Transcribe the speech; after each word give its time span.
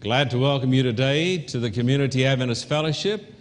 Glad 0.00 0.30
to 0.30 0.38
welcome 0.38 0.72
you 0.72 0.84
today 0.84 1.38
to 1.38 1.58
the 1.58 1.72
Community 1.72 2.24
Adventist 2.24 2.66
Fellowship 2.66 3.34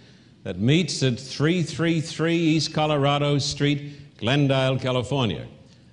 that 0.44 0.58
meets 0.58 1.04
at 1.04 1.20
333 1.20 2.36
East 2.36 2.74
Colorado 2.74 3.38
Street, 3.38 4.18
Glendale, 4.18 4.80
California. 4.80 5.46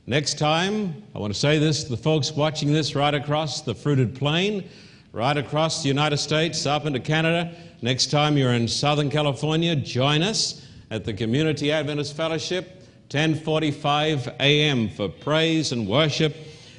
Next 0.07 0.39
time, 0.39 1.03
I 1.15 1.19
want 1.19 1.35
to 1.35 1.39
say 1.39 1.59
this 1.59 1.85
to 1.85 1.91
the 1.91 1.99
folks 1.99 2.33
watching 2.33 2.73
this 2.73 2.95
right 2.95 3.13
across 3.13 3.61
the 3.61 3.75
fruited 3.75 4.15
plain, 4.15 4.67
right 5.13 5.37
across 5.37 5.83
the 5.83 5.89
United 5.89 6.17
States, 6.17 6.65
up 6.65 6.87
into 6.87 6.99
Canada. 6.99 7.55
Next 7.83 8.11
time 8.11 8.39
you're 8.39 8.55
in 8.55 8.67
Southern 8.67 9.11
California, 9.11 9.77
join 9.77 10.23
us 10.23 10.67
at 10.91 11.05
the 11.05 11.13
Community 11.13 11.73
Adventist 11.73 12.17
Fellowship, 12.17 12.85
10:45 13.11 14.29
a.m. 14.41 14.89
for 14.89 15.11
praise 15.11 15.73
and 15.73 15.87
worship, 15.87 16.35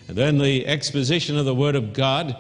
and 0.07 0.17
then 0.17 0.39
the 0.39 0.65
exposition 0.65 1.37
of 1.37 1.45
the 1.45 1.53
Word 1.53 1.75
of 1.75 1.93
God. 1.93 2.35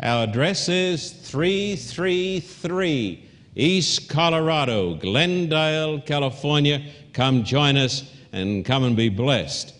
Our 0.00 0.28
address 0.28 0.68
is 0.68 1.10
333 1.10 3.28
East 3.56 4.08
Colorado, 4.08 4.94
Glendale, 4.94 6.00
California. 6.02 6.84
Come 7.12 7.42
join 7.42 7.76
us 7.76 8.08
and 8.30 8.64
come 8.64 8.84
and 8.84 8.96
be 8.96 9.08
blessed. 9.08 9.74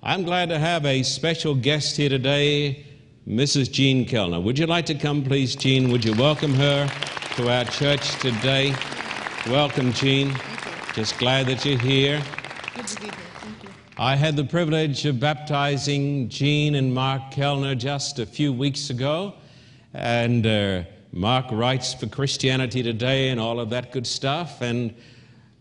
I'm 0.00 0.22
glad 0.22 0.50
to 0.50 0.60
have 0.60 0.86
a 0.86 1.02
special 1.02 1.56
guest 1.56 1.96
here 1.96 2.08
today, 2.08 2.86
Mrs. 3.26 3.72
Jean 3.72 4.06
Kellner. 4.06 4.38
Would 4.38 4.60
you 4.60 4.66
like 4.66 4.86
to 4.86 4.94
come, 4.94 5.24
please, 5.24 5.56
Jean? 5.56 5.90
Would 5.90 6.04
you 6.04 6.14
welcome 6.14 6.54
her 6.54 6.88
to 7.34 7.50
our 7.50 7.64
church 7.64 8.16
today? 8.20 8.72
Welcome, 9.48 9.92
Jean. 9.92 10.36
Just 10.94 11.18
glad 11.18 11.48
that 11.48 11.64
you're 11.64 11.80
here. 11.80 12.22
Good 12.76 12.86
to 12.86 13.00
be 13.00 13.06
here. 13.06 13.14
Thank 13.40 13.64
you. 13.64 13.70
I 13.98 14.14
had 14.14 14.36
the 14.36 14.44
privilege 14.44 15.04
of 15.04 15.18
baptizing 15.18 16.28
Jean 16.28 16.76
and 16.76 16.94
Mark 16.94 17.32
Kellner 17.32 17.74
just 17.74 18.20
a 18.20 18.26
few 18.26 18.52
weeks 18.52 18.90
ago, 18.90 19.34
and 19.94 20.46
uh, 20.46 20.82
Mark 21.12 21.46
writes 21.50 21.94
for 21.94 22.06
Christianity 22.06 22.82
Today 22.82 23.30
and 23.30 23.40
all 23.40 23.60
of 23.60 23.70
that 23.70 23.92
good 23.92 24.06
stuff. 24.06 24.60
And 24.60 24.94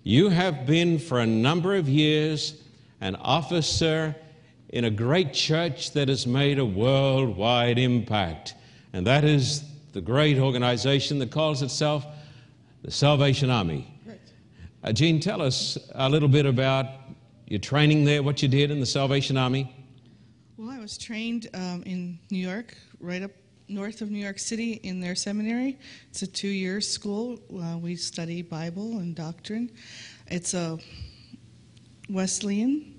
you 0.04 0.30
have 0.30 0.66
been 0.66 1.00
for 1.00 1.20
a 1.20 1.26
number 1.26 1.76
of 1.76 1.88
years 1.88 2.62
an 3.02 3.16
officer 3.16 4.16
in 4.70 4.86
a 4.86 4.90
great 4.90 5.34
church 5.34 5.92
that 5.92 6.10
has 6.10 6.28
made 6.28 6.60
a 6.60 6.66
worldwide 6.66 7.80
impact, 7.80 8.56
and 8.94 9.08
that 9.08 9.24
is 9.24 9.64
the 9.94 10.02
great 10.02 10.38
organization 10.38 11.20
that 11.20 11.32
calls 11.32 11.62
itself 11.62 12.06
the 12.84 12.92
Salvation 12.92 13.50
Army. 13.50 13.94
Uh, 14.84 14.92
Jean, 14.92 15.20
tell 15.20 15.42
us 15.42 15.78
a 15.96 16.10
little 16.10 16.30
bit 16.30 16.46
about 16.46 16.86
your 17.48 17.60
training 17.60 18.06
there, 18.06 18.22
what 18.24 18.42
you 18.42 18.48
did 18.48 18.72
in 18.72 18.80
the 18.80 18.86
Salvation 18.86 19.38
Army. 19.38 19.74
Well, 20.58 20.70
I 20.70 20.80
was 20.80 20.98
trained 20.98 21.50
um, 21.54 21.84
in 21.86 22.20
New 22.30 22.38
York, 22.38 22.78
right 23.00 23.24
up 23.24 23.32
north 23.68 24.02
of 24.02 24.10
New 24.12 24.20
York 24.20 24.40
City, 24.40 24.74
in 24.84 25.00
their 25.00 25.16
seminary. 25.16 25.78
It's 26.10 26.22
a 26.22 26.28
two-year 26.28 26.82
school. 26.82 27.40
Uh, 27.54 27.78
we 27.78 27.96
study 27.96 28.42
Bible 28.42 29.00
and 29.00 29.16
doctrine. 29.16 29.70
It's 30.28 30.54
a 30.54 30.80
Wesleyan. 32.10 32.94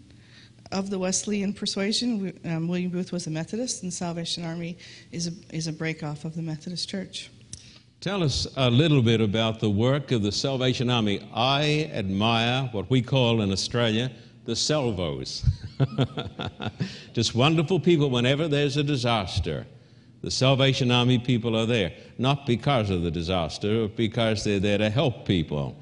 Of 0.71 0.91
the 0.91 0.99
Wesleyan 0.99 1.55
persuasion, 1.55 2.19
we- 2.21 2.51
um, 2.51 2.69
William 2.69 2.91
Booth 2.91 3.11
was 3.11 3.27
a 3.27 3.31
Methodist, 3.31 3.83
and 3.83 3.93
Salvation 3.93 4.45
Army 4.45 4.77
is 5.13 5.27
a, 5.29 5.33
is 5.51 5.67
a 5.67 5.73
breakoff 5.73 6.27
of 6.27 6.35
the 6.35 6.43
Methodist 6.43 6.91
Church. 6.91 7.31
Tell 8.03 8.23
us 8.23 8.47
a 8.57 8.69
little 8.71 9.01
bit 9.03 9.23
about 9.23 9.61
the 9.61 9.71
work 9.71 10.13
of 10.13 10.23
the 10.23 10.31
Salvation 10.31 10.91
Army. 10.91 11.27
I 11.35 11.91
admire 11.95 12.69
what 12.73 12.91
we 12.91 13.01
call 13.01 13.41
in 13.41 13.51
Australia 13.51 14.11
the 14.45 14.55
salvos. 14.55 15.45
Just 17.13 17.35
wonderful 17.35 17.81
people 17.81 18.09
whenever 18.11 18.47
there's 18.47 18.77
a 18.77 18.83
disaster. 18.83 19.67
The 20.23 20.31
Salvation 20.31 20.91
Army 20.91 21.19
people 21.19 21.57
are 21.57 21.67
there, 21.67 21.93
not 22.19 22.45
because 22.45 22.91
of 22.91 23.03
the 23.03 23.11
disaster, 23.11 23.83
but 23.83 23.97
because 23.97 24.43
they're 24.43 24.59
there 24.59 24.79
to 24.79 24.91
help 24.91 25.25
people. 25.25 25.77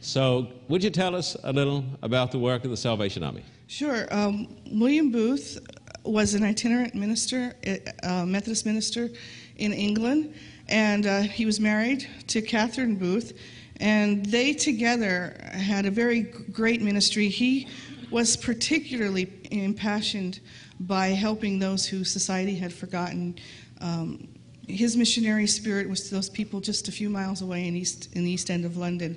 So, 0.00 0.48
would 0.68 0.82
you 0.82 0.90
tell 0.90 1.14
us 1.14 1.36
a 1.44 1.52
little 1.52 1.84
about 2.02 2.32
the 2.32 2.38
work 2.38 2.64
of 2.64 2.70
the 2.70 2.76
Salvation 2.76 3.22
Army? 3.22 3.44
Sure. 3.68 4.06
Um, 4.12 4.56
William 4.72 5.10
Booth 5.10 5.58
was 6.04 6.34
an 6.34 6.44
itinerant 6.44 6.94
minister, 6.94 7.54
uh, 8.02 8.24
Methodist 8.24 8.66
minister 8.66 9.08
in 9.56 9.72
England, 9.72 10.34
and 10.68 11.06
uh, 11.06 11.20
he 11.22 11.46
was 11.46 11.60
married 11.60 12.08
to 12.28 12.42
Catherine 12.42 12.96
Booth, 12.96 13.38
and 13.78 14.26
they 14.26 14.52
together 14.52 15.36
had 15.52 15.86
a 15.86 15.90
very 15.90 16.22
great 16.22 16.82
ministry. 16.82 17.28
He 17.28 17.68
was 18.10 18.36
particularly 18.36 19.32
impassioned 19.50 20.40
by 20.80 21.08
helping 21.08 21.58
those 21.58 21.86
who 21.86 22.04
society 22.04 22.54
had 22.54 22.72
forgotten. 22.72 23.36
Um, 23.80 24.28
his 24.68 24.96
missionary 24.96 25.46
spirit 25.46 25.88
was 25.88 26.08
to 26.08 26.14
those 26.14 26.28
people 26.28 26.60
just 26.60 26.88
a 26.88 26.92
few 26.92 27.08
miles 27.08 27.40
away 27.42 27.68
in 27.68 27.76
east 27.76 28.08
in 28.14 28.24
the 28.24 28.30
east 28.30 28.50
end 28.50 28.64
of 28.64 28.76
London, 28.76 29.16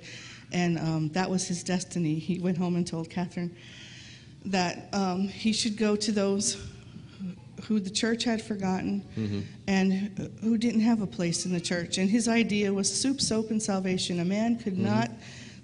and 0.51 0.77
um, 0.77 1.09
that 1.09 1.29
was 1.29 1.47
his 1.47 1.63
destiny. 1.63 2.15
He 2.19 2.39
went 2.39 2.57
home 2.57 2.75
and 2.75 2.85
told 2.85 3.09
Catherine 3.09 3.55
that 4.45 4.87
um, 4.93 5.27
he 5.27 5.51
should 5.53 5.75
go 5.77 5.95
to 5.95 6.11
those 6.11 6.57
who 7.65 7.79
the 7.79 7.89
church 7.89 8.23
had 8.23 8.41
forgotten 8.41 9.03
Mm-hmm. 9.17 9.39
and 9.67 10.31
who 10.41 10.57
didn't 10.57 10.79
have 10.81 11.01
a 11.01 11.07
place 11.07 11.45
in 11.45 11.51
the 11.51 11.59
church. 11.59 11.97
And 11.97 12.09
his 12.09 12.27
idea 12.29 12.73
was 12.73 12.91
soup, 12.91 13.19
soap, 13.19 13.51
and 13.51 13.61
salvation. 13.61 14.19
A 14.21 14.25
man 14.25 14.57
could 14.57 14.77
not 14.77 15.11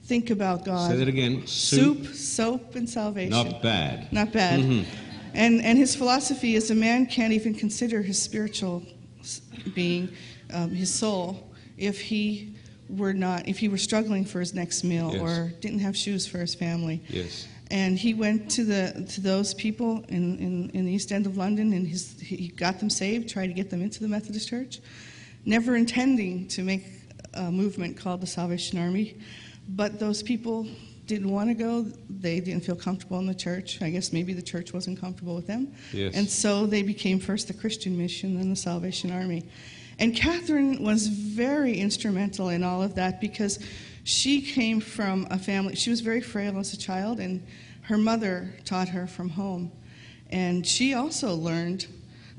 think 0.04 0.30
about 0.30 0.66
God. 0.66 0.90
Mm-hmm. 0.92 0.92
Say 0.92 0.98
that 1.00 1.08
again. 1.08 1.48
Soup, 1.48 2.04
Soup, 2.06 2.14
soap, 2.16 2.76
and 2.76 2.90
salvation. 2.90 3.32
not 3.32 3.62
bad. 3.62 4.12
Not 4.12 4.34
bad. 4.34 4.86
And, 5.35 5.62
and 5.62 5.78
his 5.78 5.96
philosophy 5.96 6.56
is 6.56 6.72
a 6.72 6.75
man 6.75 7.06
can't 7.06 7.34
even 7.34 7.53
consider 7.53 8.01
his 8.01 8.18
spiritual 8.22 8.84
being, 9.73 10.09
um, 10.53 10.69
his 10.72 10.94
soul, 10.94 11.51
if 11.78 12.00
he 12.00 12.56
were 12.88 13.13
not, 13.13 13.47
if 13.47 13.59
he 13.59 13.68
were 13.68 13.78
struggling 13.78 14.23
for 14.23 14.40
his 14.40 14.53
next 14.53 14.84
meal 14.84 15.12
Yes. 15.12 15.22
or 15.22 15.53
didn't 15.59 15.79
have 15.79 15.97
shoes 15.97 16.25
for 16.25 16.38
his 16.38 16.56
family. 16.56 17.01
Yes. 17.09 17.47
And 17.72 17.97
he 17.97 18.13
went 18.13 18.50
to 18.51 18.63
the 18.63 19.06
to 19.13 19.22
those 19.22 19.53
people 19.56 20.06
in, 20.07 20.38
in, 20.38 20.69
in 20.69 20.85
the 20.85 20.91
East 20.91 21.12
End 21.12 21.25
of 21.25 21.35
London, 21.35 21.73
and 21.73 21.88
his, 21.88 22.17
he 22.19 22.50
got 22.50 22.79
them 22.79 22.91
saved, 22.91 23.28
tried 23.28 23.47
to 23.47 23.53
get 23.53 23.72
them 23.72 23.81
into 23.81 24.00
the 24.02 24.07
Methodist 24.07 24.47
Church, 24.47 24.79
never 25.46 25.75
intending 25.75 26.47
to 26.50 26.62
make 26.62 26.85
a 27.34 27.52
movement 27.52 27.97
called 27.97 28.22
the 28.22 28.28
Salvation 28.28 28.78
Army. 28.78 29.17
But 29.67 30.00
those 30.00 30.22
people 30.22 30.67
didn't 31.06 31.30
want 31.30 31.50
to 31.50 31.54
go. 31.54 31.86
They 32.10 32.40
didn't 32.40 32.64
feel 32.64 32.76
comfortable 32.76 33.20
in 33.20 33.28
the 33.28 33.36
church. 33.36 33.82
I 33.82 33.90
guess 33.90 34.12
maybe 34.12 34.34
the 34.34 34.42
church 34.42 34.74
wasn't 34.74 35.00
comfortable 35.00 35.36
with 35.36 35.48
them. 35.48 35.74
Yes. 35.94 36.16
And 36.16 36.30
so 36.30 36.66
they 36.66 36.84
became 36.84 37.20
first 37.20 37.48
the 37.48 37.54
Christian 37.54 37.98
mission, 37.98 38.38
then 38.38 38.50
the 38.50 38.56
Salvation 38.56 39.12
Army. 39.12 39.46
And 40.00 40.16
Catherine 40.16 40.84
was 40.84 41.08
very 41.08 41.78
instrumental 41.80 42.50
in 42.50 42.64
all 42.64 42.84
of 42.84 42.96
that 42.96 43.22
because 43.22 43.60
she 44.04 44.42
came 44.42 44.80
from 44.80 45.28
a 45.32 45.40
family, 45.40 45.76
she 45.76 45.90
was 45.90 46.02
very 46.02 46.22
frail 46.22 46.60
as 46.60 46.74
a 46.74 46.78
child, 46.78 47.20
and 47.20 47.46
her 47.84 47.98
mother 47.98 48.54
taught 48.66 48.90
her 48.90 49.08
from 49.08 49.30
home. 49.30 49.72
And 50.30 50.66
she 50.66 50.94
also 50.94 51.34
learned 51.34 51.88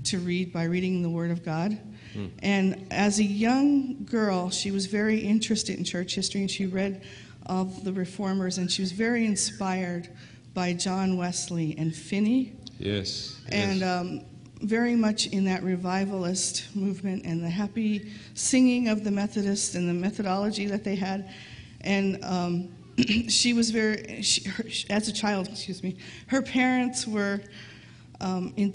to 0.05 0.19
read 0.19 0.53
by 0.53 0.65
reading 0.65 1.03
the 1.03 1.10
Word 1.10 1.31
of 1.31 1.44
God. 1.44 1.78
Hmm. 2.12 2.26
And 2.41 2.87
as 2.91 3.19
a 3.19 3.25
young 3.25 4.05
girl, 4.05 4.50
she 4.50 4.71
was 4.71 4.87
very 4.87 5.19
interested 5.19 5.78
in 5.78 5.84
church 5.84 6.15
history, 6.15 6.43
and 6.43 6.50
she 6.50 6.66
read 6.66 7.03
of 7.46 7.84
the 7.84 7.92
reformers, 7.92 8.58
and 8.58 8.70
she 8.70 8.82
was 8.82 8.92
very 8.92 9.24
inspired 9.24 10.08
by 10.54 10.72
John 10.72 11.16
Wesley 11.16 11.74
and 11.78 11.94
Finney 11.94 12.52
Yes. 12.78 13.40
and 13.48 13.80
yes. 13.80 13.88
um, 14.00 14.20
very 14.62 14.94
much 14.94 15.26
in 15.26 15.44
that 15.44 15.62
revivalist 15.62 16.74
movement 16.74 17.24
and 17.24 17.42
the 17.42 17.50
happy 17.50 18.12
singing 18.34 18.88
of 18.88 19.04
the 19.04 19.10
Methodists 19.10 19.74
and 19.74 19.88
the 19.88 19.94
methodology 19.94 20.66
that 20.66 20.82
they 20.82 20.96
had. 20.96 21.30
And 21.82 22.24
um, 22.24 22.68
she 23.28 23.52
was 23.52 23.70
very, 23.70 24.22
she, 24.22 24.48
her, 24.48 24.64
as 24.90 25.08
a 25.08 25.12
child, 25.12 25.48
excuse 25.48 25.82
me, 25.82 25.96
her 26.28 26.42
parents 26.42 27.06
were, 27.06 27.40
um, 28.20 28.52
in, 28.56 28.74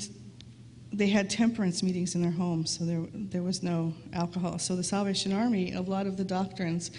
they 0.93 1.07
had 1.07 1.29
temperance 1.29 1.81
meetings 1.81 2.15
in 2.15 2.21
their 2.21 2.31
home, 2.31 2.65
so 2.65 2.85
there, 2.85 3.05
there 3.13 3.43
was 3.43 3.63
no 3.63 3.93
alcohol. 4.13 4.59
So 4.59 4.75
the 4.75 4.83
Salvation 4.83 5.33
Army, 5.33 5.74
a 5.74 5.81
lot 5.81 6.06
of 6.06 6.17
the 6.17 6.24
doctrines 6.24 6.91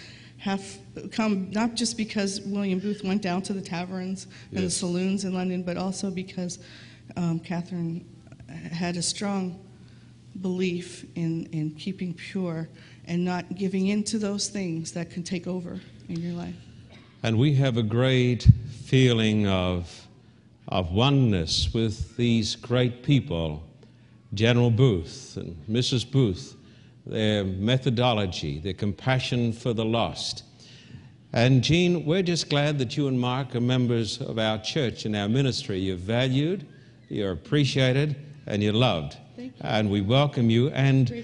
have 0.43 0.77
come 1.13 1.49
not 1.51 1.73
just 1.73 1.95
because 1.95 2.41
William 2.41 2.77
Booth 2.77 3.01
went 3.01 3.21
down 3.21 3.41
to 3.43 3.53
the 3.53 3.61
taverns 3.61 4.27
and 4.51 4.65
the 4.65 4.69
saloons 4.69 5.23
in 5.23 5.33
London, 5.33 5.63
but 5.63 5.77
also 5.77 6.11
because 6.11 6.59
um, 7.15 7.39
Catherine 7.39 8.05
had 8.49 8.97
a 8.97 9.01
strong 9.01 9.57
belief 10.41 11.05
in, 11.15 11.45
in 11.53 11.71
keeping 11.71 12.13
pure 12.13 12.67
and 13.05 13.23
not 13.23 13.55
giving 13.55 13.87
in 13.87 14.03
to 14.03 14.17
those 14.17 14.49
things 14.49 14.91
that 14.91 15.09
can 15.09 15.23
take 15.23 15.47
over 15.47 15.79
in 16.09 16.19
your 16.19 16.33
life. 16.33 16.55
And 17.23 17.37
we 17.37 17.55
have 17.55 17.77
a 17.77 17.83
great 17.83 18.45
feeling 18.69 19.47
of, 19.47 20.07
of 20.67 20.91
oneness 20.91 21.73
with 21.73 22.17
these 22.17 22.57
great 22.57 23.01
people 23.01 23.63
General 24.33 24.71
Booth 24.71 25.37
and 25.37 25.55
Mrs. 25.69 26.09
Booth, 26.11 26.57
their 27.05 27.43
methodology, 27.43 28.59
their 28.59 28.73
compassion 28.73 29.53
for 29.53 29.73
the 29.73 29.85
lost. 29.85 30.43
And 31.33 31.63
Jean, 31.63 32.05
we're 32.05 32.23
just 32.23 32.49
glad 32.49 32.77
that 32.79 32.95
you 32.95 33.07
and 33.07 33.19
Mark 33.19 33.55
are 33.55 33.61
members 33.61 34.21
of 34.21 34.37
our 34.37 34.59
church 34.59 35.05
and 35.05 35.15
our 35.15 35.27
ministry. 35.27 35.79
You're 35.79 35.97
valued, 35.97 36.67
you're 37.09 37.31
appreciated, 37.31 38.15
and 38.45 38.61
you're 38.61 38.73
loved. 38.73 39.17
Thank 39.35 39.53
you. 39.53 39.61
And 39.61 39.89
we 39.89 40.01
welcome 40.01 40.49
you. 40.49 40.69
And 40.69 41.07
to. 41.07 41.23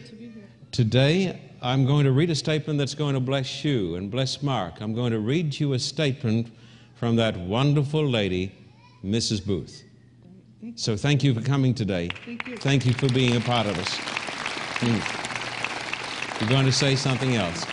Today, 0.72 1.40
I'm 1.62 1.86
going 1.86 2.06
to 2.06 2.12
read 2.12 2.30
a 2.30 2.36
statement 2.36 2.80
that's 2.80 2.96
going 2.96 3.16
to 3.16 3.20
bless 3.20 3.64
you 3.66 3.96
and 3.96 4.10
bless 4.10 4.42
Mark. 4.44 4.82
I'm 4.82 4.94
going 4.94 5.12
to 5.12 5.20
read 5.20 5.60
you 5.60 5.74
a 5.74 5.80
statement 5.80 6.52
from 6.96 7.16
that 7.16 7.38
wonderful 7.38 8.08
lady, 8.08 8.56
Mrs. 9.04 9.46
Booth. 9.46 9.84
So 10.76 10.96
thank 10.96 11.24
you 11.24 11.34
for 11.34 11.42
coming 11.42 11.74
today. 11.74 12.10
Thank 12.26 12.48
you. 12.48 12.58
Thank 12.58 12.86
you 12.86 12.94
for 12.94 13.08
being 13.10 13.36
a 13.36 13.42
part 13.42 13.66
of 13.66 13.78
us. 13.80 13.98
Mm. 14.80 15.29
You're 16.40 16.48
going 16.48 16.66
to 16.66 16.72
say 16.72 16.96
something 16.96 17.36
else. 17.36 17.66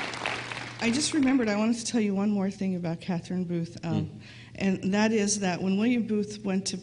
I 0.81 0.91
just 0.91 1.15
remembered 1.15 1.49
I 1.49 1.57
wanted 1.57 1.77
to 1.79 1.85
tell 1.85 2.01
you 2.01 2.17
one 2.17 2.31
more 2.31 2.51
thing 2.51 2.75
about 2.75 3.01
Catherine 3.01 3.45
Booth, 3.45 3.79
um, 3.85 4.11
and 4.57 4.93
that 4.93 5.13
is 5.13 5.39
that 5.39 5.63
when 5.63 5.79
William 5.79 6.05
Booth 6.05 6.45
went 6.45 6.67
to 6.67 6.79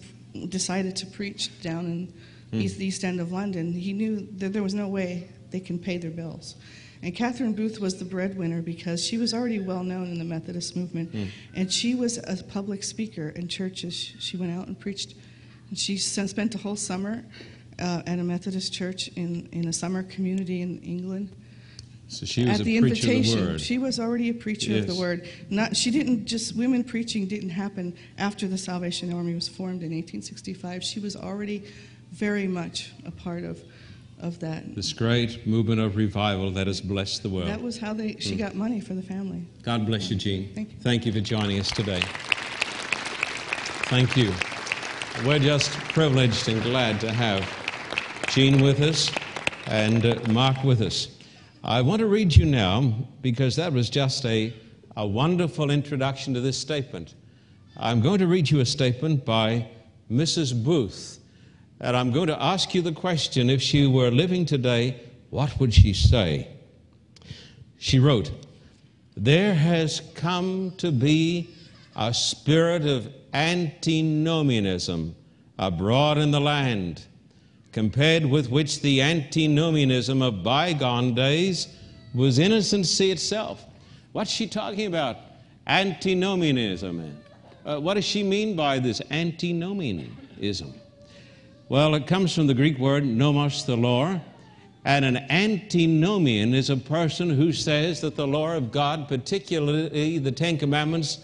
decided 0.47 0.95
to 0.95 1.05
preach 1.05 1.61
down 1.61 1.85
in 1.85 2.13
east, 2.57 2.77
the 2.77 2.85
East 2.85 3.03
End 3.03 3.19
of 3.19 3.33
London, 3.33 3.73
he 3.73 3.91
knew 3.91 4.25
that 4.37 4.53
there 4.53 4.63
was 4.63 4.73
no 4.73 4.87
way 4.87 5.27
they 5.51 5.59
can 5.59 5.77
pay 5.77 5.97
their 5.97 6.09
bills. 6.09 6.55
And 7.01 7.13
Catherine 7.13 7.53
Booth 7.53 7.81
was 7.81 7.97
the 7.97 8.05
breadwinner 8.05 8.61
because 8.61 9.03
she 9.05 9.17
was 9.17 9.33
already 9.33 9.59
well 9.59 9.83
known 9.83 10.05
in 10.05 10.19
the 10.19 10.25
Methodist 10.25 10.77
movement, 10.77 11.13
and 11.53 11.71
she 11.71 11.95
was 11.95 12.17
a 12.17 12.41
public 12.45 12.81
speaker 12.83 13.29
in 13.29 13.49
churches. 13.49 13.93
She 13.93 14.37
went 14.37 14.53
out 14.57 14.67
and 14.67 14.79
preached, 14.79 15.15
and 15.67 15.77
she 15.77 15.97
spent 15.97 16.55
a 16.55 16.59
whole 16.59 16.77
summer 16.77 17.25
uh, 17.77 18.03
at 18.07 18.19
a 18.19 18.23
Methodist 18.23 18.71
church 18.71 19.09
in, 19.09 19.49
in 19.51 19.67
a 19.67 19.73
summer 19.73 20.01
community 20.01 20.61
in 20.61 20.79
England 20.79 21.35
So 22.13 22.25
she 22.25 22.45
was 22.45 22.55
at 22.55 22.61
a 22.61 22.63
the 22.63 22.79
preacher 22.79 22.95
of 22.95 23.01
the 23.01 23.15
invitation. 23.15 23.45
word. 23.45 23.61
She 23.61 23.77
was 23.77 23.99
already 23.99 24.29
a 24.29 24.33
preacher 24.33 24.77
of 24.77 24.87
the 24.87 24.95
word. 24.95 25.27
Not 25.49 25.75
she 25.75 25.91
didn't 25.91 26.25
just 26.25 26.55
women 26.55 26.83
preaching 26.83 27.27
didn't 27.27 27.49
happen 27.49 27.95
after 28.17 28.47
the 28.47 28.57
Salvation 28.57 29.13
Army 29.13 29.33
was 29.33 29.47
formed 29.47 29.81
in 29.81 29.91
1865. 29.91 30.83
She 30.83 30.99
was 30.99 31.15
already 31.15 31.63
very 32.11 32.47
much 32.47 32.91
a 33.05 33.11
part 33.11 33.43
of 33.43 33.61
of 34.19 34.39
that. 34.39 34.75
This 34.75 34.93
great 34.93 35.45
movement 35.45 35.81
of 35.81 35.97
revival 35.97 36.49
that 36.51 36.67
has 36.67 36.79
blessed 36.79 37.23
the 37.23 37.29
world. 37.29 37.47
That 37.47 37.61
was 37.61 37.77
how 37.77 37.93
they 37.93 38.15
she 38.19 38.35
got 38.35 38.55
money 38.55 38.79
for 38.79 38.93
the 38.93 39.01
family. 39.01 39.45
God 39.63 39.85
bless 39.85 40.09
you, 40.09 40.15
Jean. 40.15 40.53
Thank 40.53 40.71
you. 40.71 40.77
Thank 40.79 41.05
you 41.05 41.11
for 41.11 41.19
joining 41.19 41.59
us 41.59 41.69
today. 41.69 42.01
Thank 43.89 44.15
you. 44.15 44.33
We're 45.25 45.39
just 45.39 45.71
privileged 45.89 46.47
and 46.47 46.61
glad 46.63 46.99
to 47.01 47.11
have 47.11 47.47
Jean 48.29 48.63
with 48.63 48.81
us 48.81 49.11
and 49.67 50.05
uh, 50.05 50.15
Mark 50.29 50.63
with 50.63 50.81
us. 50.81 51.07
I 51.65 51.81
want 51.81 52.01
to 52.01 52.07
read 52.07 52.35
you 52.35 52.45
now 52.45 52.93
because 53.21 53.55
that 53.55 53.71
was 53.71 53.89
just 53.89 54.25
a, 54.25 54.53
a 54.97 55.07
wonderful 55.07 55.71
introduction 55.71 56.33
to 56.33 56.41
this 56.41 56.57
statement. 56.57 57.15
I'm 57.77 58.01
going 58.01 58.19
to 58.19 58.27
read 58.27 58.51
you 58.51 58.59
a 58.59 58.65
statement 58.65 59.23
by 59.23 59.69
Mrs. 60.11 60.61
Booth, 60.61 61.19
and 61.79 61.95
I'm 61.95 62.11
going 62.11 62.27
to 62.27 62.43
ask 62.43 62.75
you 62.75 62.81
the 62.81 62.91
question 62.91 63.49
if 63.49 63.61
she 63.61 63.87
were 63.87 64.11
living 64.11 64.45
today, 64.45 64.99
what 65.29 65.57
would 65.61 65.73
she 65.73 65.93
say? 65.93 66.49
She 67.77 67.97
wrote, 67.97 68.29
there 69.15 69.53
has 69.53 70.01
come 70.15 70.73
to 70.79 70.91
be 70.91 71.49
a 71.95 72.13
spirit 72.13 72.85
of 72.85 73.07
antinomianism 73.33 75.15
abroad 75.57 76.17
in 76.17 76.31
the 76.31 76.41
land, 76.41 77.05
compared 77.73 78.23
with 78.23 78.49
which 78.49 78.81
the 78.81 79.01
antinomianism 79.01 80.21
of 80.21 80.43
bygone 80.43 81.15
days 81.15 81.67
was 82.13 82.37
innocency 82.37 83.11
itself. 83.11 83.65
What's 84.11 84.29
she 84.29 84.47
talking 84.47 84.85
about? 84.85 85.17
Antinomianism. 85.65 87.17
Uh, 87.65 87.79
what 87.79 87.95
does 87.95 88.05
she 88.05 88.21
mean 88.23 88.55
by 88.55 88.77
this 88.77 89.01
antinomianism? 89.09 90.73
Well, 91.67 91.95
it 91.95 92.05
comes 92.05 92.35
from 92.35 92.45
the 92.45 92.53
Greek 92.53 92.77
word 92.77 93.05
nomos, 93.05 93.65
the 93.65 93.75
law, 93.75 94.19
and 94.85 95.03
an 95.03 95.17
antinomian 95.29 96.53
is 96.53 96.69
a 96.69 96.77
person 96.77 97.29
who 97.29 97.51
says 97.51 98.01
that 98.01 98.15
the 98.15 98.27
law 98.27 98.53
of 98.53 98.71
God, 98.71 99.07
particularly 99.07 100.19
the 100.19 100.31
Ten 100.31 100.57
Commandments, 100.57 101.19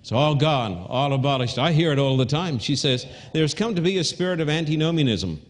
it's 0.00 0.10
all 0.10 0.34
gone, 0.34 0.86
all 0.88 1.12
abolished. 1.12 1.58
I 1.58 1.70
hear 1.70 1.92
it 1.92 1.98
all 1.98 2.16
the 2.16 2.26
time. 2.26 2.58
She 2.58 2.74
says, 2.74 3.06
There's 3.32 3.52
come 3.52 3.74
to 3.74 3.82
be 3.82 3.98
a 3.98 4.04
spirit 4.04 4.40
of 4.40 4.48
antinomianism 4.48 5.40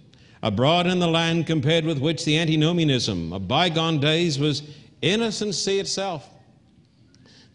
abroad 0.42 0.86
in 0.86 0.98
the 0.98 1.08
land, 1.08 1.46
compared 1.46 1.84
with 1.84 1.98
which 1.98 2.24
the 2.24 2.38
antinomianism 2.38 3.32
of 3.32 3.48
bygone 3.48 4.00
days 4.00 4.38
was 4.38 4.62
innocency 5.02 5.78
itself. 5.78 6.28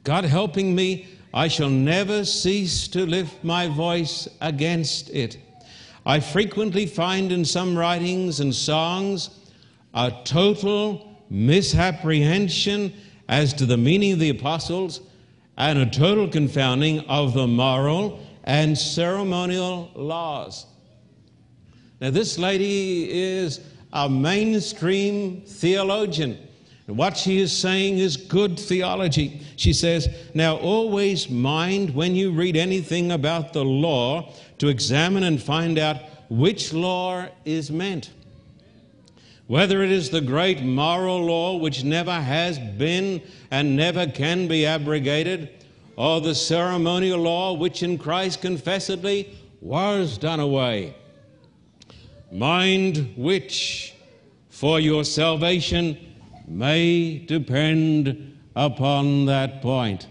God 0.04 0.26
helping 0.26 0.76
me, 0.76 1.08
I 1.34 1.48
shall 1.48 1.70
never 1.70 2.26
cease 2.26 2.88
to 2.90 3.06
lift 3.06 3.44
my 3.44 3.68
voice 3.68 4.28
against 4.42 5.10
it. 5.10 5.38
I 6.06 6.20
frequently 6.20 6.86
find 6.86 7.32
in 7.32 7.46
some 7.46 7.78
writings 7.78 8.40
and 8.42 8.54
songs 8.54 9.30
a 9.94 10.12
total 10.26 11.18
misapprehension 11.30 12.94
as 13.30 13.54
to 13.54 13.66
the 13.66 13.78
meaning 13.78 14.14
of 14.14 14.20
the 14.20 14.30
apostles 14.30 15.00
and 15.58 15.80
a 15.80 15.86
total 15.86 16.28
confounding 16.28 17.00
of 17.02 17.34
the 17.34 17.48
moral 17.48 18.20
and 18.44 18.78
ceremonial 18.78 19.90
laws. 19.96 20.66
Now, 22.00 22.10
this 22.10 22.38
lady 22.38 23.10
is 23.12 23.62
a 23.94 24.10
mainstream 24.10 25.42
theologian. 25.42 26.38
And 26.88 26.98
what 26.98 27.16
she 27.16 27.40
is 27.40 27.56
saying 27.56 28.00
is 28.00 28.18
good 28.18 28.60
theology. 28.60 29.42
She 29.56 29.72
says, 29.72 30.10
Now 30.34 30.57
always 30.57 31.30
mind 31.30 31.95
when 31.95 32.16
you 32.16 32.31
read 32.31 32.57
anything 32.57 33.12
about 33.12 33.54
the 33.54 33.63
law 33.63 34.34
to 34.57 34.68
examine 34.68 35.24
and 35.24 35.42
find 35.42 35.80
out 35.80 35.98
which 36.30 36.74
law 36.74 37.25
is 37.45 37.72
meant. 37.72 38.10
Whether 39.48 39.84
it 39.84 39.92
is 39.92 40.10
the 40.10 40.22
great 40.22 40.62
moral 40.62 41.24
law 41.25 41.57
which 41.57 41.84
never 41.84 42.13
has 42.13 42.60
been 42.60 43.22
and 43.51 43.75
never 43.75 44.07
can 44.07 44.48
be 44.48 44.66
abrogated, 44.66 45.50
or 45.96 46.22
the 46.22 46.34
ceremonial 46.34 47.19
law 47.19 47.54
which 47.54 47.84
in 47.84 47.98
Christ 47.98 48.42
confessedly 48.42 49.38
was 49.62 50.18
done 50.18 50.39
away. 50.39 50.96
Mind 52.34 53.14
which, 53.16 53.94
for 54.50 54.80
your 54.80 55.04
salvation, 55.04 55.96
may 56.48 57.20
depend 57.20 58.36
upon 58.56 59.28
that 59.28 59.62
point. 59.62 60.08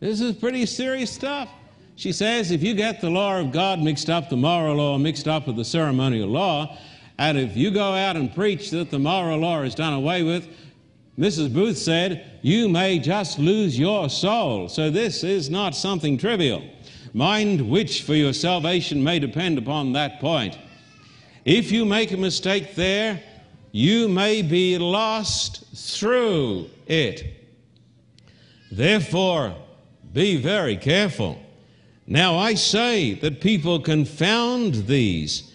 This 0.00 0.20
is 0.20 0.36
pretty 0.36 0.66
serious 0.66 1.10
stuff. 1.10 1.48
She 1.96 2.12
says 2.12 2.50
if 2.50 2.62
you 2.62 2.74
get 2.74 3.00
the 3.00 3.08
law 3.08 3.40
of 3.40 3.52
God 3.52 3.80
mixed 3.80 4.10
up, 4.10 4.28
the 4.28 4.36
moral 4.36 4.76
law 4.76 4.98
mixed 4.98 5.26
up 5.26 5.46
with 5.46 5.56
the 5.56 5.64
ceremonial 5.64 6.28
law, 6.28 6.76
and 7.16 7.38
if 7.38 7.56
you 7.56 7.70
go 7.70 7.94
out 7.94 8.16
and 8.16 8.34
preach 8.34 8.70
that 8.72 8.90
the 8.90 8.98
moral 8.98 9.38
law 9.38 9.62
is 9.62 9.74
done 9.74 9.94
away 9.94 10.22
with, 10.22 10.46
Mrs. 11.18 11.52
Booth 11.52 11.78
said, 11.78 12.38
you 12.42 12.68
may 12.68 12.98
just 12.98 13.38
lose 13.38 13.78
your 13.78 14.10
soul. 14.10 14.68
So 14.68 14.90
this 14.90 15.24
is 15.24 15.48
not 15.48 15.74
something 15.74 16.18
trivial. 16.18 16.62
Mind 17.14 17.70
which 17.70 18.02
for 18.02 18.14
your 18.14 18.34
salvation 18.34 19.02
may 19.02 19.18
depend 19.18 19.56
upon 19.56 19.94
that 19.94 20.20
point. 20.20 20.58
If 21.48 21.72
you 21.72 21.86
make 21.86 22.12
a 22.12 22.18
mistake 22.18 22.74
there, 22.74 23.22
you 23.72 24.06
may 24.06 24.42
be 24.42 24.76
lost 24.76 25.64
through 25.74 26.68
it. 26.86 27.24
Therefore, 28.70 29.56
be 30.12 30.36
very 30.36 30.76
careful. 30.76 31.40
Now 32.06 32.36
I 32.36 32.52
say 32.52 33.14
that 33.14 33.40
people 33.40 33.80
confound 33.80 34.74
these, 34.88 35.50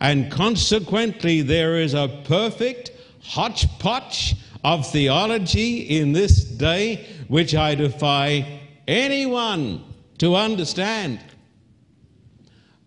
and 0.00 0.32
consequently, 0.32 1.42
there 1.42 1.78
is 1.78 1.92
a 1.92 2.22
perfect 2.24 2.92
hodgepodge 3.22 4.36
of 4.64 4.90
theology 4.90 5.80
in 6.00 6.12
this 6.12 6.42
day 6.42 7.04
which 7.28 7.54
I 7.54 7.74
defy 7.74 8.60
anyone 8.88 9.84
to 10.16 10.36
understand. 10.36 11.20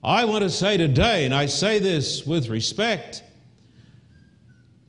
I 0.03 0.25
want 0.25 0.43
to 0.43 0.49
say 0.49 0.77
today, 0.77 1.25
and 1.25 1.33
I 1.33 1.47
say 1.47 1.79
this 1.79 2.25
with 2.25 2.49
respect, 2.49 3.23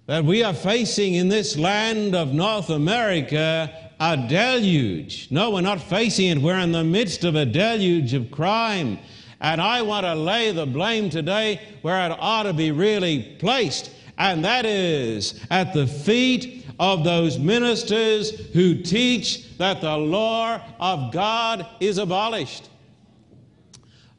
that 0.07 0.25
we 0.25 0.43
are 0.43 0.55
facing 0.55 1.15
in 1.15 1.29
this 1.29 1.57
land 1.57 2.15
of 2.15 2.33
North 2.33 2.71
America 2.71 3.91
a 4.01 4.17
deluge. 4.17 5.29
No, 5.31 5.51
we're 5.51 5.61
not 5.61 5.81
facing 5.81 6.27
it. 6.27 6.39
We're 6.39 6.59
in 6.59 6.73
the 6.73 6.85
midst 6.85 7.25
of 7.25 7.35
a 7.35 7.47
deluge 7.47 8.15
of 8.15 8.31
crime. 8.31 8.99
And 9.41 9.61
I 9.61 9.83
want 9.83 10.05
to 10.05 10.15
lay 10.15 10.53
the 10.53 10.67
blame 10.67 11.11
today 11.11 11.61
where 11.83 12.11
it 12.11 12.17
ought 12.19 12.45
to 12.45 12.53
be 12.53 12.71
really 12.71 13.37
placed, 13.39 13.91
and 14.19 14.45
that 14.45 14.67
is 14.67 15.45
at 15.51 15.73
the 15.73 15.87
feet 15.87 16.67
of 16.79 17.05
those 17.05 17.39
ministers 17.39 18.31
who 18.53 18.83
teach 18.83 19.57
that 19.59 19.81
the 19.81 19.97
law 19.97 20.61
of 20.79 21.13
God 21.13 21.67
is 21.81 21.99
abolished. 21.99 22.69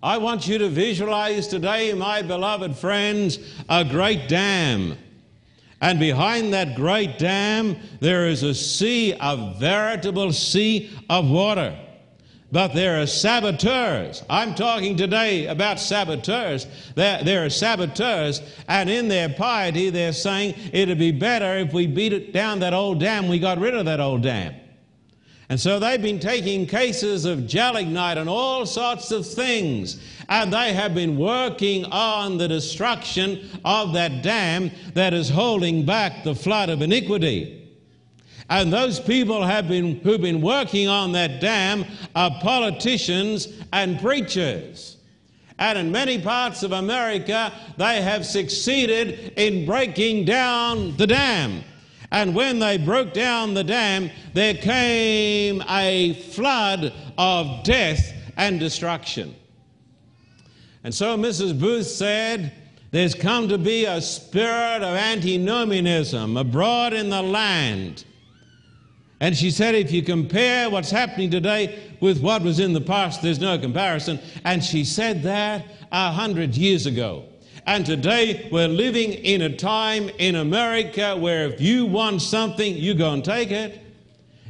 I 0.02 0.18
want 0.18 0.48
you 0.48 0.58
to 0.60 0.70
visualize 0.70 1.48
today, 1.48 1.94
my 1.94 2.22
beloved 2.22 2.78
friends, 2.78 3.38
a 3.68 3.84
great 3.84 4.30
dam. 4.30 4.98
And 5.82 6.00
behind 6.00 6.54
that 6.54 6.76
great 6.76 7.18
dam, 7.18 7.76
there 8.00 8.28
is 8.28 8.44
a 8.44 8.54
sea, 8.54 9.14
a 9.20 9.56
veritable 9.60 10.32
sea 10.32 10.90
of 11.10 11.30
water. 11.30 11.78
But 12.50 12.74
there 12.74 13.02
are 13.02 13.08
saboteurs. 13.08 14.24
I'm 14.30 14.56
talking 14.56 14.96
today 14.96 15.48
about 15.48 15.82
saboteurs. 15.82 16.66
There, 16.96 17.22
there 17.24 17.46
are 17.46 17.50
saboteurs, 17.50 18.42
and 18.70 18.90
in 18.90 19.10
their 19.10 19.28
piety, 19.28 19.90
they're 19.90 20.14
saying 20.14 20.56
it'd 20.72 20.98
be 20.98 21.12
better 21.12 21.58
if 21.58 21.74
we 21.74 21.88
beat 21.88 22.14
it 22.14 22.32
down 22.32 22.60
that 22.60 22.74
old 22.74 23.02
dam, 23.02 23.28
we 23.28 23.38
got 23.38 23.60
rid 23.60 23.76
of 23.76 23.86
that 23.86 24.00
old 24.00 24.24
dam. 24.24 24.56
And 25.50 25.60
so 25.60 25.80
they've 25.80 26.02
been 26.02 26.20
taking 26.20 26.68
cases 26.68 27.26
of 27.26 27.48
gelignite 27.48 28.20
and 28.20 28.30
all 28.30 28.68
sorts 28.68 29.12
of 29.12 29.26
things, 29.28 30.00
and 30.30 30.54
they 30.54 30.74
have 30.74 30.94
been 30.94 31.18
working 31.18 31.86
on 31.86 32.38
the 32.38 32.48
destruction 32.48 33.50
of 33.66 33.94
that 33.94 34.22
dam 34.22 34.70
that 34.94 35.12
is 35.12 35.28
holding 35.28 35.88
back 35.88 36.24
the 36.24 36.36
flood 36.36 36.70
of 36.70 36.84
iniquity. 36.84 37.68
And 38.52 38.72
those 38.72 39.00
people 39.00 39.44
have 39.44 39.68
been, 39.68 40.00
who've 40.02 40.22
been 40.22 40.42
working 40.42 40.88
on 40.88 41.14
that 41.14 41.42
dam 41.42 41.86
are 42.16 42.32
politicians 42.42 43.48
and 43.74 44.00
preachers. 44.00 44.98
And 45.58 45.78
in 45.78 45.92
many 45.92 46.22
parts 46.22 46.62
of 46.64 46.72
America, 46.72 47.52
they 47.78 48.02
have 48.02 48.26
succeeded 48.26 49.34
in 49.36 49.66
breaking 49.66 50.26
down 50.26 50.96
the 50.96 51.06
dam. 51.06 51.64
And 52.12 52.34
when 52.34 52.60
they 52.60 52.78
broke 52.78 53.14
down 53.14 53.54
the 53.54 53.64
dam, 53.64 54.10
there 54.34 54.56
came 54.56 55.64
a 55.70 56.14
flood 56.32 56.94
of 57.18 57.64
death 57.64 58.14
and 58.36 58.60
destruction. 58.60 59.36
And 60.84 60.94
so 60.94 61.18
Mrs. 61.18 61.60
Booth 61.60 61.86
said, 61.86 62.54
There's 62.92 63.14
come 63.14 63.48
to 63.50 63.58
be 63.58 63.86
a 63.86 64.02
spirit 64.02 64.82
of 64.82 64.96
antinomianism 64.96 66.38
abroad 66.38 66.94
in 66.94 67.10
the 67.10 67.22
land. 67.22 68.06
And 69.20 69.36
she 69.36 69.52
said, 69.52 69.76
if 69.76 69.92
you 69.92 70.02
compare 70.02 70.70
what's 70.70 70.92
happening 70.92 71.30
today 71.30 71.78
with 72.00 72.22
what 72.22 72.42
was 72.42 72.60
in 72.60 72.72
the 72.72 72.82
past, 72.82 73.22
there's 73.22 73.40
no 73.40 73.60
comparison. 73.60 74.20
And 74.46 74.64
she 74.64 74.86
said 74.86 75.24
that 75.24 75.66
a 75.92 76.12
hundred 76.12 76.56
years 76.56 76.86
ago. 76.86 77.26
And 77.70 77.86
today 77.86 78.50
we're 78.52 78.68
living 78.68 79.14
in 79.14 79.44
a 79.44 79.56
time 79.56 80.10
in 80.18 80.38
America 80.38 81.16
where 81.16 81.46
if 81.46 81.62
you 81.62 81.86
want 81.86 82.20
something, 82.24 82.76
you 82.76 82.96
go 82.96 83.14
and 83.14 83.24
take 83.24 83.52
it. 83.52 83.80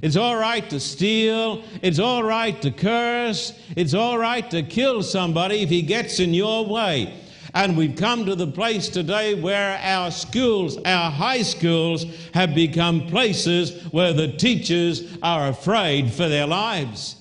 It's 0.02 0.16
all 0.16 0.38
right 0.38 0.70
to 0.70 0.80
steal. 0.80 1.62
It's 1.82 2.00
all 2.00 2.24
right 2.24 2.62
to 2.62 2.72
curse. 2.72 3.52
It's 3.76 3.94
all 3.94 4.18
right 4.18 4.50
to 4.52 4.64
kill 4.64 5.04
somebody 5.04 5.64
if 5.64 5.70
he 5.70 5.82
gets 5.82 6.22
in 6.22 6.34
your 6.34 6.66
way. 6.66 7.14
And 7.54 7.76
we've 7.76 7.98
come 7.98 8.26
to 8.26 8.36
the 8.36 8.48
place 8.48 8.88
today 8.88 9.34
where 9.34 9.78
our 9.84 10.12
schools, 10.12 10.78
our 10.86 11.12
high 11.12 11.42
schools, 11.42 12.06
have 12.34 12.56
become 12.56 13.06
places 13.08 13.84
where 13.92 14.14
the 14.14 14.32
teachers 14.32 15.18
are 15.22 15.50
afraid 15.50 16.14
for 16.14 16.30
their 16.30 16.48
lives. 16.48 17.18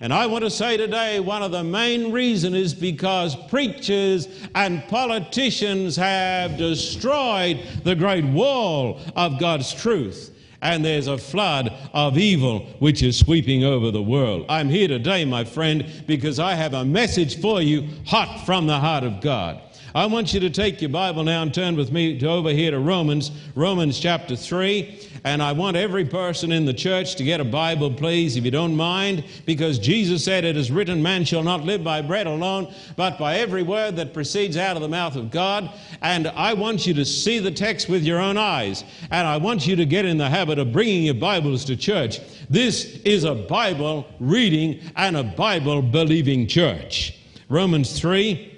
And 0.00 0.12
I 0.12 0.26
want 0.26 0.44
to 0.44 0.50
say 0.50 0.76
today 0.76 1.18
one 1.18 1.42
of 1.42 1.50
the 1.50 1.64
main 1.64 2.12
reasons 2.12 2.54
is 2.54 2.74
because 2.74 3.34
preachers 3.48 4.28
and 4.54 4.86
politicians 4.86 5.96
have 5.96 6.56
destroyed 6.56 7.60
the 7.82 7.96
great 7.96 8.24
wall 8.24 9.00
of 9.16 9.40
God's 9.40 9.74
truth. 9.74 10.34
And 10.62 10.84
there's 10.84 11.08
a 11.08 11.18
flood 11.18 11.72
of 11.92 12.16
evil 12.16 12.60
which 12.78 13.02
is 13.02 13.18
sweeping 13.18 13.64
over 13.64 13.90
the 13.90 14.02
world. 14.02 14.46
I'm 14.48 14.68
here 14.68 14.88
today, 14.88 15.24
my 15.24 15.44
friend, 15.44 15.86
because 16.06 16.38
I 16.38 16.54
have 16.54 16.74
a 16.74 16.84
message 16.84 17.40
for 17.40 17.60
you 17.60 17.88
hot 18.06 18.44
from 18.46 18.66
the 18.66 18.78
heart 18.78 19.04
of 19.04 19.20
God. 19.20 19.60
I 19.94 20.04
want 20.04 20.34
you 20.34 20.40
to 20.40 20.50
take 20.50 20.82
your 20.82 20.90
Bible 20.90 21.24
now 21.24 21.40
and 21.40 21.52
turn 21.52 21.74
with 21.74 21.90
me 21.90 22.18
to 22.18 22.28
over 22.28 22.50
here 22.50 22.70
to 22.70 22.78
Romans, 22.78 23.30
Romans 23.54 23.98
chapter 23.98 24.36
3. 24.36 25.00
And 25.24 25.42
I 25.42 25.52
want 25.52 25.78
every 25.78 26.04
person 26.04 26.52
in 26.52 26.66
the 26.66 26.74
church 26.74 27.16
to 27.16 27.24
get 27.24 27.40
a 27.40 27.44
Bible, 27.44 27.92
please, 27.92 28.36
if 28.36 28.44
you 28.44 28.50
don't 28.50 28.76
mind, 28.76 29.24
because 29.46 29.78
Jesus 29.78 30.24
said, 30.24 30.44
It 30.44 30.58
is 30.58 30.70
written, 30.70 31.02
Man 31.02 31.24
shall 31.24 31.42
not 31.42 31.64
live 31.64 31.82
by 31.82 32.02
bread 32.02 32.26
alone, 32.26 32.72
but 32.96 33.18
by 33.18 33.38
every 33.38 33.62
word 33.62 33.96
that 33.96 34.12
proceeds 34.12 34.58
out 34.58 34.76
of 34.76 34.82
the 34.82 34.88
mouth 34.88 35.16
of 35.16 35.30
God. 35.30 35.70
And 36.02 36.28
I 36.28 36.52
want 36.52 36.86
you 36.86 36.92
to 36.94 37.04
see 37.04 37.38
the 37.38 37.50
text 37.50 37.88
with 37.88 38.04
your 38.04 38.20
own 38.20 38.36
eyes. 38.36 38.84
And 39.10 39.26
I 39.26 39.38
want 39.38 39.66
you 39.66 39.74
to 39.76 39.86
get 39.86 40.04
in 40.04 40.18
the 40.18 40.28
habit 40.28 40.58
of 40.58 40.70
bringing 40.70 41.04
your 41.04 41.14
Bibles 41.14 41.64
to 41.64 41.76
church. 41.76 42.20
This 42.50 43.00
is 43.04 43.24
a 43.24 43.34
Bible 43.34 44.06
reading 44.20 44.80
and 44.96 45.16
a 45.16 45.24
Bible 45.24 45.80
believing 45.80 46.46
church. 46.46 47.18
Romans 47.48 47.98
3. 47.98 48.57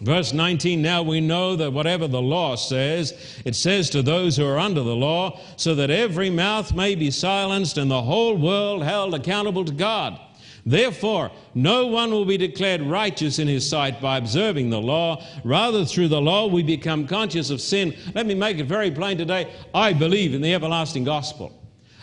Verse 0.00 0.32
19, 0.32 0.80
now 0.80 1.02
we 1.02 1.20
know 1.20 1.56
that 1.56 1.72
whatever 1.72 2.08
the 2.08 2.22
law 2.22 2.56
says, 2.56 3.42
it 3.44 3.54
says 3.54 3.90
to 3.90 4.02
those 4.02 4.34
who 4.34 4.46
are 4.46 4.58
under 4.58 4.82
the 4.82 4.96
law, 4.96 5.38
so 5.56 5.74
that 5.74 5.90
every 5.90 6.30
mouth 6.30 6.74
may 6.74 6.94
be 6.94 7.10
silenced 7.10 7.76
and 7.76 7.90
the 7.90 8.00
whole 8.00 8.34
world 8.34 8.82
held 8.82 9.12
accountable 9.12 9.64
to 9.64 9.72
God. 9.72 10.18
Therefore, 10.64 11.30
no 11.54 11.86
one 11.86 12.10
will 12.10 12.24
be 12.24 12.38
declared 12.38 12.82
righteous 12.82 13.38
in 13.38 13.48
his 13.48 13.68
sight 13.68 14.00
by 14.00 14.16
observing 14.16 14.70
the 14.70 14.80
law. 14.80 15.22
Rather, 15.44 15.84
through 15.84 16.08
the 16.08 16.20
law, 16.20 16.46
we 16.46 16.62
become 16.62 17.06
conscious 17.06 17.50
of 17.50 17.60
sin. 17.60 17.94
Let 18.14 18.26
me 18.26 18.34
make 18.34 18.58
it 18.58 18.64
very 18.64 18.90
plain 18.90 19.18
today. 19.18 19.52
I 19.74 19.92
believe 19.92 20.34
in 20.34 20.40
the 20.40 20.54
everlasting 20.54 21.04
gospel. 21.04 21.59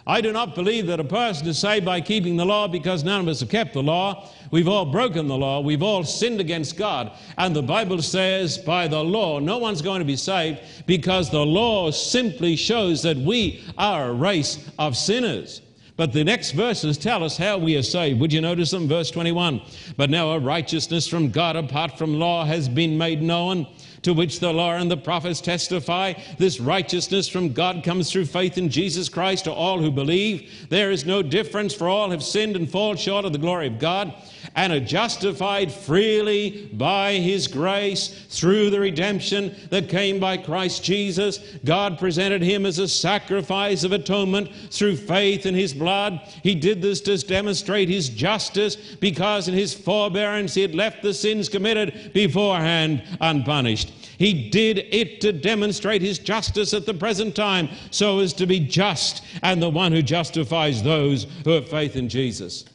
I 0.08 0.22
do 0.22 0.32
not 0.32 0.56
believe 0.56 0.88
that 0.88 1.02
a 1.02 1.04
person 1.04 1.48
is 1.48 1.60
saved 1.60 1.84
by 1.86 2.00
keeping 2.00 2.38
the 2.38 2.46
law 2.46 2.70
because 2.70 3.04
none 3.04 3.20
of 3.20 3.28
us 3.28 3.42
have 3.42 3.50
kept 3.50 3.74
the 3.74 3.84
law. 3.84 4.30
We've 4.52 4.70
all 4.70 4.86
broken 4.86 5.28
the 5.28 5.38
law. 5.38 5.60
We've 5.60 5.84
all 5.84 6.06
sinned 6.06 6.40
against 6.40 6.78
God. 6.78 7.12
And 7.38 7.54
the 7.54 7.62
Bible 7.62 8.02
says 8.02 8.58
by 8.58 8.88
the 8.88 9.04
law, 9.04 9.40
no 9.40 9.58
one's 9.58 9.82
going 9.82 10.00
to 10.00 10.06
be 10.06 10.16
saved 10.16 10.62
because 10.86 11.30
the 11.30 11.46
law 11.46 11.92
simply 11.92 12.56
shows 12.56 13.04
that 13.04 13.18
we 13.18 13.62
are 13.78 14.10
a 14.10 14.14
race 14.14 14.66
of 14.80 14.96
sinners. 14.96 15.62
But 15.98 16.14
the 16.14 16.24
next 16.24 16.52
verses 16.52 16.98
tell 16.98 17.22
us 17.24 17.36
how 17.36 17.58
we 17.58 17.76
are 17.76 17.84
saved. 17.84 18.22
Would 18.22 18.32
you 18.32 18.40
notice 18.40 18.72
them? 18.72 18.88
Verse 18.88 19.12
21. 19.12 19.62
But 19.98 20.10
now 20.10 20.32
a 20.32 20.40
righteousness 20.40 21.06
from 21.08 21.32
God 21.32 21.58
apart 21.58 21.98
from 21.98 22.18
law 22.18 22.46
has 22.46 22.70
been 22.70 22.98
made 22.98 23.22
known 23.22 23.68
to 24.04 24.14
which 24.14 24.40
the 24.40 24.52
law 24.52 24.74
and 24.74 24.90
the 24.90 24.98
prophets 24.98 25.42
testify. 25.42 26.14
This 26.38 26.60
righteousness 26.60 27.28
from 27.28 27.54
God 27.54 27.84
comes 27.84 28.12
through 28.12 28.26
faith 28.26 28.58
in 28.58 28.70
Jesus 28.70 29.10
Christ 29.10 29.46
to 29.46 29.54
all 29.54 29.80
who 29.80 29.92
believe. 29.92 30.68
There 30.70 30.92
is 30.92 31.06
no 31.06 31.22
difference, 31.22 31.74
for 31.74 31.88
all 31.88 32.12
have 32.12 32.24
sinned 32.24 32.56
and 32.56 32.70
fall 32.70 32.96
short 32.96 33.26
of 33.26 33.34
the 33.34 33.40
glory 33.40 33.68
of 33.68 33.80
God, 33.80 34.14
and 34.56 34.74
are 34.74 34.80
justified 34.80 35.72
freely 35.72 36.70
by 36.74 37.14
His 37.14 37.48
grace 37.48 38.26
through 38.30 38.70
the 38.70 38.80
redemption 38.80 39.56
that 39.70 39.90
came 39.90 40.20
by 40.20 40.38
Christ 40.38 40.84
Jesus. 40.84 41.40
God 41.66 42.00
presented 42.00 42.42
Him 42.42 42.66
as 42.66 42.80
a 42.80 42.88
sacrifice 42.88 43.84
of 43.84 43.92
atonement 43.92 44.50
through 44.72 44.98
faith 44.98 45.46
in 45.46 45.56
His 45.56 45.74
blood. 45.74 46.20
He 46.44 46.56
did 46.56 46.82
this 46.82 47.02
to 47.02 47.18
demonstrate 47.18 47.90
His 47.90 48.10
justice 48.10 48.76
because 48.76 49.48
in 49.48 49.54
His 49.54 49.74
forbearance 49.74 50.54
He 50.54 50.62
had 50.62 50.76
left 50.76 51.02
the 51.02 51.14
sins 51.14 51.50
committed 51.50 52.12
beforehand 52.14 53.04
unpunished. 53.22 53.92
He 54.18 54.50
did 54.50 54.80
it 54.92 55.22
to 55.22 55.32
demonstrate 55.32 56.02
his 56.02 56.20
justice 56.20 56.74
at 56.74 56.86
the 56.86 56.94
present 56.94 57.36
time, 57.36 57.70
so 57.92 58.20
as 58.20 58.34
to 58.34 58.48
be 58.48 58.60
just 58.60 59.24
and 59.44 59.62
the 59.62 59.70
one 59.70 59.92
who 59.92 60.02
justifies 60.02 60.82
those 60.82 61.28
who 61.44 61.52
have 61.52 61.70
faith 61.70 61.96
in 61.96 62.10
Jesus. 62.10 62.66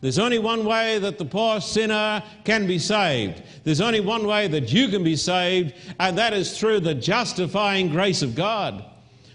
There's 0.00 0.18
only 0.18 0.38
one 0.38 0.64
way 0.64 0.98
that 0.98 1.18
the 1.18 1.24
poor 1.26 1.60
sinner 1.60 2.22
can 2.44 2.66
be 2.66 2.78
saved. 2.78 3.42
There's 3.64 3.82
only 3.82 4.00
one 4.00 4.26
way 4.26 4.48
that 4.48 4.72
you 4.72 4.88
can 4.88 5.04
be 5.04 5.16
saved, 5.16 5.74
and 5.98 6.16
that 6.16 6.32
is 6.32 6.58
through 6.58 6.80
the 6.80 6.94
justifying 6.94 7.90
grace 7.90 8.22
of 8.22 8.34
God. 8.34 8.84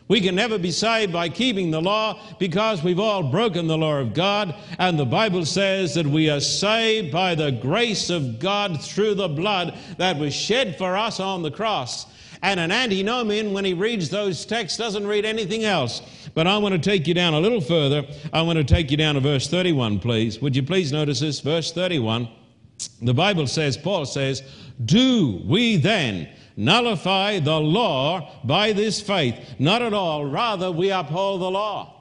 We 0.07 0.21
can 0.21 0.35
never 0.35 0.59
be 0.59 0.71
saved 0.71 1.11
by 1.11 1.29
keeping 1.29 1.71
the 1.71 1.81
law 1.81 2.19
because 2.39 2.83
we've 2.83 2.99
all 2.99 3.23
broken 3.23 3.65
the 3.65 3.77
law 3.77 3.97
of 3.97 4.13
God. 4.13 4.53
And 4.77 4.99
the 4.99 5.05
Bible 5.05 5.45
says 5.45 5.95
that 5.95 6.05
we 6.05 6.29
are 6.29 6.39
saved 6.39 7.11
by 7.11 7.33
the 7.33 7.51
grace 7.51 8.11
of 8.11 8.39
God 8.39 8.81
through 8.81 9.15
the 9.15 9.27
blood 9.27 9.75
that 9.97 10.19
was 10.19 10.33
shed 10.33 10.77
for 10.77 10.95
us 10.95 11.19
on 11.19 11.41
the 11.41 11.49
cross. 11.49 12.05
And 12.41 12.59
an 12.59 12.71
antinomian, 12.71 13.53
when 13.53 13.65
he 13.65 13.73
reads 13.73 14.09
those 14.09 14.45
texts, 14.45 14.77
doesn't 14.77 15.07
read 15.07 15.25
anything 15.25 15.63
else. 15.63 16.01
But 16.33 16.47
I 16.47 16.57
want 16.57 16.73
to 16.73 16.79
take 16.79 17.07
you 17.07 17.13
down 17.13 17.33
a 17.33 17.39
little 17.39 17.61
further. 17.61 18.03
I 18.33 18.41
want 18.41 18.57
to 18.57 18.63
take 18.63 18.91
you 18.91 18.97
down 18.97 19.15
to 19.15 19.21
verse 19.21 19.47
31, 19.47 19.99
please. 19.99 20.41
Would 20.41 20.55
you 20.55 20.63
please 20.63 20.91
notice 20.91 21.19
this? 21.19 21.39
Verse 21.39 21.71
31. 21.71 22.27
The 23.01 23.13
Bible 23.13 23.47
says, 23.47 23.77
Paul 23.77 24.05
says, 24.05 24.43
Do 24.83 25.41
we 25.45 25.77
then 25.77 26.29
nullify 26.57 27.39
the 27.39 27.59
law 27.59 28.31
by 28.43 28.73
this 28.73 29.01
faith. 29.01 29.35
Not 29.59 29.81
at 29.81 29.93
all. 29.93 30.25
Rather, 30.25 30.71
we 30.71 30.91
uphold 30.91 31.41
the 31.41 31.51
law. 31.51 31.91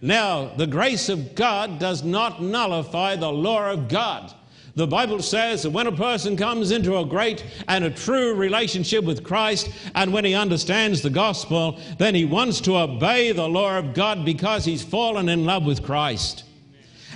Now, 0.00 0.54
the 0.56 0.66
grace 0.66 1.08
of 1.08 1.34
God 1.34 1.78
does 1.78 2.04
not 2.04 2.42
nullify 2.42 3.16
the 3.16 3.32
law 3.32 3.70
of 3.70 3.88
God. 3.88 4.32
The 4.76 4.86
Bible 4.88 5.22
says 5.22 5.62
that 5.62 5.70
when 5.70 5.86
a 5.86 5.92
person 5.92 6.36
comes 6.36 6.72
into 6.72 6.98
a 6.98 7.04
great 7.04 7.44
and 7.68 7.84
a 7.84 7.90
true 7.90 8.34
relationship 8.34 9.04
with 9.04 9.22
Christ, 9.22 9.70
and 9.94 10.12
when 10.12 10.24
he 10.24 10.34
understands 10.34 11.00
the 11.00 11.10
gospel, 11.10 11.78
then 11.98 12.14
he 12.14 12.24
wants 12.24 12.60
to 12.62 12.76
obey 12.76 13.30
the 13.30 13.48
law 13.48 13.78
of 13.78 13.94
God 13.94 14.24
because 14.24 14.64
he's 14.64 14.82
fallen 14.82 15.28
in 15.28 15.44
love 15.44 15.64
with 15.64 15.84
Christ. 15.84 16.42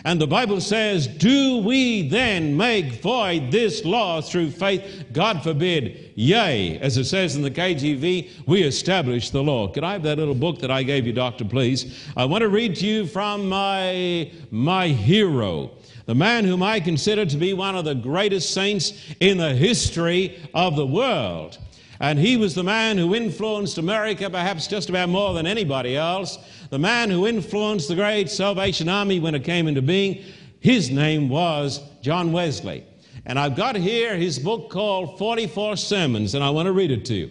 And 0.05 0.21
the 0.21 0.27
Bible 0.27 0.61
says, 0.61 1.09
Do 1.09 1.59
we 1.59 2.09
then 2.09 2.57
make 2.57 3.03
void 3.03 3.50
this 3.50 3.85
law 3.85 4.21
through 4.21 4.50
faith? 4.53 5.07
God 5.12 5.43
forbid. 5.43 6.12
Yea, 6.15 6.79
as 6.79 6.97
it 6.97 7.05
says 7.05 7.37
in 7.37 7.43
the 7.43 7.50
KJV, 7.50 8.47
we 8.47 8.62
establish 8.62 9.31
the 9.31 9.43
law. 9.43 9.69
Could 9.69 9.85
I 9.85 9.93
have 9.93 10.03
that 10.05 10.19
little 10.19 10.35
book 10.35 10.61
that 10.61 10.71
I 10.71 10.83
gave 10.83 11.07
you, 11.07 11.12
Doctor, 11.12 11.45
please? 11.45 11.99
I 12.17 12.25
want 12.25 12.43
to 12.43 12.49
read 12.49 12.77
to 12.77 12.87
you 12.87 13.07
from 13.07 13.49
my, 13.49 14.31
my 14.50 14.88
hero, 14.88 15.73
the 16.09 16.15
man 16.15 16.47
whom 16.47 16.62
I 16.62 16.81
consider 16.81 17.27
to 17.27 17.37
be 17.37 17.53
one 17.53 17.77
of 17.77 17.85
the 17.85 17.95
greatest 17.95 18.55
saints 18.55 18.95
in 19.21 19.37
the 19.37 19.55
history 19.55 20.41
of 20.55 20.75
the 20.75 20.87
world. 20.87 21.59
And 22.00 22.19
he 22.19 22.38
was 22.38 22.55
the 22.55 22.62
man 22.62 22.97
who 22.97 23.15
influenced 23.15 23.77
America 23.77 24.31
perhaps 24.31 24.67
just 24.67 24.88
about 24.88 25.11
more 25.11 25.35
than 25.35 25.47
anybody 25.47 25.99
else. 25.99 26.38
The 26.71 26.79
man 26.79 27.11
who 27.11 27.27
influenced 27.27 27.88
the 27.88 27.95
great 27.95 28.31
Salvation 28.31 28.88
Army 28.88 29.21
when 29.21 29.35
it 29.35 29.45
came 29.45 29.69
into 29.69 29.83
being. 29.83 30.25
His 30.61 30.91
name 30.91 31.29
was 31.29 31.83
John 32.00 32.33
Wesley. 32.33 32.87
And 33.27 33.38
I've 33.38 33.55
got 33.55 33.77
here 33.77 34.17
his 34.17 34.38
book 34.38 34.71
called 34.71 35.19
44 35.19 35.77
Sermons, 35.77 36.35
and 36.35 36.43
I 36.43 36.49
want 36.49 36.69
to 36.69 36.73
read 36.73 36.91
it 36.91 37.05
to 37.05 37.15
you. 37.15 37.31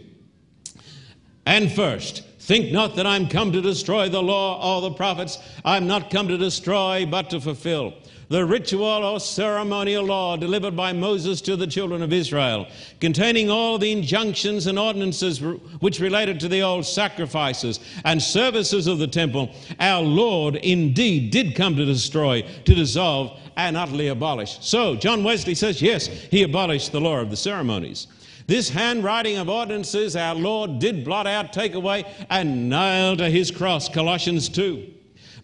And 1.48 1.72
first, 1.72 2.22
think 2.48 2.72
not 2.72 2.96
that 2.96 3.06
I'm 3.06 3.28
come 3.28 3.52
to 3.52 3.62
destroy 3.62 4.08
the 4.10 4.24
law 4.24 4.78
or 4.78 4.82
the 4.82 4.96
prophets. 4.96 5.38
I'm 5.66 5.86
not 5.86 6.10
come 6.10 6.30
to 6.30 6.38
destroy, 6.38 7.06
but 7.06 7.30
to 7.32 7.42
fulfill 7.42 7.94
the 8.30 8.46
ritual 8.46 8.84
or 8.84 9.20
ceremonial 9.20 10.04
law 10.04 10.36
delivered 10.36 10.76
by 10.76 10.92
Moses 10.92 11.40
to 11.42 11.56
the 11.56 11.68
children 11.68 12.02
of 12.02 12.12
Israel, 12.12 12.68
containing 13.00 13.50
all 13.50 13.78
the 13.78 13.92
injunctions 13.92 14.68
and 14.68 14.78
ordinances 14.78 15.40
which 15.80 16.00
related 16.00 16.40
to 16.42 16.50
the 16.50 16.62
old 16.62 16.86
sacrifices 16.86 17.80
and 18.04 18.22
services 18.22 18.88
of 18.88 19.00
the 19.00 19.08
temple, 19.08 19.54
our 19.80 20.02
Lord 20.02 20.58
indeed 20.58 21.32
did 21.32 21.56
come 21.56 21.76
to 21.78 21.86
destroy, 21.86 22.42
to 22.66 22.76
dissolve, 22.76 23.40
and 23.56 23.78
utterly 23.78 24.10
abolish. 24.10 24.58
So, 24.62 24.96
John 24.96 25.24
Wesley 25.24 25.56
says, 25.56 25.82
yes, 25.82 26.08
he 26.08 26.44
abolished 26.44 26.92
the 26.92 27.02
law 27.02 27.20
of 27.20 27.32
the 27.32 27.38
ceremonies. 27.38 28.08
This 28.48 28.70
handwriting 28.70 29.38
of 29.38 29.50
ordinances 29.50 30.16
our 30.16 30.34
Lord 30.34 30.80
did 30.80 31.04
blot 31.04 31.28
out, 31.28 31.52
take 31.52 31.74
away, 31.74 32.06
and 32.30 32.70
nail 32.70 33.18
to 33.18 33.30
his 33.30 33.52
cross, 33.52 33.90
Colossians 33.90 34.48
2. 34.48 34.94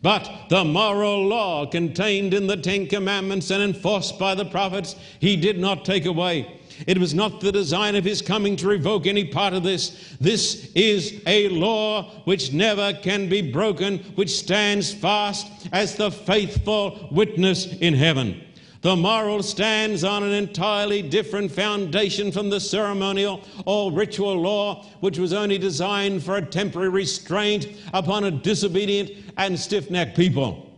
But 0.02 0.30
the 0.50 0.64
moral 0.64 1.28
law 1.28 1.66
contained 1.66 2.34
in 2.34 2.48
the 2.48 2.58
Ten 2.58 2.88
Commandments 2.88 3.52
and 3.52 3.62
enforced 3.62 4.18
by 4.18 4.36
the 4.36 4.46
prophets, 4.46 4.96
he 5.20 5.36
did 5.36 5.60
not 5.60 5.84
take 5.84 6.06
away. 6.06 6.60
It 6.88 6.98
was 6.98 7.14
not 7.14 7.42
the 7.42 7.52
design 7.52 7.96
of 7.96 8.06
his 8.06 8.22
coming 8.22 8.56
to 8.58 8.68
revoke 8.68 9.06
any 9.06 9.26
part 9.26 9.54
of 9.54 9.64
this. 9.64 10.16
This 10.20 10.72
is 10.74 11.22
a 11.26 11.50
law 11.50 12.10
which 12.24 12.52
never 12.54 12.94
can 12.94 13.30
be 13.30 13.52
broken, 13.52 14.00
which 14.16 14.32
stands 14.32 14.94
fast 14.94 15.48
as 15.72 15.96
the 15.96 16.10
faithful 16.10 17.10
witness 17.12 17.66
in 17.66 17.94
heaven. 17.94 18.42
The 18.84 18.98
moral 18.98 19.42
stands 19.44 20.04
on 20.04 20.24
an 20.24 20.34
entirely 20.34 21.02
different 21.02 21.54
foundation 21.54 22.34
from 22.34 22.50
the 22.50 22.60
ceremonial 22.60 23.42
or 23.66 23.94
ritual 23.94 24.36
law, 24.36 24.84
which 25.00 25.18
was 25.18 25.32
only 25.32 25.58
designed 25.58 26.22
for 26.22 26.36
a 26.36 26.46
temporary 26.46 26.90
restraint 26.90 27.70
upon 27.94 28.26
a 28.26 28.32
disobedient 28.32 29.12
and 29.38 29.58
stiff 29.58 29.90
necked 29.90 30.18
people. 30.18 30.70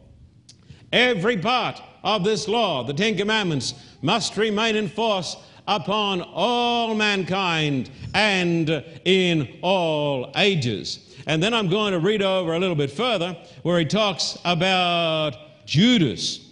Every 0.93 1.37
part 1.37 1.81
of 2.03 2.23
this 2.23 2.47
law, 2.47 2.83
the 2.83 2.93
Ten 2.93 3.17
Commandments, 3.17 3.73
must 4.03 4.37
remain 4.37 4.75
in 4.75 4.87
force 4.87 5.35
upon 5.67 6.21
all 6.21 6.93
mankind 6.93 7.89
and 8.13 8.69
in 9.05 9.57
all 9.63 10.31
ages. 10.35 11.15
And 11.25 11.41
then 11.41 11.55
I'm 11.55 11.69
going 11.69 11.93
to 11.93 11.99
read 11.99 12.21
over 12.21 12.53
a 12.53 12.59
little 12.59 12.75
bit 12.75 12.91
further 12.91 13.35
where 13.63 13.79
he 13.79 13.85
talks 13.85 14.37
about 14.45 15.65
Judas 15.65 16.44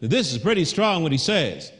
this 0.00 0.32
is 0.32 0.38
pretty 0.38 0.64
strong 0.64 1.02
what 1.02 1.12
he 1.12 1.18
says. 1.18 1.72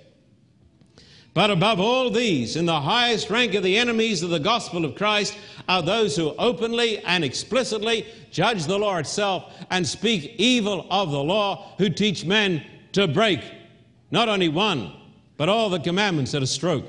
But 1.32 1.50
above 1.50 1.78
all 1.78 2.10
these, 2.10 2.56
in 2.56 2.66
the 2.66 2.80
highest 2.80 3.30
rank 3.30 3.54
of 3.54 3.62
the 3.62 3.78
enemies 3.78 4.22
of 4.22 4.30
the 4.30 4.40
gospel 4.40 4.84
of 4.84 4.96
Christ, 4.96 5.36
are 5.68 5.80
those 5.80 6.16
who 6.16 6.34
openly 6.36 6.98
and 6.98 7.24
explicitly 7.24 8.06
judge 8.32 8.66
the 8.66 8.78
law 8.78 8.96
itself 8.96 9.54
and 9.70 9.86
speak 9.86 10.34
evil 10.38 10.86
of 10.90 11.12
the 11.12 11.22
law, 11.22 11.74
who 11.78 11.88
teach 11.88 12.24
men 12.24 12.62
to 12.92 13.06
break 13.06 13.40
not 14.10 14.28
only 14.28 14.48
one, 14.48 14.92
but 15.36 15.48
all 15.48 15.70
the 15.70 15.78
commandments 15.78 16.34
at 16.34 16.42
a 16.42 16.46
stroke. 16.46 16.84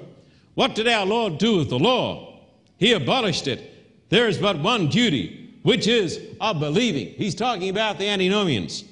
What 0.55 0.75
did 0.75 0.87
our 0.87 1.05
Lord 1.05 1.37
do 1.37 1.57
with 1.57 1.69
the 1.69 1.79
law? 1.79 2.39
He 2.77 2.93
abolished 2.93 3.47
it. 3.47 4.09
There 4.09 4.27
is 4.27 4.39
but 4.39 4.59
one 4.59 4.89
duty, 4.89 5.55
which 5.61 5.87
is 5.87 6.19
of 6.41 6.59
believing. 6.59 7.13
He's 7.13 7.35
talking 7.35 7.69
about 7.69 7.99
the 7.99 8.09
antinomians. 8.09 8.83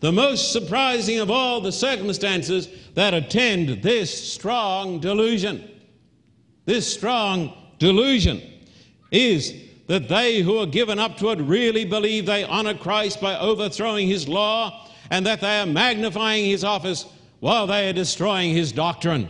The 0.00 0.12
most 0.12 0.52
surprising 0.52 1.18
of 1.20 1.30
all 1.30 1.60
the 1.60 1.72
circumstances 1.72 2.68
that 2.94 3.12
attend 3.12 3.82
this 3.82 4.32
strong 4.32 4.98
delusion, 4.98 5.70
this 6.64 6.90
strong 6.92 7.52
delusion, 7.78 8.42
is 9.10 9.54
that 9.88 10.08
they 10.08 10.40
who 10.40 10.58
are 10.58 10.66
given 10.66 10.98
up 10.98 11.18
to 11.18 11.30
it 11.30 11.40
really 11.40 11.84
believe 11.84 12.24
they 12.24 12.44
honor 12.44 12.74
Christ 12.74 13.20
by 13.20 13.38
overthrowing 13.38 14.06
his 14.06 14.26
law 14.26 14.88
and 15.10 15.26
that 15.26 15.40
they 15.40 15.60
are 15.60 15.66
magnifying 15.66 16.46
his 16.46 16.64
office 16.64 17.04
while 17.40 17.66
they 17.66 17.90
are 17.90 17.92
destroying 17.92 18.54
his 18.54 18.72
doctrine. 18.72 19.28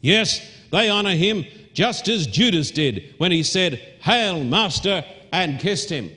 Yes, 0.00 0.40
they 0.70 0.88
honor 0.88 1.14
him 1.14 1.44
just 1.74 2.08
as 2.08 2.26
Judas 2.26 2.70
did 2.70 3.14
when 3.18 3.30
he 3.30 3.42
said, 3.42 3.74
Hail, 4.00 4.42
Master, 4.42 5.04
and 5.32 5.60
kissed 5.60 5.90
him. 5.90 6.10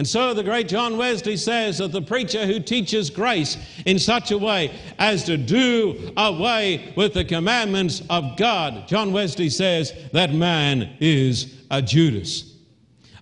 And 0.00 0.08
so 0.08 0.32
the 0.32 0.42
great 0.42 0.66
John 0.66 0.96
Wesley 0.96 1.36
says 1.36 1.76
that 1.76 1.92
the 1.92 2.00
preacher 2.00 2.46
who 2.46 2.58
teaches 2.58 3.10
grace 3.10 3.58
in 3.84 3.98
such 3.98 4.30
a 4.30 4.38
way 4.38 4.74
as 4.98 5.24
to 5.24 5.36
do 5.36 6.14
away 6.16 6.94
with 6.96 7.12
the 7.12 7.22
commandments 7.22 8.00
of 8.08 8.38
God, 8.38 8.88
John 8.88 9.12
Wesley 9.12 9.50
says 9.50 9.92
that 10.14 10.32
man 10.32 10.96
is 11.00 11.54
a 11.70 11.82
Judas. 11.82 12.56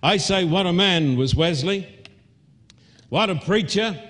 I 0.01 0.15
say, 0.15 0.45
what 0.45 0.67
a 0.67 0.71
man 0.71 1.17
was 1.17 1.35
Wesley. 1.35 1.85
What 3.09 3.29
a 3.29 3.35
preacher. 3.35 4.01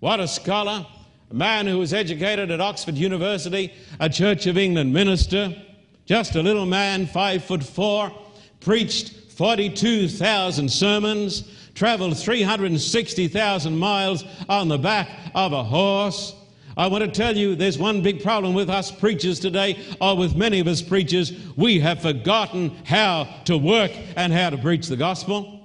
What 0.00 0.20
a 0.20 0.28
scholar. 0.28 0.86
A 1.30 1.34
man 1.34 1.66
who 1.66 1.78
was 1.78 1.94
educated 1.94 2.50
at 2.50 2.60
Oxford 2.60 2.96
University, 2.96 3.72
a 3.98 4.10
Church 4.10 4.46
of 4.46 4.58
England 4.58 4.92
minister, 4.92 5.56
just 6.04 6.36
a 6.36 6.42
little 6.42 6.66
man, 6.66 7.06
five 7.06 7.42
foot 7.42 7.64
four, 7.64 8.12
preached 8.60 9.14
42,000 9.30 10.70
sermons 10.70 11.63
traveled 11.74 12.16
360,000 12.16 13.76
miles 13.76 14.24
on 14.48 14.68
the 14.68 14.78
back 14.78 15.08
of 15.34 15.52
a 15.52 15.64
horse. 15.64 16.34
I 16.76 16.88
want 16.88 17.04
to 17.04 17.10
tell 17.10 17.36
you 17.36 17.54
there's 17.54 17.78
one 17.78 18.02
big 18.02 18.20
problem 18.22 18.52
with 18.54 18.68
us 18.68 18.90
preachers 18.90 19.38
today, 19.38 19.78
or 20.00 20.16
with 20.16 20.34
many 20.34 20.58
of 20.60 20.66
us 20.66 20.82
preachers. 20.82 21.32
We 21.56 21.78
have 21.80 22.02
forgotten 22.02 22.76
how 22.84 23.28
to 23.44 23.56
work 23.56 23.92
and 24.16 24.32
how 24.32 24.50
to 24.50 24.58
preach 24.58 24.88
the 24.88 24.96
gospel. 24.96 25.60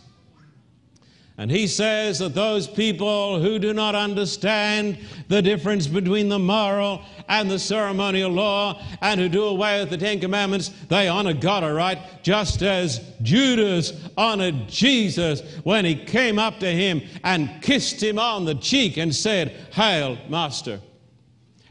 And 1.38 1.50
he 1.50 1.66
says 1.66 2.20
that 2.20 2.36
those 2.36 2.68
people 2.68 3.42
who 3.42 3.58
do 3.58 3.74
not 3.74 3.96
understand 3.96 5.00
the 5.28 5.42
difference 5.42 5.88
between 5.88 6.30
the 6.30 6.38
moral 6.38 7.02
and 7.28 7.50
the 7.50 7.58
ceremonial 7.58 8.30
law 8.30 8.80
and 9.02 9.20
who 9.20 9.28
do 9.28 9.46
away 9.46 9.80
with 9.80 9.90
the 9.90 9.98
Ten 9.98 10.20
Commandments, 10.20 10.70
they 10.90 11.08
honor 11.08 11.34
God, 11.34 11.64
all 11.64 11.74
right, 11.74 11.98
just 12.22 12.62
as 12.62 13.02
Judas 13.24 14.08
honored 14.16 14.68
Jesus 14.68 15.42
when 15.64 15.84
he 15.84 15.96
came 15.96 16.38
up 16.38 16.60
to 16.60 16.72
him 16.72 17.02
and 17.24 17.50
kissed 17.64 18.04
him 18.04 18.20
on 18.20 18.46
the 18.46 18.56
cheek 18.56 18.98
and 18.98 19.16
said, 19.16 19.50
Hail, 19.72 20.20
Master. 20.30 20.80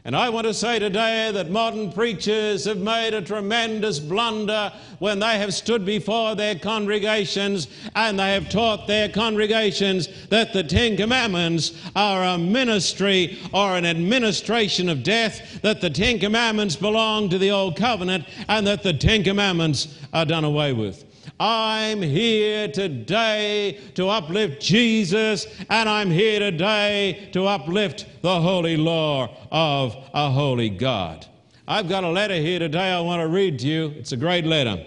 And 0.03 0.15
I 0.15 0.29
want 0.29 0.47
to 0.47 0.53
say 0.55 0.79
today 0.79 1.29
that 1.31 1.51
modern 1.51 1.91
preachers 1.91 2.65
have 2.65 2.79
made 2.79 3.13
a 3.13 3.21
tremendous 3.21 3.99
blunder 3.99 4.73
when 4.97 5.19
they 5.19 5.37
have 5.37 5.53
stood 5.53 5.85
before 5.85 6.33
their 6.33 6.55
congregations 6.55 7.67
and 7.93 8.17
they 8.17 8.33
have 8.33 8.49
taught 8.49 8.87
their 8.87 9.09
congregations 9.09 10.09
that 10.29 10.53
the 10.53 10.63
Ten 10.63 10.97
Commandments 10.97 11.79
are 11.95 12.23
a 12.23 12.37
ministry 12.39 13.37
or 13.53 13.77
an 13.77 13.85
administration 13.85 14.89
of 14.89 15.03
death, 15.03 15.61
that 15.61 15.81
the 15.81 15.89
Ten 15.91 16.17
Commandments 16.17 16.75
belong 16.75 17.29
to 17.29 17.37
the 17.37 17.51
Old 17.51 17.75
Covenant, 17.75 18.25
and 18.47 18.65
that 18.65 18.81
the 18.81 18.93
Ten 18.93 19.23
Commandments 19.23 19.99
are 20.13 20.25
done 20.25 20.45
away 20.45 20.73
with. 20.73 21.10
I'm 21.43 22.03
here 22.03 22.67
today 22.67 23.79
to 23.95 24.09
uplift 24.09 24.61
Jesus, 24.61 25.47
and 25.71 25.89
I'm 25.89 26.11
here 26.11 26.39
today 26.39 27.29
to 27.33 27.47
uplift 27.47 28.05
the 28.21 28.39
holy 28.39 28.77
law 28.77 29.35
of 29.51 29.95
a 30.13 30.29
holy 30.29 30.69
God. 30.69 31.25
I've 31.67 31.89
got 31.89 32.03
a 32.03 32.09
letter 32.09 32.35
here 32.35 32.59
today 32.59 32.91
I 32.91 32.99
want 32.99 33.23
to 33.23 33.27
read 33.27 33.57
to 33.57 33.67
you. 33.67 33.87
It's 33.97 34.11
a 34.11 34.17
great 34.17 34.45
letter. 34.45 34.85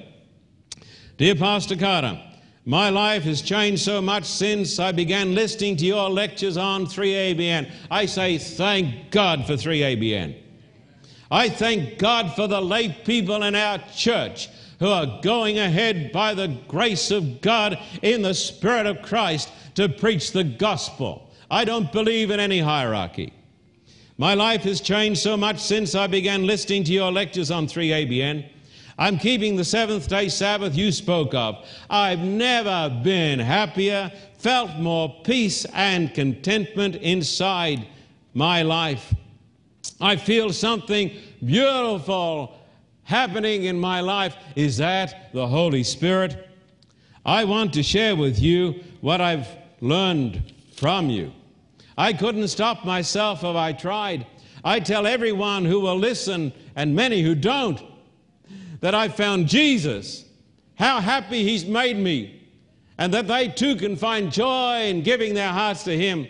Dear 1.17 1.35
Pastor 1.35 1.75
Carter, 1.75 2.23
My 2.65 2.89
life 2.89 3.25
has 3.25 3.43
changed 3.43 3.83
so 3.83 4.01
much 4.01 4.25
since 4.25 4.79
I 4.79 4.93
began 4.93 5.35
listening 5.35 5.77
to 5.79 5.85
your 5.85 6.09
lectures 6.09 6.57
on 6.57 6.87
3ABN. 6.87 7.69
I 7.91 8.07
say 8.07 8.39
thank 8.39 9.11
God 9.11 9.45
for 9.45 9.55
3ABN. 9.55 10.37
I 11.33 11.49
thank 11.49 11.99
God 11.99 12.33
for 12.37 12.47
the 12.47 12.61
lay 12.61 12.91
people 13.05 13.43
in 13.43 13.57
our 13.57 13.79
church 13.93 14.49
who 14.79 14.89
are 14.89 15.21
going 15.23 15.59
ahead 15.59 16.13
by 16.13 16.35
the 16.35 16.49
grace 16.69 17.11
of 17.11 17.41
God 17.41 17.79
in 18.03 18.23
the 18.23 18.35
Spirit 18.35 18.87
of 18.87 19.03
Christ 19.03 19.51
to 19.75 19.89
preach 19.89 20.33
the 20.33 20.45
gospel. 20.45 21.31
I 21.51 21.65
don't 21.65 21.93
believe 21.93 22.31
in 22.31 22.41
any 22.41 22.61
hierarchy. 22.61 23.33
My 24.17 24.35
life 24.35 24.63
has 24.63 24.81
changed 24.81 25.21
so 25.21 25.37
much 25.37 25.59
since 25.59 25.95
I 25.95 26.07
began 26.07 26.47
listening 26.47 26.85
to 26.85 26.93
your 26.93 27.11
lectures 27.11 27.51
on 27.51 27.67
3ABN. 27.67 28.49
I'm 28.97 29.19
keeping 29.19 29.57
the 29.57 29.65
seventh 29.65 30.09
day 30.09 30.29
Sabbath 30.29 30.77
you 30.77 30.93
spoke 30.93 31.35
of. 31.35 31.67
I've 31.91 32.21
never 32.21 33.01
been 33.03 33.41
happier, 33.41 34.13
felt 34.39 34.77
more 34.77 35.13
peace 35.25 35.65
and 35.75 36.15
contentment 36.15 36.97
inside 36.97 37.89
my 38.35 38.63
life. 38.63 39.13
I 40.01 40.17
feel 40.17 40.53
something 40.53 41.11
beautiful 41.45 42.57
happening 43.05 43.65
in 43.65 43.79
my 43.79 44.01
life. 44.01 44.37
Is 44.57 44.79
that 44.79 45.33
the 45.33 45.47
Holy 45.47 45.83
Spirit? 45.83 46.49
I 47.25 47.45
want 47.45 47.73
to 47.75 47.83
share 47.83 48.17
with 48.17 48.39
you 48.39 48.83
what 49.01 49.21
I've 49.21 49.49
learned 49.81 50.53
from 50.77 51.09
you. 51.11 51.33
I 51.97 52.13
couldn't 52.13 52.49
stop 52.49 52.85
myself 52.85 53.45
if 53.45 53.57
I 53.57 53.73
tried. 53.73 54.27
I 54.65 54.81
tell 54.81 55.07
everyone 55.07 55.65
who 55.65 55.81
will 55.81 55.99
listen 55.99 56.53
and 56.75 56.95
many 56.95 57.23
who 57.23 57.35
don't 57.35 57.81
that 58.81 58.95
I 58.95 59.09
found 59.09 59.49
Jesus, 59.49 60.25
how 60.75 61.01
happy 61.01 61.43
He's 61.43 61.65
made 61.65 61.97
me, 61.97 62.43
and 62.99 63.15
that 63.15 63.29
they 63.29 63.49
too 63.49 63.77
can 63.77 63.97
find 63.97 64.31
joy 64.31 64.83
in 64.85 65.03
giving 65.03 65.35
their 65.35 65.53
hearts 65.53 65.85
to 65.85 65.97
Him. 65.97 66.27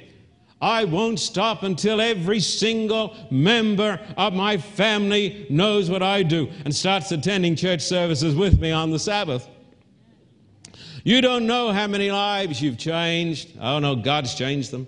I 0.64 0.84
won't 0.86 1.20
stop 1.20 1.62
until 1.62 2.00
every 2.00 2.40
single 2.40 3.14
member 3.30 4.00
of 4.16 4.32
my 4.32 4.56
family 4.56 5.46
knows 5.50 5.90
what 5.90 6.02
I 6.02 6.22
do 6.22 6.48
and 6.64 6.74
starts 6.74 7.12
attending 7.12 7.54
church 7.54 7.82
services 7.82 8.34
with 8.34 8.58
me 8.58 8.70
on 8.70 8.90
the 8.90 8.98
Sabbath. 8.98 9.46
You 11.02 11.20
don't 11.20 11.46
know 11.46 11.70
how 11.70 11.86
many 11.86 12.10
lives 12.10 12.62
you've 12.62 12.78
changed. 12.78 13.58
Oh 13.60 13.78
no, 13.78 13.94
God's 13.94 14.34
changed 14.34 14.70
them. 14.70 14.86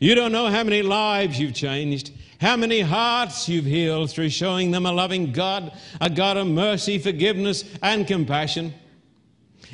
You 0.00 0.16
don't 0.16 0.32
know 0.32 0.48
how 0.48 0.64
many 0.64 0.82
lives 0.82 1.38
you've 1.38 1.54
changed. 1.54 2.10
How 2.40 2.56
many 2.56 2.80
hearts 2.80 3.48
you've 3.48 3.64
healed 3.64 4.10
through 4.10 4.30
showing 4.30 4.72
them 4.72 4.86
a 4.86 4.92
loving 4.92 5.30
God, 5.30 5.72
a 6.00 6.10
God 6.10 6.36
of 6.36 6.48
mercy, 6.48 6.98
forgiveness, 6.98 7.64
and 7.80 8.08
compassion. 8.08 8.74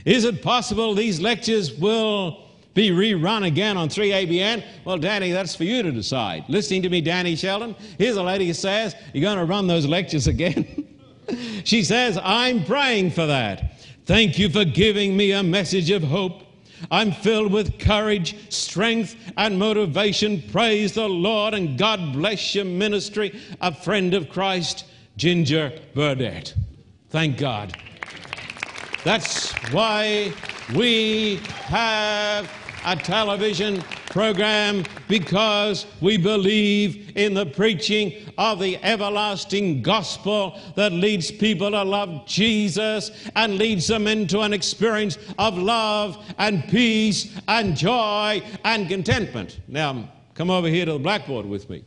Is 0.04 0.26
it 0.26 0.42
possible 0.42 0.94
these 0.94 1.22
lectures 1.22 1.72
will 1.72 2.47
be 2.78 2.90
rerun 2.90 3.44
again 3.44 3.76
on 3.76 3.88
3ABN? 3.88 4.64
Well, 4.84 4.98
Danny, 4.98 5.32
that's 5.32 5.56
for 5.56 5.64
you 5.64 5.82
to 5.82 5.90
decide. 5.90 6.44
Listening 6.48 6.82
to 6.82 6.88
me, 6.88 7.00
Danny 7.00 7.34
Shelton, 7.34 7.74
here's 7.98 8.16
a 8.16 8.22
lady 8.22 8.46
who 8.46 8.54
says, 8.54 8.94
You're 9.12 9.22
going 9.22 9.38
to 9.38 9.44
run 9.44 9.66
those 9.66 9.84
lectures 9.84 10.28
again? 10.28 10.86
she 11.64 11.82
says, 11.82 12.16
I'm 12.22 12.64
praying 12.64 13.10
for 13.10 13.26
that. 13.26 13.80
Thank 14.06 14.38
you 14.38 14.48
for 14.48 14.64
giving 14.64 15.16
me 15.16 15.32
a 15.32 15.42
message 15.42 15.90
of 15.90 16.04
hope. 16.04 16.44
I'm 16.92 17.10
filled 17.10 17.52
with 17.52 17.80
courage, 17.80 18.52
strength, 18.52 19.16
and 19.36 19.58
motivation. 19.58 20.40
Praise 20.52 20.94
the 20.94 21.08
Lord 21.08 21.54
and 21.54 21.76
God 21.76 22.12
bless 22.12 22.54
your 22.54 22.64
ministry. 22.64 23.38
A 23.60 23.74
friend 23.74 24.14
of 24.14 24.28
Christ, 24.28 24.84
Ginger 25.16 25.76
Burdett. 25.94 26.54
Thank 27.10 27.38
God. 27.38 27.76
That's 29.02 29.52
why 29.72 30.32
we 30.74 31.40
have 31.66 32.48
a 32.84 32.96
television 32.96 33.82
program 34.10 34.84
because 35.08 35.86
we 36.00 36.16
believe 36.16 37.16
in 37.16 37.34
the 37.34 37.46
preaching 37.46 38.12
of 38.38 38.60
the 38.60 38.76
everlasting 38.84 39.82
gospel 39.82 40.58
that 40.76 40.92
leads 40.92 41.30
people 41.30 41.70
to 41.70 41.82
love 41.82 42.26
Jesus 42.26 43.10
and 43.36 43.58
leads 43.58 43.86
them 43.86 44.06
into 44.06 44.40
an 44.40 44.52
experience 44.52 45.18
of 45.38 45.56
love 45.58 46.18
and 46.38 46.66
peace 46.68 47.38
and 47.48 47.76
joy 47.76 48.42
and 48.64 48.88
contentment. 48.88 49.60
Now, 49.68 50.10
come 50.34 50.50
over 50.50 50.68
here 50.68 50.86
to 50.86 50.92
the 50.92 50.98
blackboard 50.98 51.46
with 51.46 51.68
me. 51.68 51.84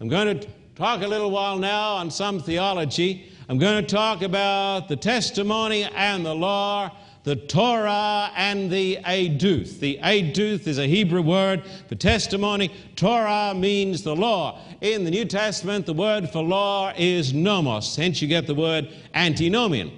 I'm 0.00 0.08
going 0.08 0.38
to 0.38 0.48
talk 0.76 1.02
a 1.02 1.06
little 1.06 1.30
while 1.30 1.58
now 1.58 1.94
on 1.96 2.10
some 2.10 2.40
theology. 2.40 3.30
I'm 3.48 3.58
going 3.58 3.84
to 3.84 3.94
talk 3.94 4.22
about 4.22 4.88
the 4.88 4.96
testimony 4.96 5.84
and 5.84 6.24
the 6.24 6.34
law 6.34 6.96
the 7.22 7.36
Torah 7.36 8.30
and 8.34 8.70
the 8.70 8.98
Aduth. 9.04 9.78
The 9.78 9.98
Aduth 10.02 10.66
is 10.66 10.78
a 10.78 10.86
Hebrew 10.86 11.22
word 11.22 11.62
for 11.88 11.94
testimony. 11.94 12.72
Torah 12.96 13.54
means 13.54 14.02
the 14.02 14.16
law. 14.16 14.60
In 14.80 15.04
the 15.04 15.10
New 15.10 15.26
Testament, 15.26 15.84
the 15.86 15.92
word 15.92 16.30
for 16.30 16.42
law 16.42 16.92
is 16.96 17.34
nomos, 17.34 17.94
hence 17.96 18.22
you 18.22 18.28
get 18.28 18.46
the 18.46 18.54
word 18.54 18.88
antinomian. 19.14 19.92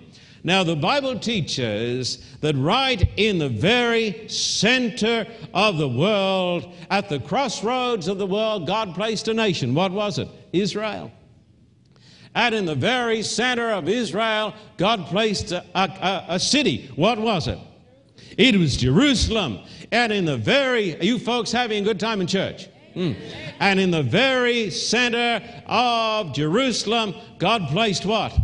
Now, 0.45 0.65
the 0.65 0.75
Bible 0.75 1.17
teaches 1.21 2.19
that 2.41 2.57
right 2.57 3.09
in 3.17 3.39
the 3.39 3.49
very 3.49 4.29
center 4.29 5.25
of 5.55 5.79
the 5.79 5.89
world, 5.89 6.73
at 6.91 7.09
the 7.09 7.21
crossroads 7.21 8.09
of 8.09 8.19
the 8.19 8.27
world, 8.27 8.67
God 8.67 8.93
placed 8.97 9.29
a 9.29 9.35
nation. 9.35 9.73
What 9.73 9.93
was 9.93 10.19
it? 10.19 10.29
Israel. 10.53 11.13
And 12.35 12.55
in 12.55 12.65
the 12.65 12.75
very 12.75 13.23
center 13.23 13.71
of 13.73 13.89
Israel, 13.89 14.55
God 14.79 15.07
placed 15.07 15.53
a, 15.53 15.65
a, 15.75 16.25
a, 16.29 16.41
city. 16.41 16.91
What 16.97 17.19
was 17.19 17.47
it? 17.47 17.59
It 18.39 18.57
was 18.57 18.77
Jerusalem. 18.77 19.61
And 19.91 20.13
in 20.13 20.25
the 20.25 20.39
very, 20.39 21.01
you 21.05 21.19
folks 21.19 21.53
having 21.53 21.83
a 21.83 21.85
good 21.85 22.01
time 22.01 22.23
in 22.23 22.27
church? 22.27 22.69
Mm. 22.97 23.17
And 23.61 23.79
in 23.79 23.91
the 23.91 24.03
very 24.03 24.71
center 24.71 25.43
of 25.67 26.33
Jerusalem, 26.33 27.15
God 27.39 27.69
placed 27.69 28.07
what? 28.07 28.35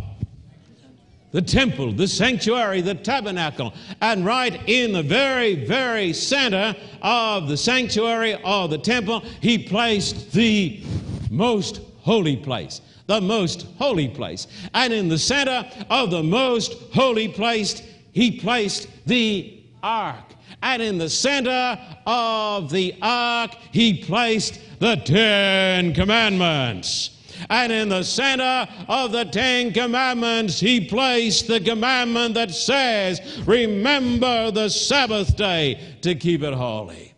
The 1.31 1.41
temple, 1.41 1.93
the 1.93 2.07
sanctuary, 2.07 2.81
the 2.81 2.95
tabernacle. 2.95 3.73
And 4.01 4.25
right 4.25 4.61
in 4.67 4.93
the 4.93 5.03
very, 5.03 5.65
very 5.65 6.13
center 6.13 6.75
of 7.01 7.47
the 7.47 7.57
sanctuary 7.57 8.35
or 8.43 8.67
the 8.67 8.79
temple, 8.79 9.21
He 9.41 9.57
placed 9.57 10.31
the 10.31 10.83
most 11.29 11.81
holy 12.01 12.37
place 12.37 12.81
the 13.09 13.19
most 13.19 13.65
holy 13.79 14.07
place. 14.07 14.45
And 14.75 14.93
in 14.93 15.07
the 15.07 15.17
center 15.17 15.67
of 15.89 16.11
the 16.11 16.21
most 16.21 16.75
holy 16.93 17.27
place, 17.27 17.81
he 18.11 18.39
placed 18.39 18.87
the 19.07 19.63
ark. 19.81 20.25
And 20.61 20.79
in 20.79 20.99
the 20.99 21.09
center 21.09 21.79
of 22.05 22.69
the 22.69 22.93
ark, 23.01 23.55
he 23.71 24.03
placed 24.03 24.61
the 24.79 24.95
Ten 24.97 25.91
Commandments. 25.95 27.17
And 27.49 27.71
in 27.71 27.89
the 27.89 28.03
center 28.03 28.67
of 28.87 29.11
the 29.11 29.25
Ten 29.25 29.73
Commandments, 29.73 30.59
he 30.59 30.79
placed 30.85 31.47
the 31.47 31.59
commandment 31.59 32.35
that 32.35 32.51
says, 32.51 33.41
Remember 33.47 34.51
the 34.51 34.69
Sabbath 34.69 35.35
day 35.35 35.97
to 36.01 36.13
keep 36.13 36.43
it 36.43 36.53
holy. 36.53 37.15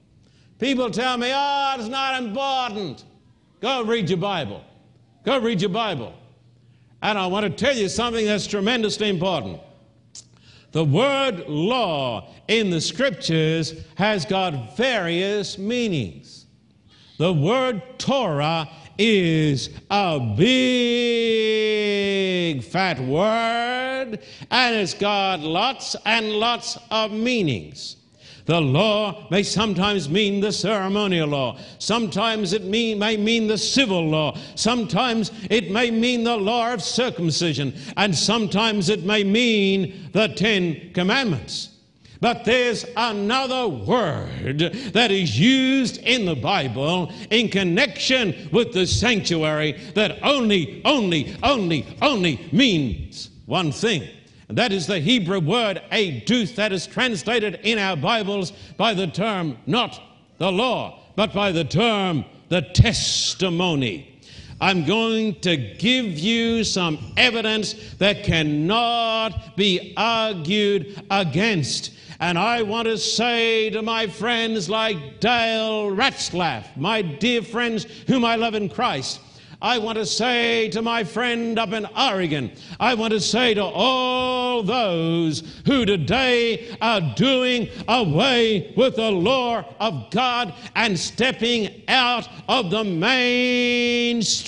People 0.58 0.89
tell 0.89 1.17
me, 1.17 1.34
Oh, 1.36 1.75
it's 1.77 1.89
not 1.89 2.23
important. 2.23 3.04
Go 3.60 3.84
read 3.84 4.10
your 4.10 4.19
Bible. 4.19 4.63
Go 5.23 5.39
read 5.39 5.62
your 5.62 5.69
Bible. 5.69 6.13
And 7.01 7.17
I 7.17 7.27
want 7.27 7.45
to 7.45 7.49
tell 7.49 7.75
you 7.75 7.89
something 7.89 8.25
that's 8.25 8.47
tremendously 8.47 9.10
important. 9.10 9.60
The 10.71 10.86
word 10.86 11.47
law 11.47 12.29
in 12.47 12.69
the 12.69 12.79
scriptures 12.79 13.73
has 13.95 14.25
got 14.25 14.77
various 14.77 15.57
meanings. 15.57 16.45
The 17.17 17.34
word 17.34 17.81
Torah 17.99 18.69
is 18.97 19.69
a 19.89 20.19
big 20.38 20.43
fat 22.63 22.99
word 22.99 24.19
and 24.49 24.75
it's 24.75 24.93
got 24.93 25.39
lots 25.41 25.95
and 26.05 26.31
lots 26.31 26.77
of 26.89 27.12
meanings. 27.12 27.97
The 28.45 28.60
law 28.60 29.27
may 29.30 29.43
sometimes 29.43 30.10
mean 30.10 30.41
the 30.41 30.51
ceremonial 30.51 31.30
law. 31.30 31.58
Sometimes 31.80 32.54
it 32.54 32.63
mean, 32.63 32.99
may 32.99 33.17
mean 33.17 33.47
the 33.47 33.58
civil 33.58 34.08
law. 34.10 34.38
Sometimes 34.56 35.32
it 35.49 35.71
may 35.71 35.91
mean 35.91 36.23
the 36.23 36.38
law 36.38 36.73
of 36.73 36.82
circumcision. 36.82 37.73
And 37.97 38.15
sometimes 38.15 38.89
it 38.89 39.04
may 39.04 39.23
mean 39.23 40.10
the 40.12 40.30
Ten 40.30 40.91
Commandments. 40.93 41.69
But 42.19 42.45
there's 42.45 42.86
another 42.95 43.67
word 43.67 44.60
that 44.93 45.10
is 45.10 45.39
used 45.39 45.97
in 45.97 46.25
the 46.25 46.36
Bible 46.36 47.12
in 47.32 47.49
connection 47.49 48.47
with 48.51 48.73
the 48.73 48.86
sanctuary 48.86 49.73
that 49.95 50.19
only, 50.21 50.84
only, 50.86 51.36
only, 51.41 51.97
only 51.99 52.47
means 52.51 53.32
one 53.47 53.71
thing. 53.71 54.08
That 54.53 54.73
is 54.73 54.85
the 54.85 54.99
Hebrew 54.99 55.39
word 55.39 55.81
aduth 55.91 56.55
that 56.55 56.73
is 56.73 56.85
translated 56.85 57.59
in 57.63 57.77
our 57.77 57.95
Bibles 57.95 58.51
by 58.75 58.93
the 58.93 59.07
term 59.07 59.57
not 59.65 60.01
the 60.39 60.51
law, 60.51 60.99
but 61.15 61.33
by 61.33 61.53
the 61.53 61.63
term 61.63 62.25
the 62.49 62.61
testimony. 62.61 64.21
I'm 64.59 64.85
going 64.85 65.39
to 65.41 65.55
give 65.55 66.19
you 66.19 66.65
some 66.65 67.13
evidence 67.15 67.75
that 67.97 68.25
cannot 68.25 69.55
be 69.55 69.93
argued 69.95 71.01
against. 71.09 71.93
And 72.19 72.37
I 72.37 72.61
want 72.61 72.87
to 72.87 72.97
say 72.97 73.69
to 73.69 73.81
my 73.81 74.05
friends 74.05 74.69
like 74.69 75.21
Dale 75.21 75.89
Ratzlaff, 75.89 76.75
my 76.75 77.01
dear 77.01 77.41
friends 77.41 77.85
whom 78.05 78.25
I 78.25 78.35
love 78.35 78.53
in 78.53 78.67
Christ, 78.67 79.21
I 79.62 79.78
want 79.78 80.00
to 80.00 80.08
say 80.08 80.69
to 80.69 80.82
my 80.82 81.04
friend 81.04 81.60
up 81.60 81.71
in 81.71 81.86
Oregon, 81.95 82.52
I 82.80 82.95
want 82.95 83.13
to 83.13 83.19
say 83.19 83.54
to 83.54 83.63
all 83.63 84.63
those 84.63 85.43
who 85.67 85.86
today 85.86 86.76
are 86.82 87.13
doing 87.15 87.69
away 87.88 88.74
with 88.76 88.95
the 88.95 89.12
law 89.12 89.63
of 89.80 90.10
God 90.10 90.56
and 90.76 90.97
stepping 90.97 91.84
out 91.88 92.28
of 92.50 92.71
the 92.71 92.84
mainstream 92.84 94.47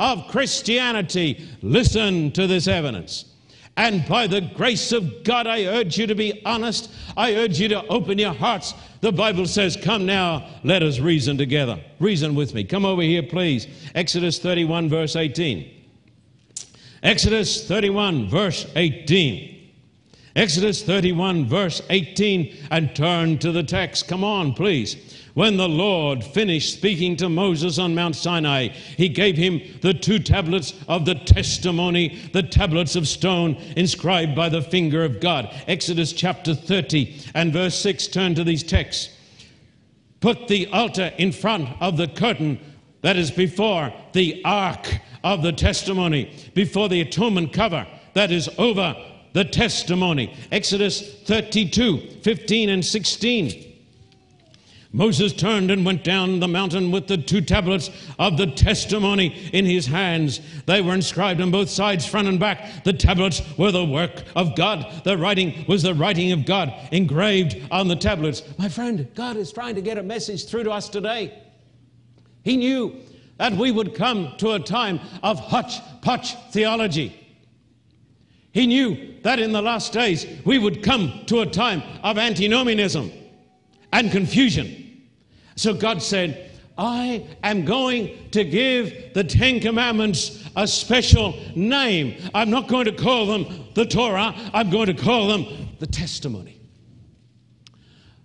of 0.00 0.26
Christianity, 0.28 1.48
listen 1.62 2.32
to 2.32 2.48
this 2.48 2.66
evidence. 2.66 3.31
And 3.76 4.06
by 4.06 4.26
the 4.26 4.42
grace 4.42 4.92
of 4.92 5.24
God, 5.24 5.46
I 5.46 5.64
urge 5.64 5.96
you 5.96 6.06
to 6.06 6.14
be 6.14 6.42
honest. 6.44 6.90
I 7.16 7.34
urge 7.34 7.58
you 7.58 7.68
to 7.68 7.86
open 7.86 8.18
your 8.18 8.34
hearts. 8.34 8.74
The 9.00 9.12
Bible 9.12 9.46
says, 9.46 9.78
Come 9.82 10.04
now, 10.04 10.46
let 10.62 10.82
us 10.82 10.98
reason 10.98 11.38
together. 11.38 11.80
Reason 11.98 12.34
with 12.34 12.54
me. 12.54 12.64
Come 12.64 12.84
over 12.84 13.02
here, 13.02 13.22
please. 13.22 13.66
Exodus 13.94 14.38
31, 14.38 14.90
verse 14.90 15.16
18. 15.16 15.70
Exodus 17.02 17.66
31, 17.66 18.28
verse 18.28 18.70
18. 18.76 19.52
Exodus 20.36 20.82
31, 20.82 21.46
verse 21.46 21.82
18, 21.90 22.56
and 22.70 22.94
turn 22.94 23.38
to 23.38 23.52
the 23.52 23.62
text. 23.62 24.08
Come 24.08 24.24
on, 24.24 24.54
please. 24.54 25.11
When 25.34 25.56
the 25.56 25.68
Lord 25.68 26.22
finished 26.22 26.74
speaking 26.74 27.16
to 27.16 27.28
Moses 27.28 27.78
on 27.78 27.94
Mount 27.94 28.16
Sinai, 28.16 28.68
he 28.68 29.08
gave 29.08 29.36
him 29.36 29.62
the 29.80 29.94
two 29.94 30.18
tablets 30.18 30.74
of 30.88 31.06
the 31.06 31.14
testimony, 31.14 32.18
the 32.32 32.42
tablets 32.42 32.96
of 32.96 33.08
stone 33.08 33.54
inscribed 33.76 34.36
by 34.36 34.50
the 34.50 34.60
finger 34.60 35.04
of 35.04 35.20
God. 35.20 35.48
Exodus 35.66 36.12
chapter 36.12 36.54
30 36.54 37.16
and 37.34 37.50
verse 37.52 37.78
6 37.78 38.08
turn 38.08 38.34
to 38.34 38.44
these 38.44 38.62
texts. 38.62 39.16
Put 40.20 40.48
the 40.48 40.66
altar 40.66 41.12
in 41.16 41.32
front 41.32 41.70
of 41.80 41.96
the 41.96 42.08
curtain 42.08 42.60
that 43.00 43.16
is 43.16 43.30
before 43.30 43.92
the 44.12 44.42
ark 44.44 45.00
of 45.24 45.42
the 45.42 45.52
testimony, 45.52 46.30
before 46.54 46.90
the 46.90 47.00
atonement 47.00 47.54
cover 47.54 47.86
that 48.12 48.30
is 48.30 48.50
over 48.58 48.94
the 49.32 49.44
testimony. 49.44 50.36
Exodus 50.52 51.22
32 51.24 52.18
15 52.22 52.68
and 52.68 52.84
16. 52.84 53.71
Moses 54.94 55.32
turned 55.32 55.70
and 55.70 55.86
went 55.86 56.04
down 56.04 56.38
the 56.40 56.48
mountain 56.48 56.90
with 56.90 57.06
the 57.06 57.16
two 57.16 57.40
tablets 57.40 57.90
of 58.18 58.36
the 58.36 58.46
testimony 58.46 59.48
in 59.52 59.64
his 59.64 59.86
hands. 59.86 60.40
They 60.66 60.82
were 60.82 60.92
inscribed 60.92 61.40
on 61.40 61.50
both 61.50 61.70
sides, 61.70 62.04
front 62.04 62.28
and 62.28 62.38
back. 62.38 62.84
The 62.84 62.92
tablets 62.92 63.40
were 63.56 63.72
the 63.72 63.86
work 63.86 64.22
of 64.36 64.54
God. 64.54 65.02
The 65.04 65.16
writing 65.16 65.64
was 65.66 65.82
the 65.82 65.94
writing 65.94 66.32
of 66.32 66.44
God 66.44 66.72
engraved 66.92 67.56
on 67.70 67.88
the 67.88 67.96
tablets. 67.96 68.42
My 68.58 68.68
friend, 68.68 69.08
God 69.14 69.36
is 69.36 69.50
trying 69.50 69.76
to 69.76 69.80
get 69.80 69.96
a 69.96 70.02
message 70.02 70.46
through 70.46 70.64
to 70.64 70.70
us 70.72 70.90
today. 70.90 71.42
He 72.42 72.58
knew 72.58 72.96
that 73.38 73.54
we 73.54 73.70
would 73.70 73.94
come 73.94 74.34
to 74.38 74.52
a 74.52 74.60
time 74.60 75.00
of 75.22 75.40
hotch-potch 75.40 76.34
theology. 76.50 77.18
He 78.52 78.66
knew 78.66 79.14
that 79.22 79.38
in 79.38 79.52
the 79.52 79.62
last 79.62 79.94
days 79.94 80.26
we 80.44 80.58
would 80.58 80.82
come 80.82 81.22
to 81.26 81.40
a 81.40 81.46
time 81.46 81.82
of 82.02 82.18
antinomianism 82.18 83.10
and 83.90 84.10
confusion. 84.10 84.81
So 85.56 85.74
God 85.74 86.02
said, 86.02 86.50
I 86.78 87.26
am 87.42 87.64
going 87.64 88.30
to 88.30 88.44
give 88.44 89.14
the 89.14 89.24
Ten 89.24 89.60
Commandments 89.60 90.42
a 90.56 90.66
special 90.66 91.38
name. 91.54 92.16
I'm 92.34 92.50
not 92.50 92.68
going 92.68 92.86
to 92.86 92.92
call 92.92 93.26
them 93.26 93.66
the 93.74 93.84
Torah, 93.86 94.34
I'm 94.52 94.70
going 94.70 94.86
to 94.86 94.94
call 94.94 95.28
them 95.28 95.46
the 95.78 95.86
testimony. 95.86 96.60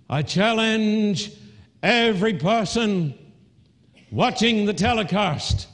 I 0.10 0.22
challenge 0.22 1.32
every 1.84 2.36
person 2.36 3.14
watching 4.12 4.66
the 4.66 4.74
telecast. 4.74 5.68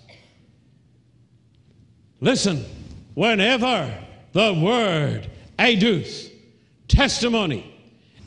Listen, 2.20 2.66
whenever 3.14 3.94
the 4.32 4.54
word 4.54 5.30
aduth, 5.60 6.32
testimony, 6.88 7.70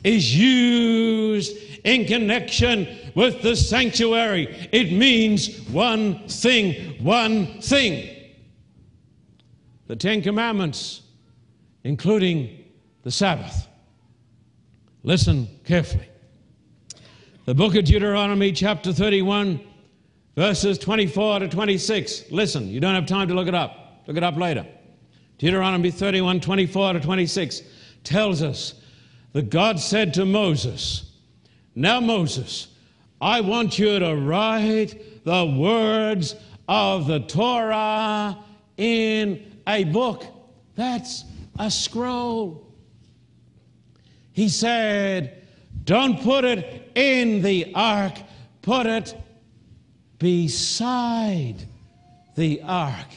is 0.03 0.35
used 0.35 1.57
in 1.87 2.05
connection 2.05 2.85
with 3.15 3.41
the 3.41 3.55
sanctuary. 3.55 4.69
It 4.73 4.91
means 4.91 5.57
one 5.69 6.27
thing, 6.27 7.01
one 7.01 7.61
thing. 7.61 8.13
The 9.87 9.95
Ten 9.95 10.21
Commandments, 10.21 11.01
including 11.85 12.65
the 13.03 13.09
Sabbath. 13.09 13.67
Listen 15.03 15.47
carefully. 15.63 16.09
The 17.45 17.55
book 17.55 17.73
of 17.75 17.85
Deuteronomy, 17.85 18.51
chapter 18.51 18.91
31, 18.91 19.61
verses 20.35 20.77
24 20.77 21.39
to 21.39 21.47
26. 21.47 22.31
Listen, 22.31 22.67
you 22.67 22.81
don't 22.81 22.95
have 22.95 23.05
time 23.05 23.29
to 23.29 23.33
look 23.33 23.47
it 23.47 23.55
up. 23.55 24.03
Look 24.07 24.17
it 24.17 24.23
up 24.23 24.35
later. 24.35 24.67
Deuteronomy 25.37 25.91
31, 25.91 26.41
24 26.41 26.93
to 26.93 26.99
26 26.99 27.61
tells 28.03 28.41
us 28.41 28.73
that 29.31 29.49
God 29.49 29.79
said 29.79 30.13
to 30.15 30.25
Moses, 30.25 31.06
Now, 31.79 31.99
Moses, 31.99 32.69
I 33.21 33.41
want 33.41 33.77
you 33.77 33.99
to 33.99 34.15
write 34.15 35.23
the 35.23 35.45
words 35.45 36.33
of 36.67 37.05
the 37.05 37.19
Torah 37.19 38.35
in 38.77 39.61
a 39.67 39.83
book. 39.83 40.25
That's 40.73 41.23
a 41.59 41.69
scroll. 41.69 42.65
He 44.31 44.49
said, 44.49 45.47
Don't 45.83 46.19
put 46.23 46.45
it 46.45 46.91
in 46.95 47.43
the 47.43 47.71
ark, 47.75 48.23
put 48.63 48.87
it 48.87 49.15
beside 50.17 51.57
the 52.35 52.59
ark. 52.63 53.07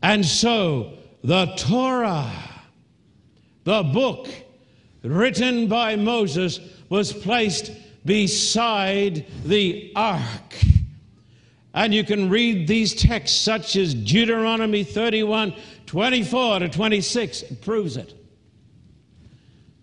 And 0.00 0.24
so 0.24 0.92
the 1.24 1.46
Torah, 1.56 2.30
the 3.64 3.82
book 3.82 4.28
written 5.02 5.68
by 5.68 5.96
Moses, 5.96 6.60
was 6.88 7.12
placed 7.12 7.72
beside 8.04 9.26
the 9.44 9.92
ark. 9.94 10.54
And 11.74 11.94
you 11.94 12.02
can 12.04 12.28
read 12.28 12.66
these 12.66 12.94
texts, 12.94 13.38
such 13.38 13.76
as 13.76 13.94
Deuteronomy 13.94 14.84
31 14.84 15.54
24 15.86 16.58
to 16.58 16.68
26, 16.68 17.42
it 17.42 17.62
proves 17.62 17.96
it. 17.96 18.14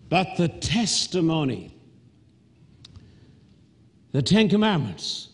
But 0.08 0.38
the 0.38 0.48
testimony, 0.48 1.76
the 4.12 4.22
Ten 4.22 4.48
Commandments, 4.48 5.30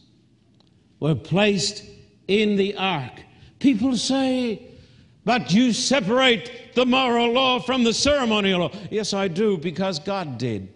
were 1.02 1.16
placed 1.16 1.84
in 2.30 2.56
the 2.56 2.76
ark. 2.78 3.22
People 3.60 3.98
say, 3.98 4.71
but 5.24 5.54
you 5.54 5.74
separate 5.74 6.74
the 6.74 6.86
moral 6.86 7.32
law 7.32 7.60
from 7.60 7.84
the 7.84 7.94
ceremonial 7.94 8.62
law. 8.62 8.72
Yes, 8.90 9.14
I 9.14 9.28
do, 9.28 9.58
because 9.58 10.00
God 10.00 10.38
did. 10.38 10.74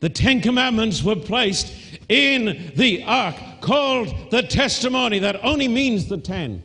The 0.00 0.08
Ten 0.08 0.40
Commandments 0.40 1.02
were 1.02 1.16
placed 1.16 1.72
in 2.08 2.72
the 2.74 3.04
ark, 3.04 3.36
called 3.60 4.30
the 4.30 4.42
testimony, 4.42 5.18
that 5.18 5.44
only 5.44 5.68
means 5.68 6.06
the 6.06 6.16
ten. 6.16 6.62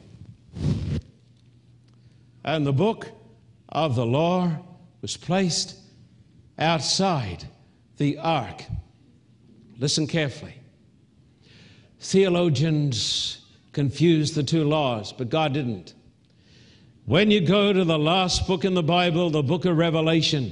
And 2.44 2.66
the 2.66 2.74
book 2.74 3.10
of 3.70 3.96
the 3.96 4.06
law 4.06 4.52
was 5.02 5.18
placed 5.18 5.76
outside 6.58 7.44
the 7.98 8.18
ark. 8.20 8.64
Listen 9.78 10.08
carefully. 10.08 10.56
Theologians 12.00 13.40
confuse 13.74 14.34
the 14.34 14.44
two 14.44 14.64
laws, 14.64 15.12
but 15.12 15.30
God 15.30 15.54
didn't. 15.54 15.94
When 17.06 17.30
you 17.30 17.40
go 17.40 17.72
to 17.72 17.84
the 17.84 18.00
last 18.00 18.48
book 18.48 18.66
in 18.66 18.74
the 18.74 18.82
Bible, 18.82 19.30
the 19.30 19.44
book 19.44 19.66
of 19.66 19.78
Revelation, 19.78 20.52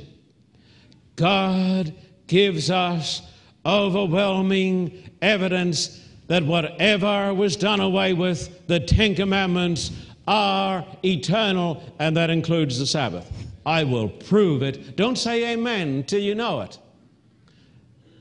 God 1.16 1.94
gives 2.28 2.70
us 2.70 3.24
overwhelming 3.66 5.10
evidence 5.24 6.00
that 6.28 6.44
whatever 6.44 7.34
was 7.34 7.56
done 7.56 7.80
away 7.80 8.14
with, 8.14 8.68
the 8.68 8.80
Ten 8.80 9.16
Commandments 9.16 9.92
are 10.28 10.86
eternal, 11.04 11.82
and 11.98 12.16
that 12.18 12.30
includes 12.30 12.78
the 12.78 12.86
Sabbath. 12.86 13.30
I 13.66 13.84
will 13.84 14.10
prove 14.10 14.62
it. 14.62 14.96
Don't 14.96 15.18
say 15.18 15.54
amen 15.54 15.88
until 15.88 16.22
you 16.22 16.36
know 16.36 16.62
it. 16.62 16.78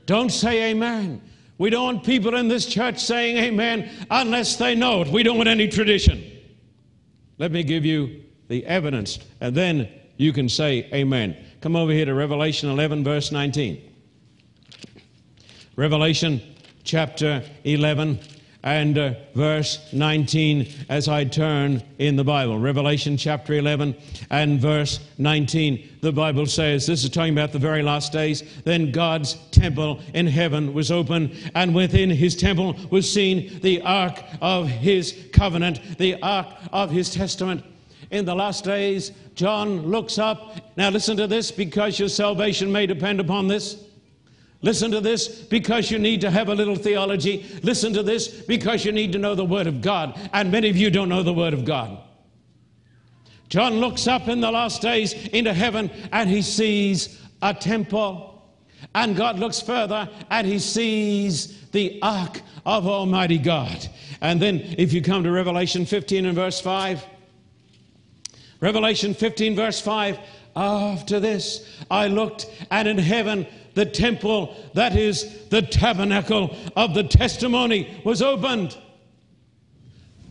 Don't 0.07 0.31
say 0.31 0.71
amen. 0.71 1.21
We 1.59 1.69
don't 1.69 1.83
want 1.85 2.03
people 2.03 2.35
in 2.35 2.47
this 2.47 2.65
church 2.65 2.99
saying 2.99 3.37
amen 3.37 3.91
unless 4.09 4.55
they 4.55 4.73
know 4.73 5.01
it. 5.01 5.07
We 5.09 5.21
don't 5.21 5.37
want 5.37 5.49
any 5.49 5.67
tradition. 5.67 6.32
Let 7.37 7.51
me 7.51 7.63
give 7.63 7.85
you 7.85 8.23
the 8.47 8.65
evidence, 8.65 9.19
and 9.41 9.55
then 9.55 9.89
you 10.17 10.33
can 10.33 10.49
say 10.49 10.89
amen. 10.93 11.35
Come 11.61 11.75
over 11.75 11.91
here 11.91 12.05
to 12.05 12.13
Revelation 12.13 12.69
11, 12.69 13.03
verse 13.03 13.31
19. 13.31 13.81
Revelation 15.75 16.41
chapter 16.83 17.43
11 17.63 18.19
and 18.63 18.97
uh, 18.97 19.13
verse 19.35 19.91
19 19.91 20.67
as 20.89 21.07
I 21.09 21.25
turn 21.25 21.83
in 21.99 22.15
the 22.15 22.23
Bible. 22.23 22.57
Revelation 22.57 23.17
chapter 23.17 23.53
11 23.53 23.95
and 24.29 24.59
verse 24.59 25.01
19. 25.17 25.97
The 26.01 26.11
Bible 26.11 26.45
says, 26.45 26.87
this 26.87 27.03
is 27.03 27.09
talking 27.09 27.33
about 27.33 27.51
the 27.51 27.59
very 27.59 27.83
last 27.83 28.13
days. 28.13 28.43
Then 28.63 28.91
God's 28.91 29.35
temple 29.51 29.99
in 30.13 30.27
heaven 30.27 30.73
was 30.73 30.91
open, 30.91 31.35
and 31.55 31.75
within 31.75 32.09
his 32.09 32.35
temple 32.35 32.75
was 32.89 33.11
seen 33.11 33.59
the 33.61 33.81
ark 33.81 34.23
of 34.41 34.67
his 34.67 35.27
covenant, 35.33 35.97
the 35.97 36.21
ark 36.21 36.47
of 36.71 36.89
his 36.89 37.13
testament. 37.13 37.63
In 38.11 38.25
the 38.25 38.35
last 38.35 38.63
days, 38.63 39.11
John 39.35 39.87
looks 39.87 40.17
up. 40.17 40.77
Now, 40.77 40.89
listen 40.89 41.17
to 41.17 41.27
this 41.27 41.51
because 41.51 41.99
your 41.99 42.09
salvation 42.09 42.71
may 42.71 42.85
depend 42.85 43.19
upon 43.19 43.47
this. 43.47 43.83
Listen 44.63 44.91
to 44.91 45.01
this 45.01 45.27
because 45.27 45.91
you 45.91 45.99
need 45.99 46.21
to 46.21 46.31
have 46.31 46.47
a 46.47 46.55
little 46.55 46.75
theology. 46.75 47.45
Listen 47.63 47.93
to 47.93 48.01
this 48.01 48.29
because 48.29 48.85
you 48.85 48.93
need 48.93 49.11
to 49.11 49.19
know 49.19 49.35
the 49.35 49.45
Word 49.45 49.67
of 49.67 49.81
God. 49.81 50.17
And 50.31 50.51
many 50.51 50.69
of 50.69 50.77
you 50.77 50.89
don't 50.89 51.09
know 51.09 51.21
the 51.21 51.33
Word 51.33 51.53
of 51.53 51.65
God. 51.65 51.99
John 53.49 53.75
looks 53.75 54.07
up 54.07 54.29
in 54.29 54.39
the 54.39 54.49
last 54.49 54.81
days 54.81 55.13
into 55.27 55.53
heaven 55.53 55.91
and 56.13 56.29
he 56.29 56.41
sees 56.41 57.21
a 57.41 57.53
temple. 57.53 58.41
And 58.95 59.17
God 59.17 59.37
looks 59.37 59.59
further 59.59 60.09
and 60.31 60.47
he 60.47 60.59
sees 60.59 61.69
the 61.71 61.99
ark 62.01 62.41
of 62.65 62.87
Almighty 62.87 63.39
God. 63.39 63.85
And 64.21 64.41
then 64.41 64.61
if 64.77 64.93
you 64.93 65.01
come 65.01 65.23
to 65.23 65.31
Revelation 65.31 65.85
15 65.85 66.25
and 66.25 66.35
verse 66.35 66.61
5, 66.61 67.05
Revelation 68.61 69.13
15, 69.13 69.57
verse 69.57 69.81
5, 69.81 70.19
after 70.55 71.19
this 71.19 71.67
I 71.91 72.07
looked, 72.07 72.49
and 72.71 72.87
in 72.87 72.97
heaven 72.97 73.45
the 73.73 73.85
temple, 73.85 74.55
that 74.73 74.95
is 74.95 75.47
the 75.49 75.61
tabernacle 75.61 76.55
of 76.75 76.93
the 76.93 77.03
testimony, 77.03 78.01
was 78.03 78.21
opened. 78.21 78.77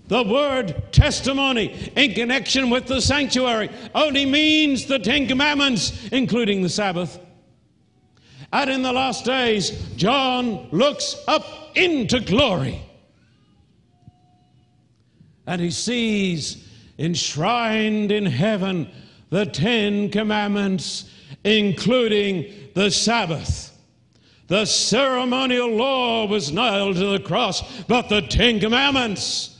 The 0.08 0.22
word 0.22 0.92
testimony 0.92 1.92
in 1.96 2.12
connection 2.12 2.70
with 2.70 2.86
the 2.86 3.00
sanctuary 3.00 3.70
only 3.94 4.26
means 4.26 4.86
the 4.86 4.98
Ten 4.98 5.26
Commandments, 5.26 6.08
including 6.12 6.62
the 6.62 6.68
Sabbath. 6.68 7.18
And 8.52 8.68
in 8.68 8.82
the 8.82 8.92
last 8.92 9.24
days, 9.24 9.70
John 9.96 10.68
looks 10.70 11.16
up 11.26 11.46
into 11.74 12.20
glory 12.20 12.82
and 15.46 15.60
he 15.60 15.70
sees 15.70 16.68
enshrined 16.98 18.12
in 18.12 18.26
heaven 18.26 18.90
the 19.30 19.46
Ten 19.46 20.10
Commandments, 20.10 21.08
including 21.44 22.70
the 22.74 22.90
Sabbath. 22.90 23.70
The 24.48 24.64
ceremonial 24.66 25.70
law 25.70 26.26
was 26.26 26.52
nailed 26.52 26.96
to 26.96 27.06
the 27.06 27.20
cross, 27.20 27.82
but 27.84 28.08
the 28.08 28.22
Ten 28.22 28.60
Commandments 28.60 29.58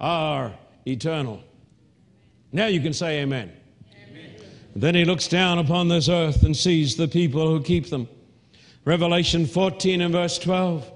are 0.00 0.52
eternal. 0.86 1.42
Now 2.52 2.66
you 2.66 2.80
can 2.80 2.92
say 2.92 3.20
amen. 3.20 3.52
amen. 4.08 4.34
Then 4.76 4.94
he 4.94 5.04
looks 5.04 5.28
down 5.28 5.58
upon 5.58 5.88
this 5.88 6.08
earth 6.08 6.42
and 6.42 6.56
sees 6.56 6.96
the 6.96 7.08
people 7.08 7.48
who 7.48 7.62
keep 7.62 7.88
them. 7.88 8.08
Revelation 8.84 9.46
14 9.46 10.02
and 10.02 10.12
verse 10.12 10.38
12. 10.38 10.90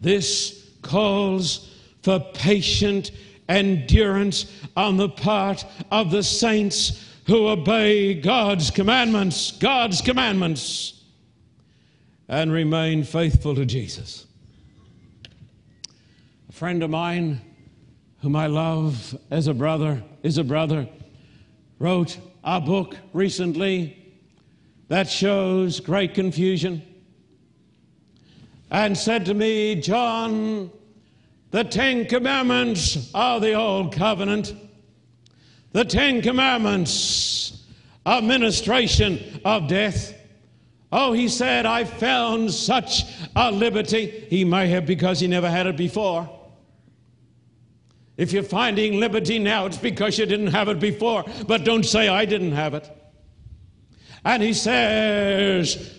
This 0.00 0.70
calls 0.82 1.72
for 2.02 2.20
patient 2.34 3.10
endurance 3.48 4.52
on 4.76 4.96
the 4.96 5.08
part 5.08 5.64
of 5.90 6.10
the 6.10 6.22
saints 6.22 7.04
who 7.26 7.48
obey 7.48 8.14
God's 8.14 8.70
commandments, 8.70 9.50
God's 9.52 10.00
commandments, 10.00 11.02
and 12.28 12.52
remain 12.52 13.02
faithful 13.02 13.54
to 13.56 13.64
Jesus. 13.64 14.26
A 16.48 16.52
friend 16.52 16.82
of 16.82 16.90
mine, 16.90 17.40
whom 18.22 18.36
I 18.36 18.46
love 18.46 19.16
as 19.30 19.48
a 19.48 19.54
brother, 19.54 20.02
is 20.22 20.38
a 20.38 20.44
brother, 20.44 20.88
wrote 21.78 22.18
a 22.44 22.60
book 22.60 22.96
recently 23.12 24.14
that 24.88 25.08
shows 25.08 25.80
great 25.80 26.14
confusion 26.14 26.82
and 28.70 28.96
said 28.96 29.26
to 29.26 29.34
me, 29.34 29.74
John, 29.74 30.70
the 31.50 31.64
Ten 31.64 32.06
Commandments 32.06 33.10
are 33.14 33.40
the 33.40 33.54
Old 33.54 33.92
Covenant 33.92 34.54
the 35.76 35.84
Ten 35.84 36.22
Commandments 36.22 37.62
of 38.06 38.24
ministration 38.24 39.42
of 39.44 39.68
death. 39.68 40.14
Oh, 40.90 41.12
he 41.12 41.28
said, 41.28 41.66
I 41.66 41.84
found 41.84 42.50
such 42.50 43.04
a 43.36 43.52
liberty. 43.52 44.24
He 44.30 44.42
may 44.42 44.68
have 44.68 44.86
because 44.86 45.20
he 45.20 45.26
never 45.26 45.50
had 45.50 45.66
it 45.66 45.76
before. 45.76 46.30
If 48.16 48.32
you're 48.32 48.42
finding 48.42 49.00
liberty 49.00 49.38
now, 49.38 49.66
it's 49.66 49.76
because 49.76 50.18
you 50.18 50.24
didn't 50.24 50.46
have 50.46 50.68
it 50.68 50.80
before. 50.80 51.26
But 51.46 51.64
don't 51.64 51.84
say, 51.84 52.08
I 52.08 52.24
didn't 52.24 52.52
have 52.52 52.72
it. 52.72 52.90
And 54.24 54.42
he 54.42 54.54
says, 54.54 55.94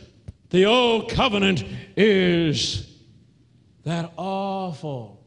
the 0.50 0.66
old 0.66 1.12
covenant 1.12 1.64
is 1.96 2.96
that 3.84 4.12
awful, 4.18 5.24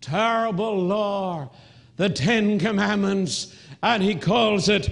terrible 0.00 0.74
law, 0.74 1.50
the 1.96 2.08
Ten 2.08 2.58
Commandments 2.58 3.54
and 3.84 4.02
he 4.02 4.14
calls 4.14 4.70
it 4.70 4.88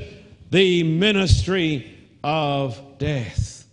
the 0.51 0.83
ministry 0.83 1.99
of 2.23 2.99
death. 2.99 3.67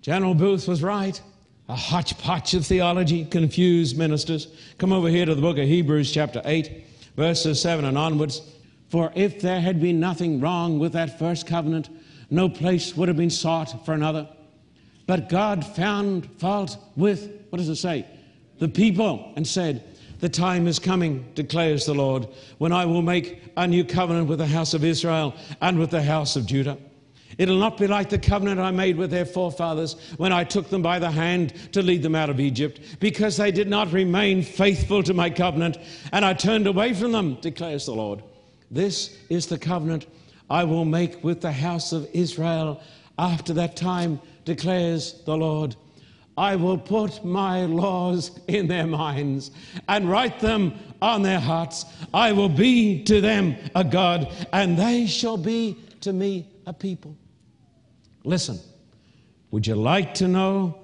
General 0.00 0.36
Booth 0.36 0.68
was 0.68 0.84
right. 0.84 1.20
A 1.68 1.74
hodgepodge 1.74 2.54
of 2.54 2.64
theology 2.64 3.24
confused 3.24 3.98
ministers. 3.98 4.46
Come 4.78 4.92
over 4.92 5.08
here 5.08 5.26
to 5.26 5.34
the 5.34 5.42
book 5.42 5.58
of 5.58 5.66
Hebrews, 5.66 6.12
chapter 6.12 6.40
8, 6.44 6.86
verses 7.16 7.60
7 7.60 7.84
and 7.84 7.98
onwards. 7.98 8.40
For 8.88 9.12
if 9.16 9.40
there 9.40 9.60
had 9.60 9.80
been 9.80 9.98
nothing 9.98 10.40
wrong 10.40 10.78
with 10.78 10.92
that 10.92 11.18
first 11.18 11.44
covenant, 11.44 11.90
no 12.30 12.48
place 12.48 12.96
would 12.96 13.08
have 13.08 13.16
been 13.16 13.30
sought 13.30 13.84
for 13.84 13.94
another. 13.94 14.28
But 15.08 15.28
God 15.28 15.66
found 15.66 16.30
fault 16.38 16.78
with, 16.94 17.28
what 17.50 17.58
does 17.58 17.68
it 17.68 17.76
say? 17.76 18.06
The 18.60 18.68
people 18.68 19.32
and 19.34 19.44
said, 19.44 19.97
the 20.18 20.28
time 20.28 20.66
is 20.66 20.78
coming, 20.78 21.30
declares 21.34 21.86
the 21.86 21.94
Lord, 21.94 22.28
when 22.58 22.72
I 22.72 22.84
will 22.84 23.02
make 23.02 23.42
a 23.56 23.66
new 23.66 23.84
covenant 23.84 24.28
with 24.28 24.38
the 24.38 24.46
house 24.46 24.74
of 24.74 24.84
Israel 24.84 25.34
and 25.60 25.78
with 25.78 25.90
the 25.90 26.02
house 26.02 26.36
of 26.36 26.46
Judah. 26.46 26.78
It'll 27.36 27.58
not 27.58 27.78
be 27.78 27.86
like 27.86 28.10
the 28.10 28.18
covenant 28.18 28.58
I 28.58 28.72
made 28.72 28.96
with 28.96 29.10
their 29.10 29.24
forefathers 29.24 29.94
when 30.16 30.32
I 30.32 30.42
took 30.42 30.70
them 30.70 30.82
by 30.82 30.98
the 30.98 31.10
hand 31.10 31.54
to 31.72 31.82
lead 31.82 32.02
them 32.02 32.16
out 32.16 32.30
of 32.30 32.40
Egypt, 32.40 32.80
because 32.98 33.36
they 33.36 33.52
did 33.52 33.68
not 33.68 33.92
remain 33.92 34.42
faithful 34.42 35.04
to 35.04 35.14
my 35.14 35.30
covenant, 35.30 35.78
and 36.12 36.24
I 36.24 36.32
turned 36.32 36.66
away 36.66 36.94
from 36.94 37.12
them, 37.12 37.34
declares 37.40 37.86
the 37.86 37.94
Lord. 37.94 38.24
This 38.70 39.16
is 39.30 39.46
the 39.46 39.58
covenant 39.58 40.06
I 40.50 40.64
will 40.64 40.84
make 40.84 41.22
with 41.22 41.40
the 41.40 41.52
house 41.52 41.92
of 41.92 42.08
Israel 42.12 42.82
after 43.18 43.52
that 43.54 43.76
time, 43.76 44.20
declares 44.44 45.22
the 45.24 45.36
Lord. 45.36 45.76
I 46.38 46.54
will 46.54 46.78
put 46.78 47.24
my 47.24 47.64
laws 47.64 48.30
in 48.46 48.68
their 48.68 48.86
minds 48.86 49.50
and 49.88 50.08
write 50.08 50.38
them 50.38 50.72
on 51.02 51.22
their 51.22 51.40
hearts. 51.40 51.84
I 52.14 52.30
will 52.30 52.48
be 52.48 53.02
to 53.04 53.20
them 53.20 53.56
a 53.74 53.82
God, 53.82 54.32
and 54.52 54.78
they 54.78 55.06
shall 55.06 55.36
be 55.36 55.76
to 56.02 56.12
me 56.12 56.48
a 56.64 56.72
people. 56.72 57.16
Listen, 58.22 58.60
would 59.50 59.66
you 59.66 59.74
like 59.74 60.14
to 60.14 60.28
know 60.28 60.78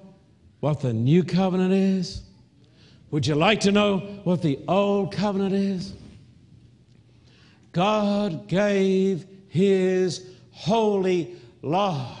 what 0.59 0.81
the 0.81 0.91
new 0.91 1.23
covenant 1.23 1.71
is? 1.71 2.23
Would 3.11 3.25
you 3.25 3.35
like 3.35 3.61
to 3.61 3.71
know 3.71 3.99
what 4.25 4.41
the 4.41 4.59
old 4.67 5.13
covenant 5.13 5.53
is? 5.53 5.93
God 7.71 8.49
gave 8.49 9.25
his 9.47 10.25
holy 10.51 11.35
law. 11.61 12.17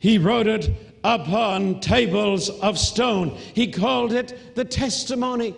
He 0.00 0.18
wrote 0.18 0.48
it 0.48 0.70
upon 1.04 1.80
tables 1.80 2.50
of 2.60 2.78
stone. 2.78 3.30
He 3.54 3.70
called 3.70 4.12
it 4.12 4.54
the 4.54 4.64
testimony. 4.64 5.54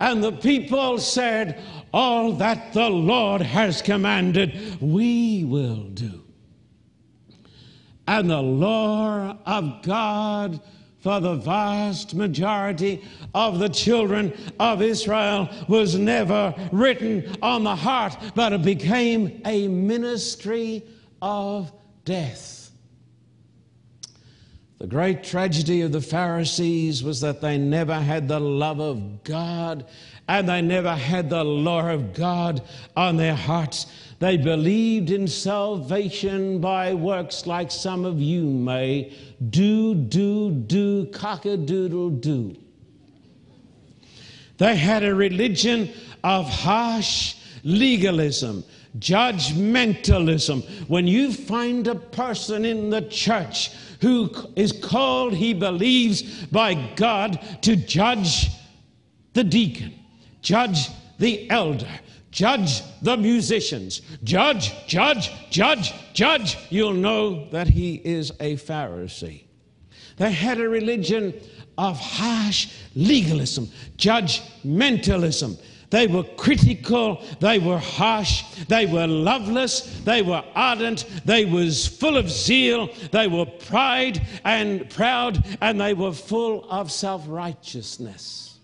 And 0.00 0.22
the 0.22 0.32
people 0.32 0.98
said, 0.98 1.62
All 1.92 2.32
that 2.34 2.72
the 2.72 2.88
Lord 2.88 3.42
has 3.42 3.82
commanded, 3.82 4.80
we 4.80 5.44
will 5.44 5.84
do. 5.84 6.22
And 8.08 8.28
the 8.28 8.42
law 8.42 9.38
of 9.46 9.82
God 9.82 10.60
for 11.02 11.18
the 11.18 11.34
vast 11.34 12.14
majority 12.14 13.04
of 13.34 13.58
the 13.58 13.68
children 13.68 14.32
of 14.60 14.80
Israel 14.80 15.48
was 15.68 15.96
never 15.96 16.54
written 16.70 17.36
on 17.42 17.64
the 17.64 17.74
heart, 17.74 18.16
but 18.34 18.52
it 18.52 18.62
became 18.62 19.42
a 19.44 19.66
ministry 19.66 20.84
of 21.20 21.72
death. 22.04 22.61
The 24.82 24.88
great 24.88 25.22
tragedy 25.22 25.82
of 25.82 25.92
the 25.92 26.00
Pharisees 26.00 27.04
was 27.04 27.20
that 27.20 27.40
they 27.40 27.56
never 27.56 27.94
had 27.94 28.26
the 28.26 28.40
love 28.40 28.80
of 28.80 29.22
God 29.22 29.86
and 30.26 30.48
they 30.48 30.60
never 30.60 30.96
had 30.96 31.30
the 31.30 31.44
law 31.44 31.88
of 31.88 32.12
God 32.12 32.62
on 32.96 33.16
their 33.16 33.36
hearts. 33.36 33.86
They 34.18 34.36
believed 34.36 35.12
in 35.12 35.28
salvation 35.28 36.60
by 36.60 36.94
works 36.94 37.46
like 37.46 37.70
some 37.70 38.04
of 38.04 38.20
you 38.20 38.42
may 38.42 39.16
do, 39.50 39.94
do, 39.94 40.50
do, 40.50 41.06
cock 41.12 41.44
a 41.44 41.56
doodle 41.56 42.10
do. 42.10 42.56
They 44.58 44.74
had 44.74 45.04
a 45.04 45.14
religion 45.14 45.92
of 46.24 46.50
harsh 46.50 47.36
legalism, 47.62 48.64
judgmentalism. 48.98 50.88
When 50.88 51.06
you 51.06 51.32
find 51.32 51.86
a 51.86 51.94
person 51.94 52.64
in 52.64 52.90
the 52.90 53.02
church 53.02 53.70
who 54.02 54.28
is 54.56 54.72
called, 54.72 55.32
he 55.32 55.54
believes, 55.54 56.44
by 56.46 56.74
God 56.96 57.40
to 57.62 57.76
judge 57.76 58.50
the 59.32 59.44
deacon, 59.44 59.94
judge 60.42 60.88
the 61.20 61.48
elder, 61.48 61.88
judge 62.32 62.82
the 63.00 63.16
musicians, 63.16 64.02
judge, 64.24 64.74
judge, 64.88 65.30
judge, 65.50 65.94
judge, 66.12 66.58
you'll 66.68 66.92
know 66.92 67.48
that 67.50 67.68
he 67.68 67.94
is 68.04 68.32
a 68.40 68.56
Pharisee. 68.56 69.44
They 70.16 70.32
had 70.32 70.58
a 70.58 70.68
religion 70.68 71.32
of 71.78 71.96
harsh 71.96 72.72
legalism, 72.96 73.68
judgmentalism. 73.98 75.58
They 75.92 76.06
were 76.06 76.22
critical, 76.22 77.22
they 77.38 77.58
were 77.58 77.76
harsh, 77.76 78.44
they 78.66 78.86
were 78.86 79.06
loveless, 79.06 80.00
they 80.06 80.22
were 80.22 80.42
ardent, 80.54 81.04
they 81.26 81.44
was 81.44 81.86
full 81.86 82.16
of 82.16 82.30
zeal, 82.30 82.88
they 83.10 83.28
were 83.28 83.44
pride 83.44 84.26
and 84.42 84.88
proud, 84.88 85.44
and 85.60 85.78
they 85.78 85.92
were 85.92 86.14
full 86.14 86.64
of 86.70 86.90
self-righteousness. 86.90 88.58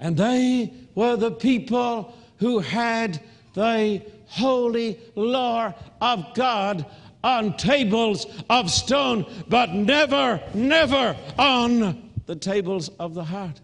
And 0.00 0.16
they 0.16 0.72
were 0.96 1.14
the 1.14 1.30
people 1.30 2.16
who 2.38 2.58
had 2.58 3.20
the 3.54 4.02
holy 4.26 4.98
law 5.14 5.72
of 6.00 6.34
God 6.34 6.86
on 7.22 7.56
tables 7.56 8.26
of 8.50 8.68
stone, 8.68 9.24
but 9.46 9.70
never, 9.70 10.42
never 10.54 11.16
on 11.38 12.10
the 12.26 12.34
tables 12.34 12.88
of 12.98 13.14
the 13.14 13.22
heart. 13.22 13.60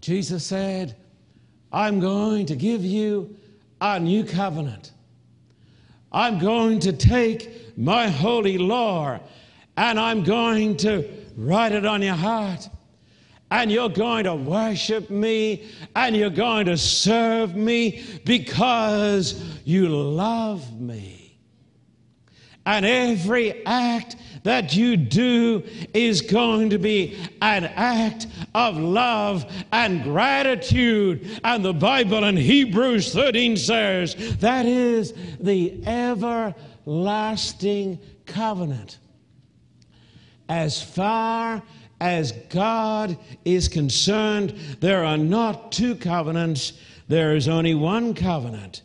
Jesus 0.00 0.44
said, 0.44 0.96
I'm 1.72 2.00
going 2.00 2.46
to 2.46 2.56
give 2.56 2.84
you 2.84 3.36
a 3.80 3.98
new 3.98 4.24
covenant. 4.24 4.92
I'm 6.12 6.38
going 6.38 6.80
to 6.80 6.92
take 6.92 7.76
my 7.76 8.08
holy 8.08 8.58
law 8.58 9.20
and 9.76 10.00
I'm 10.00 10.22
going 10.22 10.76
to 10.78 11.08
write 11.36 11.72
it 11.72 11.84
on 11.84 12.02
your 12.02 12.14
heart 12.14 12.68
and 13.50 13.70
you're 13.70 13.88
going 13.88 14.24
to 14.24 14.34
worship 14.34 15.10
me 15.10 15.68
and 15.94 16.16
you're 16.16 16.30
going 16.30 16.66
to 16.66 16.76
serve 16.76 17.54
me 17.54 18.04
because 18.24 19.42
you 19.64 19.88
love 19.88 20.80
me. 20.80 21.17
And 22.68 22.84
every 22.84 23.64
act 23.64 24.16
that 24.42 24.76
you 24.76 24.98
do 24.98 25.62
is 25.94 26.20
going 26.20 26.68
to 26.68 26.78
be 26.78 27.16
an 27.40 27.64
act 27.64 28.26
of 28.54 28.76
love 28.76 29.50
and 29.72 30.02
gratitude. 30.02 31.40
And 31.42 31.64
the 31.64 31.72
Bible 31.72 32.24
in 32.24 32.36
Hebrews 32.36 33.14
13 33.14 33.56
says 33.56 34.36
that 34.40 34.66
is 34.66 35.14
the 35.40 35.82
everlasting 35.86 37.98
covenant. 38.26 38.98
As 40.50 40.82
far 40.82 41.62
as 42.02 42.32
God 42.50 43.16
is 43.46 43.68
concerned, 43.68 44.50
there 44.80 45.06
are 45.06 45.16
not 45.16 45.72
two 45.72 45.94
covenants, 45.94 46.74
there 47.08 47.34
is 47.34 47.48
only 47.48 47.74
one 47.74 48.12
covenant 48.12 48.82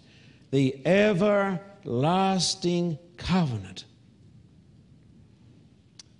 the 0.51 0.79
everlasting 0.85 1.59
covenant. 3.17 3.85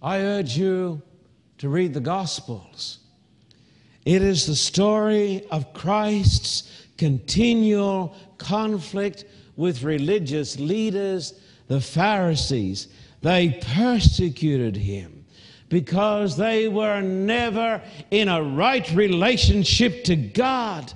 I 0.02 0.20
urge 0.20 0.58
you 0.58 1.02
to 1.60 1.70
read 1.70 1.94
the 1.94 2.00
Gospels. 2.00 3.00
It 4.06 4.22
is 4.22 4.46
the 4.46 4.56
story 4.56 5.46
of 5.50 5.74
Christ's 5.74 6.88
continual 6.98 8.16
conflict 8.38 9.26
with 9.56 9.84
religious 9.84 10.60
leaders, 10.60 11.40
the 11.68 11.80
Pharisees. 11.80 12.90
They 13.22 13.62
persecuted 13.62 14.76
him 14.76 15.26
because 15.70 16.36
they 16.36 16.68
were 16.68 17.02
never 17.02 17.82
in 18.12 18.28
a 18.28 18.44
right 18.44 18.90
relationship 18.92 20.04
to 20.04 20.16
God. 20.16 20.92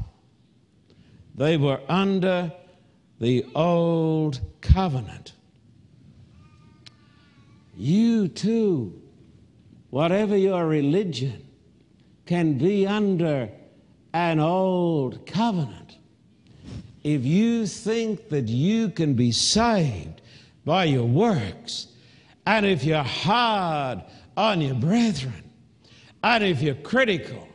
They 1.35 1.55
were 1.55 1.79
under 1.87 2.51
the 3.19 3.45
old 3.55 4.41
covenant. 4.59 5.31
You 7.78 8.28
too, 8.28 9.01
whatever 9.89 10.36
your 10.36 10.65
religion, 10.67 11.45
can 12.25 12.57
be 12.57 12.86
under 12.86 13.49
an 14.13 14.39
old 14.39 15.25
covenant. 15.25 15.97
If 17.03 17.23
you 17.23 17.67
think 17.67 18.30
that 18.30 18.47
you 18.47 18.89
can 18.89 19.13
be 19.13 19.32
saved 19.32 20.21
by 20.65 20.86
your 20.86 21.05
works, 21.05 21.88
and 22.45 22.65
if 22.65 22.84
you're 22.84 23.03
hard 23.03 24.03
on 24.38 24.61
your 24.61 24.75
brethren. 24.75 25.43
And 26.23 26.43
if 26.43 26.61
you're 26.61 26.75
critical, 26.75 27.47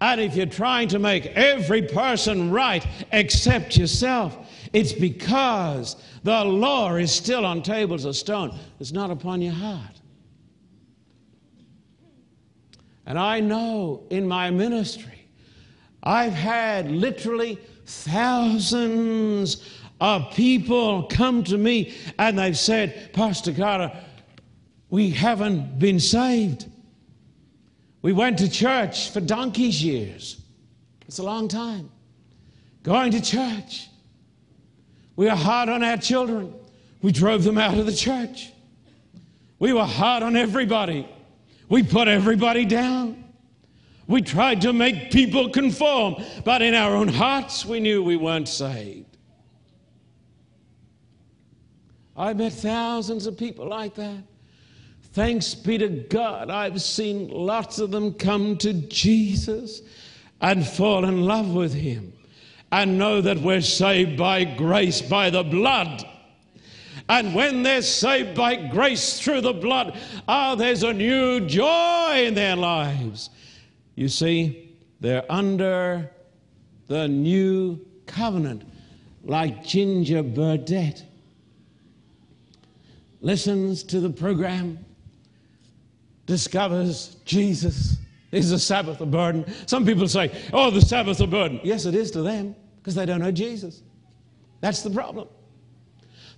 and 0.00 0.20
if 0.20 0.34
you're 0.34 0.46
trying 0.46 0.88
to 0.88 0.98
make 0.98 1.26
every 1.26 1.82
person 1.82 2.50
right 2.50 2.86
except 3.12 3.76
yourself, 3.76 4.38
it's 4.72 4.92
because 4.92 5.96
the 6.22 6.44
law 6.44 6.94
is 6.94 7.12
still 7.12 7.44
on 7.44 7.62
tables 7.62 8.04
of 8.04 8.16
stone. 8.16 8.56
It's 8.78 8.92
not 8.92 9.10
upon 9.10 9.42
your 9.42 9.52
heart. 9.52 10.00
And 13.06 13.18
I 13.18 13.40
know 13.40 14.04
in 14.10 14.28
my 14.28 14.50
ministry, 14.50 15.26
I've 16.02 16.32
had 16.32 16.90
literally 16.90 17.58
thousands 17.84 19.68
of 20.00 20.32
people 20.32 21.02
come 21.04 21.42
to 21.44 21.58
me 21.58 21.94
and 22.18 22.38
they've 22.38 22.56
said, 22.56 23.12
Pastor 23.12 23.52
Carter, 23.52 23.92
we 24.88 25.10
haven't 25.10 25.78
been 25.78 26.00
saved. 26.00 26.66
We 28.02 28.12
went 28.12 28.38
to 28.38 28.48
church 28.48 29.10
for 29.10 29.20
donkey's 29.20 29.82
years. 29.82 30.40
It's 31.06 31.18
a 31.18 31.22
long 31.22 31.48
time. 31.48 31.90
Going 32.82 33.12
to 33.12 33.20
church. 33.20 33.89
We 35.16 35.26
were 35.26 35.34
hard 35.34 35.68
on 35.68 35.82
our 35.82 35.96
children. 35.96 36.54
We 37.02 37.12
drove 37.12 37.44
them 37.44 37.58
out 37.58 37.78
of 37.78 37.86
the 37.86 37.94
church. 37.94 38.52
We 39.58 39.72
were 39.72 39.84
hard 39.84 40.22
on 40.22 40.36
everybody. 40.36 41.08
We 41.68 41.82
put 41.82 42.08
everybody 42.08 42.64
down. 42.64 43.24
We 44.06 44.22
tried 44.22 44.62
to 44.62 44.72
make 44.72 45.12
people 45.12 45.50
conform, 45.50 46.16
but 46.44 46.62
in 46.62 46.74
our 46.74 46.96
own 46.96 47.08
hearts, 47.08 47.64
we 47.64 47.78
knew 47.78 48.02
we 48.02 48.16
weren't 48.16 48.48
saved. 48.48 49.16
I 52.16 52.34
met 52.34 52.52
thousands 52.52 53.26
of 53.26 53.38
people 53.38 53.68
like 53.68 53.94
that. 53.94 54.24
Thanks 55.12 55.54
be 55.54 55.78
to 55.78 55.88
God, 55.88 56.50
I've 56.50 56.82
seen 56.82 57.28
lots 57.28 57.78
of 57.78 57.90
them 57.90 58.14
come 58.14 58.56
to 58.58 58.72
Jesus 58.72 59.82
and 60.40 60.66
fall 60.66 61.04
in 61.04 61.22
love 61.22 61.52
with 61.54 61.74
Him 61.74 62.12
and 62.72 62.98
know 62.98 63.20
that 63.20 63.38
we're 63.38 63.60
saved 63.60 64.16
by 64.16 64.44
grace, 64.44 65.02
by 65.02 65.30
the 65.30 65.42
blood. 65.42 66.06
And 67.08 67.34
when 67.34 67.64
they're 67.64 67.82
saved 67.82 68.36
by 68.36 68.54
grace 68.54 69.18
through 69.18 69.40
the 69.40 69.52
blood, 69.52 69.98
ah, 70.28 70.54
there's 70.54 70.84
a 70.84 70.92
new 70.92 71.40
joy 71.40 72.24
in 72.26 72.34
their 72.34 72.54
lives. 72.54 73.30
You 73.96 74.08
see, 74.08 74.76
they're 75.00 75.30
under 75.30 76.08
the 76.86 77.08
new 77.08 77.84
covenant, 78.06 78.62
like 79.24 79.64
Ginger 79.64 80.22
Burdett. 80.22 81.04
Listens 83.20 83.82
to 83.84 84.00
the 84.00 84.10
program 84.10 84.78
discovers 86.26 87.16
Jesus 87.24 87.96
is 88.30 88.50
the 88.50 88.58
Sabbath 88.58 89.00
a 89.00 89.06
burden. 89.06 89.44
Some 89.66 89.84
people 89.84 90.06
say, 90.06 90.30
oh, 90.52 90.70
the 90.70 90.80
Sabbath 90.80 91.20
a 91.20 91.26
burden. 91.26 91.60
Yes, 91.64 91.86
it 91.86 91.96
is 91.96 92.12
to 92.12 92.22
them 92.22 92.54
because 92.80 92.94
they 92.94 93.06
don't 93.06 93.20
know 93.20 93.30
Jesus. 93.30 93.82
That's 94.60 94.82
the 94.82 94.90
problem. 94.90 95.28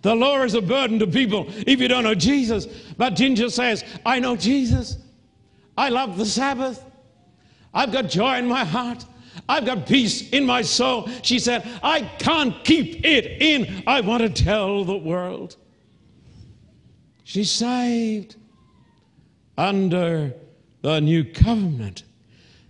The 0.03 0.15
law 0.15 0.43
is 0.43 0.55
a 0.55 0.61
burden 0.61 0.99
to 0.99 1.07
people 1.07 1.47
if 1.67 1.81
you 1.81 1.89
don't 1.89 2.03
know 2.03 2.15
Jesus. 2.15 2.67
But 2.97 3.15
Ginger 3.15 3.51
says, 3.51 3.85
I 4.05 4.19
know 4.19 4.37
Jesus. 4.37 4.99
I 5.79 5.89
love 5.89 6.19
the 6.19 6.27
Sabbath. 6.27 6.85
I've 7.73 7.93
got 7.93 8.09
joy 8.09 8.37
in 8.39 8.47
my 8.47 8.65
heart. 8.65 9.07
I've 9.49 9.65
got 9.65 9.87
peace 9.87 10.29
in 10.31 10.45
my 10.45 10.63
soul. 10.63 11.09
She 11.23 11.39
said, 11.39 11.67
I 11.83 12.03
can't 12.19 12.65
keep 12.65 13.05
it 13.05 13.41
in. 13.41 13.83
I 13.87 14.01
want 14.01 14.23
to 14.23 14.29
tell 14.29 14.85
the 14.85 14.97
world. 14.97 15.57
She's 17.25 17.51
saved 17.51 18.37
under 19.57 20.35
the 20.83 21.01
new 21.01 21.25
covenant. 21.25 22.03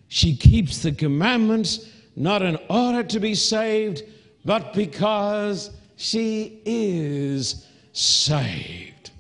She 0.08 0.36
keeps 0.36 0.82
the 0.82 0.92
commandments 0.92 1.88
not 2.16 2.42
in 2.42 2.58
order 2.68 3.02
to 3.02 3.20
be 3.20 3.34
saved, 3.34 4.02
but 4.44 4.74
because 4.74 5.70
she 5.96 6.60
is 6.64 7.66
saved. 7.92 9.10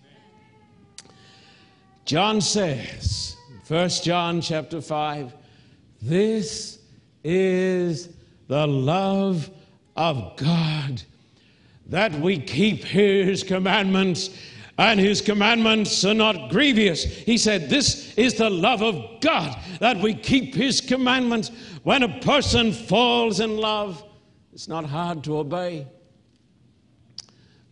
John 2.04 2.40
says, 2.40 3.36
1 3.68 3.88
John 3.88 4.40
chapter 4.40 4.80
5, 4.80 5.34
This 6.00 6.78
is 7.22 8.08
the 8.48 8.66
love 8.66 9.50
of 9.96 10.36
God, 10.36 11.02
that 11.86 12.12
we 12.14 12.38
keep 12.38 12.84
His 12.84 13.42
commandments, 13.42 14.30
and 14.90 14.98
His 14.98 15.20
commandments 15.20 16.04
are 16.04 16.14
not 16.14 16.50
grievous. 16.50 17.04
He 17.04 17.38
said, 17.38 17.70
This 17.70 18.14
is 18.14 18.34
the 18.34 18.50
love 18.50 18.82
of 18.82 19.20
God, 19.20 19.56
that 19.78 19.96
we 19.98 20.12
keep 20.12 20.54
His 20.54 20.80
commandments. 20.80 21.50
When 21.84 22.02
a 22.02 22.20
person 22.20 22.72
falls 22.72 23.38
in 23.38 23.56
love, 23.56 24.04
it's 24.52 24.66
not 24.66 24.84
hard 24.84 25.22
to 25.24 25.38
obey. 25.38 25.86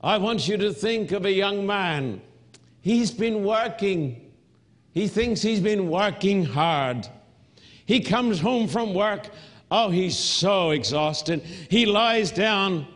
I 0.00 0.18
want 0.18 0.46
you 0.46 0.56
to 0.58 0.72
think 0.72 1.10
of 1.10 1.26
a 1.26 1.32
young 1.32 1.66
man. 1.66 2.22
He's 2.80 3.10
been 3.10 3.44
working. 3.44 4.32
He 4.92 5.08
thinks 5.08 5.42
he's 5.42 5.60
been 5.60 5.90
working 5.90 6.44
hard. 6.44 7.08
He 7.86 8.00
comes 8.00 8.40
home 8.40 8.68
from 8.68 8.94
work. 8.94 9.28
Oh, 9.70 9.90
he's 9.90 10.16
so 10.16 10.70
exhausted. 10.70 11.42
He 11.42 11.86
lies 11.86 12.30
down 12.30 12.86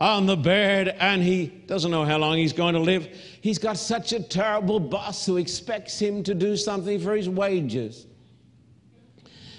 on 0.00 0.26
the 0.26 0.36
bed 0.36 0.94
and 1.00 1.22
he 1.22 1.46
doesn't 1.46 1.90
know 1.90 2.04
how 2.04 2.18
long 2.18 2.36
he's 2.36 2.52
going 2.52 2.74
to 2.74 2.80
live. 2.80 3.08
He's 3.40 3.58
got 3.58 3.78
such 3.78 4.12
a 4.12 4.22
terrible 4.22 4.78
boss 4.78 5.24
who 5.24 5.38
expects 5.38 5.98
him 5.98 6.22
to 6.24 6.34
do 6.34 6.56
something 6.56 7.00
for 7.00 7.14
his 7.14 7.28
wages. 7.28 8.06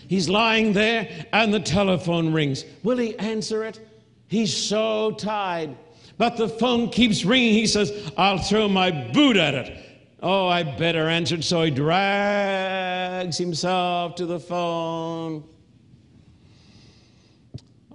He's 0.08 0.30
lying 0.30 0.74
there 0.74 1.28
and 1.34 1.54
the 1.54 1.60
telephone 1.60 2.32
rings. 2.32 2.66
Will 2.84 2.98
he 2.98 3.18
answer 3.18 3.64
it? 3.64 3.80
He's 4.28 4.56
so 4.56 5.12
tired. 5.12 5.76
But 6.18 6.38
the 6.38 6.48
phone 6.50 6.90
keeps 6.90 7.26
ringing. 7.26 7.54
He 7.54 7.68
says, 7.68 8.12
I'll 8.18 8.40
throw 8.40 8.68
my 8.68 8.92
boot 8.92 9.38
at 9.38 9.54
it. 9.54 9.84
Oh, 10.22 10.48
I 10.48 10.64
better 10.64 11.08
answer 11.10 11.36
it. 11.36 11.44
So 11.44 11.64
he 11.64 11.72
drags 11.72 13.38
himself 13.38 14.16
to 14.16 14.26
the 14.26 14.40
phone. 14.40 15.44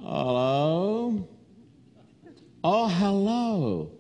Hello? 0.01 1.28
Oh, 2.65 2.89
hello. 2.89 3.91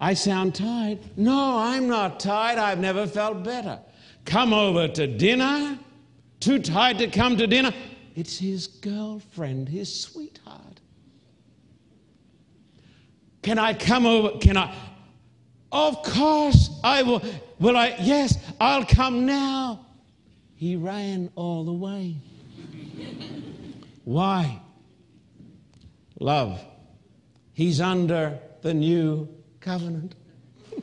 I 0.00 0.14
sound 0.14 0.54
tired. 0.54 0.98
No, 1.16 1.58
I'm 1.58 1.86
not 1.86 2.20
tired. 2.20 2.58
I've 2.58 2.78
never 2.78 3.06
felt 3.06 3.44
better. 3.44 3.78
Come 4.24 4.54
over 4.54 4.88
to 4.88 5.06
dinner. 5.06 5.78
Too 6.40 6.58
tired 6.58 6.98
to 6.98 7.08
come 7.08 7.36
to 7.36 7.46
dinner. 7.46 7.72
It's 8.16 8.38
his 8.38 8.66
girlfriend, 8.66 9.68
his 9.68 10.00
sweetheart. 10.02 10.80
Can 13.42 13.58
I 13.58 13.74
come 13.74 14.06
over? 14.06 14.38
Can 14.38 14.56
I? 14.56 14.74
Of 15.70 16.02
course 16.02 16.70
I 16.82 17.02
will. 17.02 17.22
Will 17.58 17.76
I? 17.76 17.96
Yes, 18.00 18.38
I'll 18.58 18.84
come 18.84 19.26
now. 19.26 19.86
He 20.56 20.76
ran 20.76 21.30
all 21.36 21.64
the 21.64 21.72
way. 21.72 22.16
Why? 24.04 24.60
Love. 26.18 26.62
He's 27.60 27.78
under 27.78 28.38
the 28.62 28.72
new 28.72 29.28
covenant. 29.60 30.14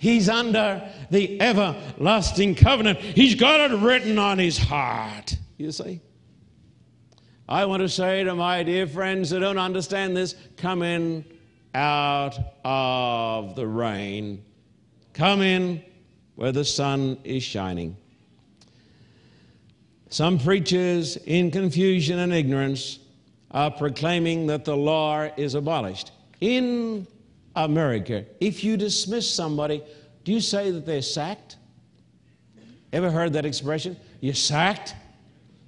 He's 0.00 0.28
under 0.28 0.90
the 1.08 1.40
everlasting 1.40 2.56
covenant. 2.56 2.98
He's 2.98 3.36
got 3.36 3.70
it 3.70 3.76
written 3.76 4.18
on 4.18 4.40
his 4.40 4.58
heart. 4.58 5.36
You 5.58 5.70
see? 5.70 6.00
I 7.48 7.64
want 7.66 7.80
to 7.80 7.88
say 7.88 8.24
to 8.24 8.34
my 8.34 8.64
dear 8.64 8.88
friends 8.88 9.30
that 9.30 9.38
don't 9.38 9.56
understand 9.56 10.16
this 10.16 10.34
come 10.56 10.82
in 10.82 11.24
out 11.76 12.36
of 12.64 13.54
the 13.54 13.68
rain. 13.68 14.42
Come 15.12 15.42
in 15.42 15.80
where 16.34 16.50
the 16.50 16.64
sun 16.64 17.18
is 17.22 17.44
shining. 17.44 17.96
Some 20.10 20.40
preachers, 20.40 21.18
in 21.18 21.52
confusion 21.52 22.18
and 22.18 22.32
ignorance, 22.32 22.98
are 23.52 23.70
proclaiming 23.70 24.46
that 24.46 24.64
the 24.64 24.76
law 24.76 25.28
is 25.36 25.54
abolished. 25.54 26.12
In 26.40 27.06
America, 27.54 28.24
if 28.40 28.64
you 28.64 28.76
dismiss 28.76 29.30
somebody, 29.30 29.82
do 30.24 30.32
you 30.32 30.40
say 30.40 30.70
that 30.70 30.86
they're 30.86 31.02
sacked? 31.02 31.56
Ever 32.92 33.10
heard 33.10 33.32
that 33.34 33.44
expression? 33.44 33.96
You're 34.20 34.34
sacked? 34.34 34.94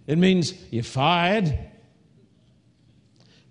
It 0.06 0.18
means 0.18 0.54
you're 0.70 0.82
fired. 0.82 1.58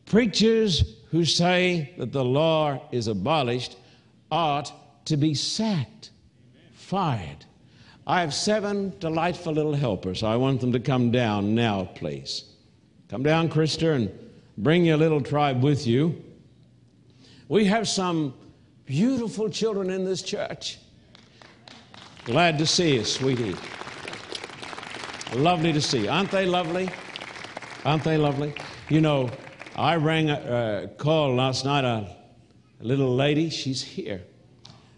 Preachers 0.06 0.98
who 1.12 1.26
say 1.26 1.94
that 1.98 2.12
the 2.12 2.24
law 2.24 2.88
is 2.92 3.08
abolished 3.08 3.78
ought 4.32 4.72
to 5.06 5.18
be 5.18 5.34
sacked, 5.34 6.12
fired. 6.74 7.46
I 8.06 8.22
have 8.22 8.34
seven 8.34 8.94
delightful 9.00 9.54
little 9.54 9.74
helpers. 9.74 10.24
I 10.24 10.36
want 10.36 10.62
them 10.62 10.72
to 10.74 10.80
come 10.80 11.12
down 11.12 11.56
now, 11.56 11.86
please. 11.96 12.46
Come 13.14 13.22
down, 13.22 13.48
Krista, 13.48 13.94
and 13.94 14.12
bring 14.58 14.86
your 14.86 14.98
little 14.98 15.22
tribe 15.22 15.62
with 15.62 15.86
you. 15.86 16.20
We 17.48 17.66
have 17.66 17.88
some 17.88 18.34
beautiful 18.88 19.52
children 19.52 19.92
in 19.92 20.04
this 20.04 20.24
church. 20.24 20.80
Glad 22.26 22.58
to 22.58 22.66
see 22.66 22.96
you, 22.96 23.06
sweetie. 23.06 23.56
Lovely 25.36 25.72
to 25.74 25.80
see 25.80 26.06
you. 26.06 26.10
Aren't 26.10 26.32
they 26.32 26.48
lovely? 26.48 26.90
Aren't 27.86 28.04
they 28.04 28.18
lovely? 28.18 28.56
You 28.90 29.02
know, 29.02 29.30
I 29.76 29.98
rang 29.98 30.32
a, 30.32 30.90
call 30.98 31.36
last 31.36 31.66
night, 31.66 31.84
a, 31.84 32.10
a, 32.82 32.84
little 32.84 33.16
lady, 33.16 33.52
she's 33.52 33.84
here. 33.84 34.24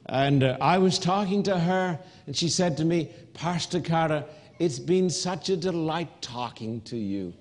And 0.05 0.41
uh, 0.41 0.57
I 0.61 0.78
was 0.78 0.99
talking 0.99 1.43
to 1.43 1.59
her, 1.59 1.99
and 2.28 2.34
she 2.34 2.47
said 2.47 2.78
to 2.78 2.86
me, 2.86 3.09
Pastor 3.34 3.82
Carter, 3.82 4.24
it's 4.57 4.80
been 4.80 5.09
such 5.09 5.49
a 5.49 5.57
delight 5.57 6.22
talking 6.22 6.80
to 6.84 6.95
you. 6.95 7.34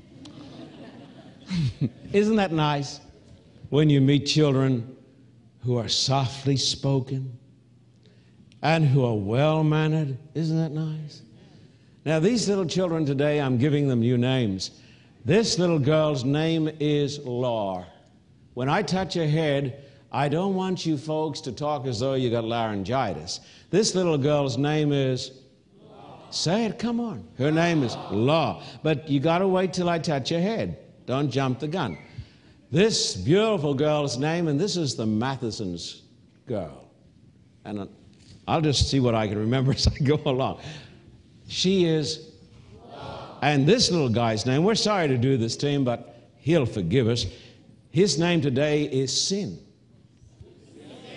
Isn't 2.13 2.37
that 2.37 2.53
nice? 2.53 3.01
When 3.71 3.91
you 3.91 4.01
meet 4.01 4.27
children 4.27 4.97
who 5.65 5.79
are 5.79 5.89
softly 5.89 6.57
spoken 6.57 7.39
and 8.63 8.87
who 8.87 9.05
are 9.05 9.15
well 9.15 9.65
mannered. 9.65 10.17
Isn't 10.35 10.59
that 10.59 10.73
nice? 10.73 11.23
Now, 12.05 12.19
these 12.19 12.49
little 12.49 12.67
children 12.67 13.07
today, 13.07 13.41
I'm 13.41 13.57
giving 13.57 13.89
them 13.89 14.01
new 14.01 14.19
names. 14.19 14.83
This 15.25 15.59
little 15.59 15.79
girl's 15.79 16.25
name 16.25 16.71
is 16.81 17.19
Law. 17.21 17.87
When 18.53 18.69
I 18.69 18.83
touch 18.83 19.15
her 19.15 19.27
head, 19.27 19.85
I 20.13 20.29
don't 20.29 20.55
want 20.55 20.85
you 20.85 20.99
folks 20.99 21.41
to 21.43 21.53
talk 21.53 21.87
as 21.87 22.01
though 22.01 22.15
you 22.15 22.31
got 22.31 22.45
laryngitis. 22.45 23.41
This 23.71 23.95
little 23.95 24.19
girl's 24.19 24.59
name 24.59 24.93
is. 24.93 25.33
Say 26.31 26.67
it, 26.67 26.79
come 26.79 27.01
on. 27.01 27.27
Her 27.39 27.51
name 27.51 27.83
is 27.83 27.97
Law. 28.11 28.63
But 28.83 29.09
you 29.09 29.19
got 29.19 29.39
to 29.39 29.49
wait 29.49 29.73
till 29.73 29.89
I 29.89 29.99
touch 29.99 30.29
her 30.29 30.41
head. 30.41 30.79
Don't 31.07 31.31
jump 31.31 31.61
the 31.61 31.69
gun. 31.69 31.99
This 32.71 33.15
beautiful 33.17 33.75
girl's 33.75 34.19
name, 34.19 34.49
and 34.49 34.59
this 34.59 34.77
is 34.77 34.97
the 34.97 35.07
Matheson's 35.07 36.03
girl. 36.47 36.89
And 37.65 37.89
I'll 38.49 38.61
just 38.61 38.91
see 38.91 39.01
what 39.01 39.15
I 39.15 39.29
can 39.29 39.39
remember 39.39 39.73
as 39.75 39.87
I 39.87 39.97
go 40.03 40.21
along. 40.27 40.61
She 41.47 41.85
is, 41.85 42.31
and 43.43 43.67
this 43.67 43.91
little 43.91 44.09
guy's 44.09 44.47
name, 44.47 44.65
we're 44.65 44.75
sorry 44.75 45.09
to 45.09 45.19
do 45.19 45.37
this 45.37 45.57
to 45.59 45.69
him, 45.69 45.85
but 45.85 46.31
he'll 46.39 46.67
forgive 46.67 47.09
us. 47.09 47.27
His 47.91 48.19
name 48.19 48.41
today 48.41 48.85
is 48.85 49.13
Sin. 49.19 49.59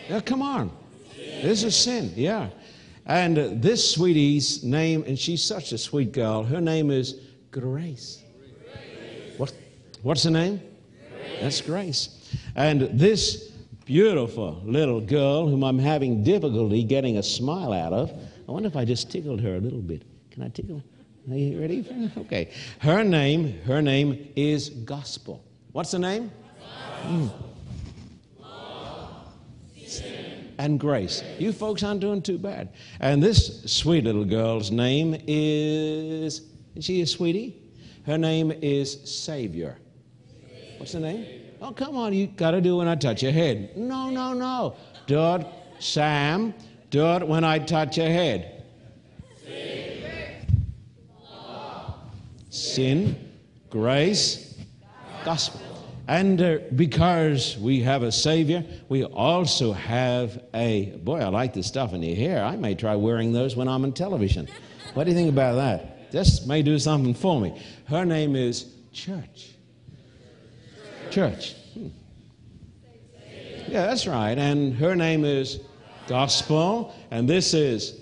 Yeah, 0.09 0.19
come 0.21 0.41
on. 0.41 0.71
This 1.15 1.63
is 1.63 1.75
Sin, 1.75 2.13
yeah. 2.15 2.49
And 3.05 3.39
uh, 3.39 3.49
this 3.53 3.89
sweetie's 3.89 4.63
name, 4.63 5.03
and 5.07 5.17
she's 5.17 5.41
such 5.43 5.71
a 5.71 5.77
sweet 5.77 6.11
girl, 6.11 6.43
her 6.43 6.59
name 6.59 6.91
is 6.91 7.21
Grace. 7.51 8.21
What, 9.97 10.05
what's 10.05 10.23
the 10.23 10.31
name? 10.31 10.61
That's 11.41 11.61
grace. 11.61 12.35
And 12.55 12.81
this 12.99 13.51
beautiful 13.85 14.61
little 14.65 15.01
girl, 15.01 15.47
whom 15.47 15.63
I'm 15.63 15.79
having 15.79 16.23
difficulty 16.23 16.83
getting 16.83 17.17
a 17.17 17.23
smile 17.23 17.73
out 17.73 17.93
of, 17.93 18.11
I 18.47 18.51
wonder 18.51 18.67
if 18.67 18.75
I 18.75 18.85
just 18.85 19.11
tickled 19.11 19.41
her 19.41 19.55
a 19.55 19.59
little 19.59 19.81
bit. 19.81 20.03
Can 20.31 20.43
I 20.43 20.49
tickle? 20.49 20.83
Are 21.29 21.35
you 21.35 21.59
ready? 21.59 22.11
Okay. 22.17 22.51
Her 22.79 23.03
name, 23.03 23.59
her 23.61 23.81
name 23.81 24.31
is 24.35 24.69
Gospel. 24.69 25.43
What's 25.71 25.91
the 25.91 25.99
name? 25.99 26.31
Mm. 27.03 27.31
And 30.59 30.79
grace. 30.79 31.23
You 31.37 31.51
folks 31.53 31.83
aren't 31.83 31.99
doing 31.99 32.21
too 32.21 32.37
bad. 32.37 32.69
And 32.99 33.21
this 33.21 33.63
sweet 33.65 34.05
little 34.05 34.25
girl's 34.25 34.71
name 34.71 35.15
is, 35.27 36.41
is 36.75 36.85
she 36.85 37.01
a 37.01 37.05
sweetie? 37.05 37.61
Her 38.05 38.17
name 38.17 38.51
is 38.51 38.99
Savior. 39.09 39.77
What's 40.77 40.91
the 40.93 40.99
name? 40.99 41.25
Oh, 41.61 41.71
come 41.71 41.95
on, 41.95 42.13
you 42.13 42.27
got 42.27 42.51
to 42.51 42.61
do 42.61 42.75
it 42.75 42.77
when 42.77 42.87
I 42.87 42.95
touch 42.95 43.23
your 43.23 43.31
head. 43.31 43.75
No, 43.75 44.09
no, 44.09 44.33
no. 44.33 44.75
Do 45.07 45.35
it, 45.35 45.47
Sam. 45.79 46.53
Do 46.89 47.05
it 47.15 47.27
when 47.27 47.43
I 47.43 47.59
touch 47.59 47.97
your 47.97 48.07
head. 48.07 48.63
Sin, 52.49 53.31
grace, 53.69 54.57
gospel. 55.25 55.61
And 56.07 56.41
uh, 56.41 56.57
because 56.75 57.57
we 57.57 57.81
have 57.81 58.03
a 58.03 58.11
Savior, 58.11 58.63
we 58.87 59.03
also 59.03 59.73
have 59.73 60.41
a. 60.53 60.91
Boy, 61.03 61.19
I 61.19 61.27
like 61.27 61.53
the 61.53 61.63
stuff 61.63 61.93
in 61.93 62.01
your 62.01 62.15
hair. 62.15 62.43
I 62.43 62.55
may 62.55 62.75
try 62.75 62.95
wearing 62.95 63.33
those 63.33 63.55
when 63.55 63.67
I'm 63.67 63.83
on 63.83 63.91
television. 63.91 64.47
What 64.93 65.03
do 65.03 65.11
you 65.11 65.17
think 65.17 65.29
about 65.29 65.55
that? 65.55 65.97
this 66.11 66.45
may 66.45 66.61
do 66.61 66.79
something 66.79 67.13
for 67.13 67.39
me. 67.39 67.59
Her 67.85 68.05
name 68.05 68.35
is 68.35 68.73
Church. 68.91 69.56
Church. 71.17 71.55
Hmm. 71.73 71.87
Yeah, 73.69 73.87
that's 73.87 74.05
right. 74.05 74.37
And 74.37 74.75
her 74.75 74.95
name 74.95 75.25
is 75.25 75.61
Gospel. 76.05 76.93
And 77.09 77.27
this 77.27 77.55
is 77.55 77.99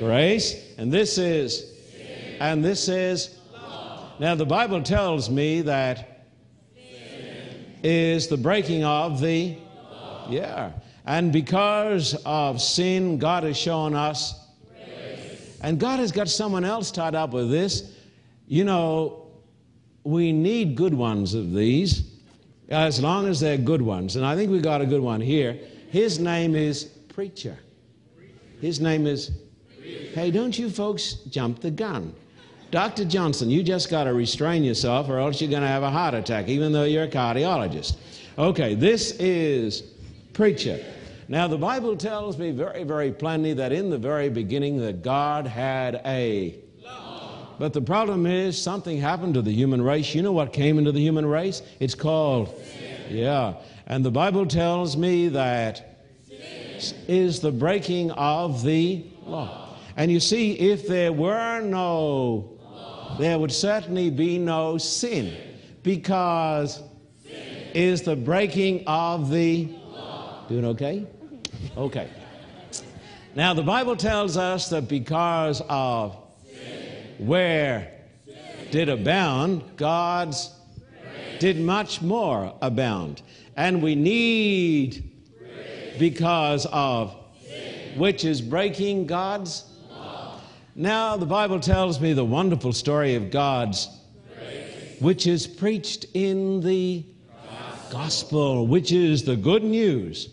Grace. 0.00 0.74
And 0.76 0.92
this 0.92 1.16
is, 1.16 1.64
and 2.40 2.64
this 2.64 2.88
is. 2.88 3.38
Now, 4.18 4.34
the 4.34 4.44
Bible 4.44 4.82
tells 4.82 5.30
me 5.30 5.60
that 5.62 6.26
is 7.84 8.26
the 8.26 8.36
breaking 8.36 8.82
of 8.82 9.20
the, 9.20 9.56
yeah. 10.28 10.72
And 11.04 11.32
because 11.32 12.20
of 12.26 12.60
sin, 12.60 13.18
God 13.18 13.44
has 13.44 13.56
shown 13.56 13.94
us, 13.94 14.44
and 15.62 15.78
God 15.78 16.00
has 16.00 16.10
got 16.10 16.28
someone 16.28 16.64
else 16.64 16.90
tied 16.90 17.14
up 17.14 17.30
with 17.30 17.48
this. 17.48 17.94
You 18.48 18.64
know, 18.64 19.28
we 20.02 20.32
need 20.32 20.74
good 20.74 20.94
ones 20.94 21.32
of 21.34 21.52
these 21.52 22.15
as 22.68 23.00
long 23.00 23.28
as 23.28 23.40
they're 23.40 23.56
good 23.56 23.82
ones. 23.82 24.16
And 24.16 24.24
I 24.24 24.34
think 24.34 24.50
we 24.50 24.60
got 24.60 24.80
a 24.80 24.86
good 24.86 25.00
one 25.00 25.20
here. 25.20 25.58
His 25.90 26.18
name 26.18 26.54
is 26.54 26.84
Preacher. 26.84 27.58
His 28.60 28.80
name 28.80 29.06
is, 29.06 29.30
hey, 30.14 30.30
don't 30.30 30.58
you 30.58 30.70
folks 30.70 31.14
jump 31.30 31.60
the 31.60 31.70
gun. 31.70 32.14
Dr. 32.70 33.04
Johnson, 33.04 33.48
you 33.48 33.62
just 33.62 33.90
got 33.90 34.04
to 34.04 34.14
restrain 34.14 34.64
yourself 34.64 35.08
or 35.08 35.18
else 35.18 35.40
you're 35.40 35.50
going 35.50 35.62
to 35.62 35.68
have 35.68 35.82
a 35.82 35.90
heart 35.90 36.14
attack, 36.14 36.48
even 36.48 36.72
though 36.72 36.84
you're 36.84 37.04
a 37.04 37.08
cardiologist. 37.08 37.96
Okay, 38.38 38.74
this 38.74 39.12
is 39.12 39.82
Preacher. 40.32 40.84
Now, 41.28 41.48
the 41.48 41.58
Bible 41.58 41.96
tells 41.96 42.38
me 42.38 42.50
very, 42.50 42.84
very 42.84 43.12
plainly 43.12 43.54
that 43.54 43.72
in 43.72 43.90
the 43.90 43.98
very 43.98 44.28
beginning 44.28 44.78
that 44.78 45.02
God 45.02 45.46
had 45.46 46.00
a 46.04 46.56
but 47.58 47.72
the 47.72 47.80
problem 47.80 48.26
is 48.26 48.60
something 48.60 48.98
happened 48.98 49.34
to 49.34 49.42
the 49.42 49.52
human 49.52 49.80
race. 49.80 50.14
You 50.14 50.22
know 50.22 50.32
what 50.32 50.52
came 50.52 50.78
into 50.78 50.92
the 50.92 51.00
human 51.00 51.26
race? 51.26 51.62
It's 51.80 51.94
called, 51.94 52.48
sin. 52.48 53.16
yeah. 53.16 53.54
And 53.86 54.04
the 54.04 54.10
Bible 54.10 54.46
tells 54.46 54.96
me 54.96 55.28
that 55.28 55.96
is 57.08 57.40
the 57.40 57.52
breaking 57.52 58.10
of 58.12 58.62
the 58.62 59.04
law. 59.24 59.76
And 59.96 60.10
you 60.10 60.20
see, 60.20 60.52
if 60.52 60.86
there 60.86 61.12
were 61.12 61.60
no, 61.60 62.58
law, 62.60 63.16
there 63.18 63.38
would 63.38 63.52
certainly 63.52 64.10
be 64.10 64.38
no 64.38 64.76
sin 64.76 65.34
because 65.82 66.82
sin. 67.22 67.70
is 67.74 68.02
the 68.02 68.16
breaking 68.16 68.84
of 68.86 69.30
the 69.30 69.68
law. 69.92 70.46
doing 70.48 70.66
okay? 70.66 71.06
Okay. 71.76 72.10
Now 73.34 73.54
the 73.54 73.62
Bible 73.62 73.96
tells 73.96 74.36
us 74.36 74.68
that 74.70 74.88
because 74.88 75.62
of 75.68 76.16
where 77.18 77.92
did 78.70 78.88
abound, 78.88 79.62
God's 79.76 80.52
did 81.38 81.60
much 81.60 82.02
more 82.02 82.54
abound. 82.62 83.22
And 83.56 83.82
we 83.82 83.94
need 83.94 85.12
because 85.98 86.66
of 86.66 87.16
which 87.96 88.24
is 88.24 88.40
breaking 88.40 89.06
God's 89.06 89.64
now 90.78 91.16
the 91.16 91.24
Bible 91.24 91.58
tells 91.58 92.02
me 92.02 92.12
the 92.12 92.24
wonderful 92.24 92.70
story 92.70 93.14
of 93.14 93.30
God's 93.30 93.88
which 95.00 95.26
is 95.26 95.46
preached 95.46 96.04
in 96.12 96.60
the 96.60 97.02
gospel, 97.90 98.66
which 98.66 98.92
is 98.92 99.24
the 99.24 99.36
good 99.36 99.64
news. 99.64 100.28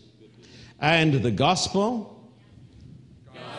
And 0.81 1.13
the 1.13 1.31
gospel, 1.31 2.29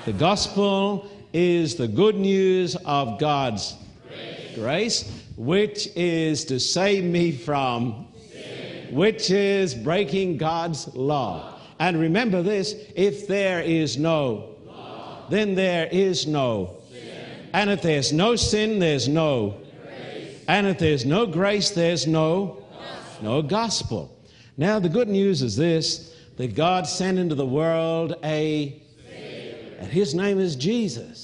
the 0.05 0.12
gospel 0.12 1.09
is 1.35 1.74
the 1.74 1.89
good 1.89 2.14
news 2.14 2.76
of 2.87 3.18
God's 3.18 3.74
grace, 4.09 4.55
grace 4.55 5.22
which 5.37 5.89
is 5.97 6.45
to 6.45 6.61
save 6.61 7.05
me 7.05 7.32
from, 7.32 8.07
sin. 8.30 8.95
which 8.95 9.30
is 9.30 9.74
breaking 9.74 10.37
God's 10.37 10.95
law. 10.95 11.59
And 11.80 12.01
remember 12.01 12.41
this 12.41 12.76
if 12.95 13.26
there 13.26 13.61
is 13.61 13.99
no, 13.99 14.55
law. 14.64 15.26
then 15.28 15.57
there 15.57 15.89
is 15.91 16.26
no. 16.26 16.76
Sin. 16.93 17.49
And 17.53 17.68
if 17.68 17.82
there's 17.82 18.12
no 18.12 18.37
sin, 18.37 18.78
there's 18.78 19.09
no. 19.09 19.57
Grace. 19.82 20.45
And 20.47 20.68
if 20.68 20.78
there's 20.78 21.05
no 21.05 21.26
grace, 21.26 21.70
there's 21.70 22.07
no 22.07 22.62
gospel. 22.78 23.24
no 23.24 23.43
gospel. 23.43 24.18
Now, 24.57 24.78
the 24.78 24.89
good 24.89 25.09
news 25.09 25.43
is 25.43 25.57
this 25.57 26.14
that 26.37 26.55
God 26.55 26.87
sent 26.87 27.18
into 27.18 27.35
the 27.35 27.47
world 27.47 28.14
a, 28.22 28.80
Savior. 29.09 29.76
and 29.80 29.89
his 29.89 30.14
name 30.14 30.39
is 30.39 30.55
Jesus. 30.55 31.24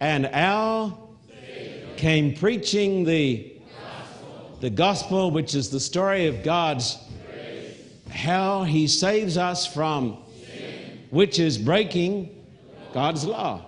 And 0.00 0.26
Al 0.26 1.10
came 1.98 2.34
preaching 2.34 3.04
the 3.04 3.52
gospel. 3.76 4.56
the 4.60 4.70
gospel, 4.70 5.30
which 5.30 5.54
is 5.54 5.68
the 5.68 5.80
story 5.80 6.26
of 6.26 6.42
God's 6.42 6.96
Grace. 7.30 7.76
how 8.08 8.64
He 8.64 8.86
saves 8.86 9.36
us 9.36 9.66
from, 9.66 10.16
Sin. 10.46 10.98
which 11.10 11.38
is 11.38 11.58
breaking 11.58 12.30
God's 12.94 13.24
law. 13.26 13.66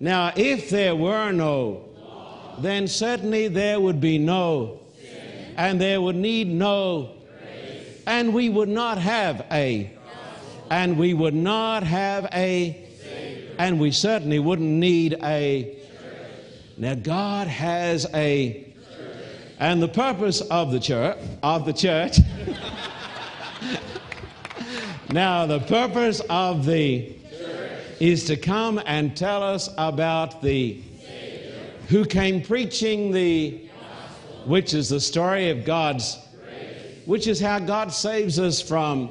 Now, 0.00 0.32
if 0.34 0.70
there 0.70 0.96
were 0.96 1.30
no, 1.30 1.84
law. 1.96 2.56
then 2.58 2.88
certainly 2.88 3.46
there 3.46 3.78
would 3.78 4.00
be 4.00 4.18
no, 4.18 4.80
Sin. 5.00 5.54
and 5.56 5.80
there 5.80 6.00
would 6.02 6.16
need 6.16 6.48
no, 6.48 7.12
Grace. 7.42 8.02
and 8.08 8.34
we 8.34 8.48
would 8.48 8.68
not 8.68 8.98
have 8.98 9.46
a, 9.52 9.84
gospel. 9.84 10.66
and 10.70 10.98
we 10.98 11.14
would 11.14 11.34
not 11.34 11.84
have 11.84 12.24
a 12.32 12.88
and 13.60 13.78
we 13.78 13.90
certainly 13.90 14.38
wouldn't 14.38 14.70
need 14.70 15.18
a. 15.22 15.76
Now, 16.78 16.94
God 16.94 17.46
has 17.46 18.06
a. 18.14 18.72
And 19.58 19.82
the 19.82 19.88
purpose 19.88 20.40
of 20.40 20.72
the 20.72 20.80
church, 20.80 21.18
of 21.42 21.66
the 21.66 21.74
church. 21.74 22.20
now, 25.10 25.44
the 25.44 25.60
purpose 25.60 26.20
of 26.30 26.64
the 26.64 27.14
is 28.00 28.24
to 28.24 28.38
come 28.38 28.80
and 28.86 29.14
tell 29.14 29.42
us 29.42 29.68
about 29.76 30.40
the 30.40 30.80
who 31.88 32.06
came 32.06 32.40
preaching 32.40 33.12
the 33.12 33.68
which 34.46 34.72
is 34.72 34.88
the 34.88 35.00
story 35.00 35.50
of 35.50 35.66
God's 35.66 36.16
which 37.04 37.26
is 37.26 37.38
how 37.38 37.58
God 37.58 37.92
saves 37.92 38.38
us 38.38 38.62
from 38.62 39.08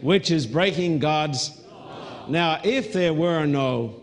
which 0.00 0.32
is 0.32 0.44
breaking 0.44 0.98
God's 0.98 1.59
now, 2.30 2.60
if 2.62 2.92
there 2.92 3.12
were 3.12 3.44
no, 3.46 4.00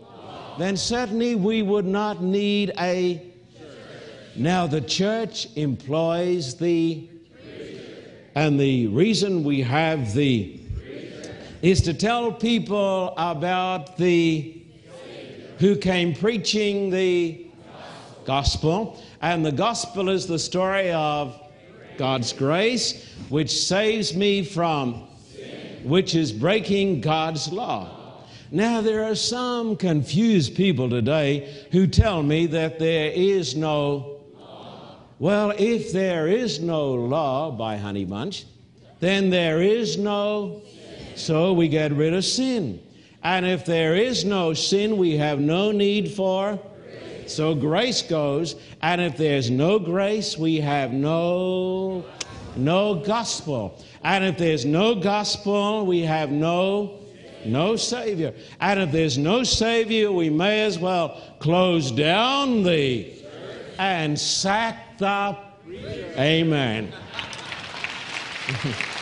then 0.58 0.76
certainly 0.76 1.34
we 1.34 1.62
would 1.62 1.86
not 1.86 2.22
need 2.22 2.72
a. 2.78 3.22
Now, 4.36 4.66
the 4.66 4.80
church 4.80 5.48
employs 5.56 6.56
the. 6.56 7.08
And 8.34 8.60
the 8.60 8.86
reason 8.88 9.42
we 9.42 9.62
have 9.62 10.14
the 10.14 10.60
is 11.62 11.80
to 11.82 11.94
tell 11.94 12.30
people 12.30 13.14
about 13.16 13.96
the 13.96 14.62
who 15.58 15.76
came 15.76 16.14
preaching 16.14 16.90
the 16.90 17.46
gospel. 18.24 19.02
And 19.20 19.44
the 19.44 19.52
gospel 19.52 20.08
is 20.08 20.26
the 20.26 20.38
story 20.38 20.92
of 20.92 21.40
God's 21.96 22.32
grace, 22.32 23.08
which 23.28 23.50
saves 23.50 24.14
me 24.14 24.44
from, 24.44 25.08
which 25.82 26.14
is 26.14 26.30
breaking 26.30 27.00
God's 27.00 27.50
law. 27.50 27.97
Now, 28.50 28.80
there 28.80 29.04
are 29.04 29.14
some 29.14 29.76
confused 29.76 30.56
people 30.56 30.88
today 30.88 31.66
who 31.70 31.86
tell 31.86 32.22
me 32.22 32.46
that 32.46 32.78
there 32.78 33.10
is 33.10 33.54
no 33.54 34.20
law. 34.34 34.96
Well, 35.18 35.52
if 35.58 35.92
there 35.92 36.28
is 36.28 36.58
no 36.58 36.94
law 36.94 37.50
by 37.50 37.76
Honey 37.76 38.06
Bunch, 38.06 38.46
then 39.00 39.28
there 39.28 39.60
is 39.60 39.98
no, 39.98 40.62
so 41.14 41.52
we 41.52 41.68
get 41.68 41.92
rid 41.92 42.14
of 42.14 42.24
sin. 42.24 42.80
And 43.22 43.44
if 43.44 43.66
there 43.66 43.94
is 43.94 44.24
no 44.24 44.54
sin, 44.54 44.96
we 44.96 45.18
have 45.18 45.40
no 45.40 45.70
need 45.70 46.12
for, 46.12 46.58
so 47.26 47.54
grace 47.54 48.00
goes. 48.00 48.56
And 48.80 49.02
if 49.02 49.18
there's 49.18 49.50
no 49.50 49.78
grace, 49.78 50.38
we 50.38 50.60
have 50.60 50.92
no, 50.92 52.04
no 52.56 52.94
gospel. 52.94 53.84
And 54.02 54.24
if 54.24 54.38
there's 54.38 54.64
no 54.64 54.94
gospel, 54.94 55.84
we 55.84 56.00
have 56.00 56.30
no 56.30 56.97
no 57.44 57.76
Savior. 57.76 58.34
And 58.60 58.80
if 58.80 58.92
there's 58.92 59.18
no 59.18 59.42
Savior, 59.44 60.12
we 60.12 60.30
may 60.30 60.62
as 60.62 60.78
well 60.78 61.20
close 61.38 61.90
down 61.90 62.62
the 62.62 63.12
and 63.78 64.18
sack 64.18 64.98
the. 64.98 65.36
Amen. 66.16 66.92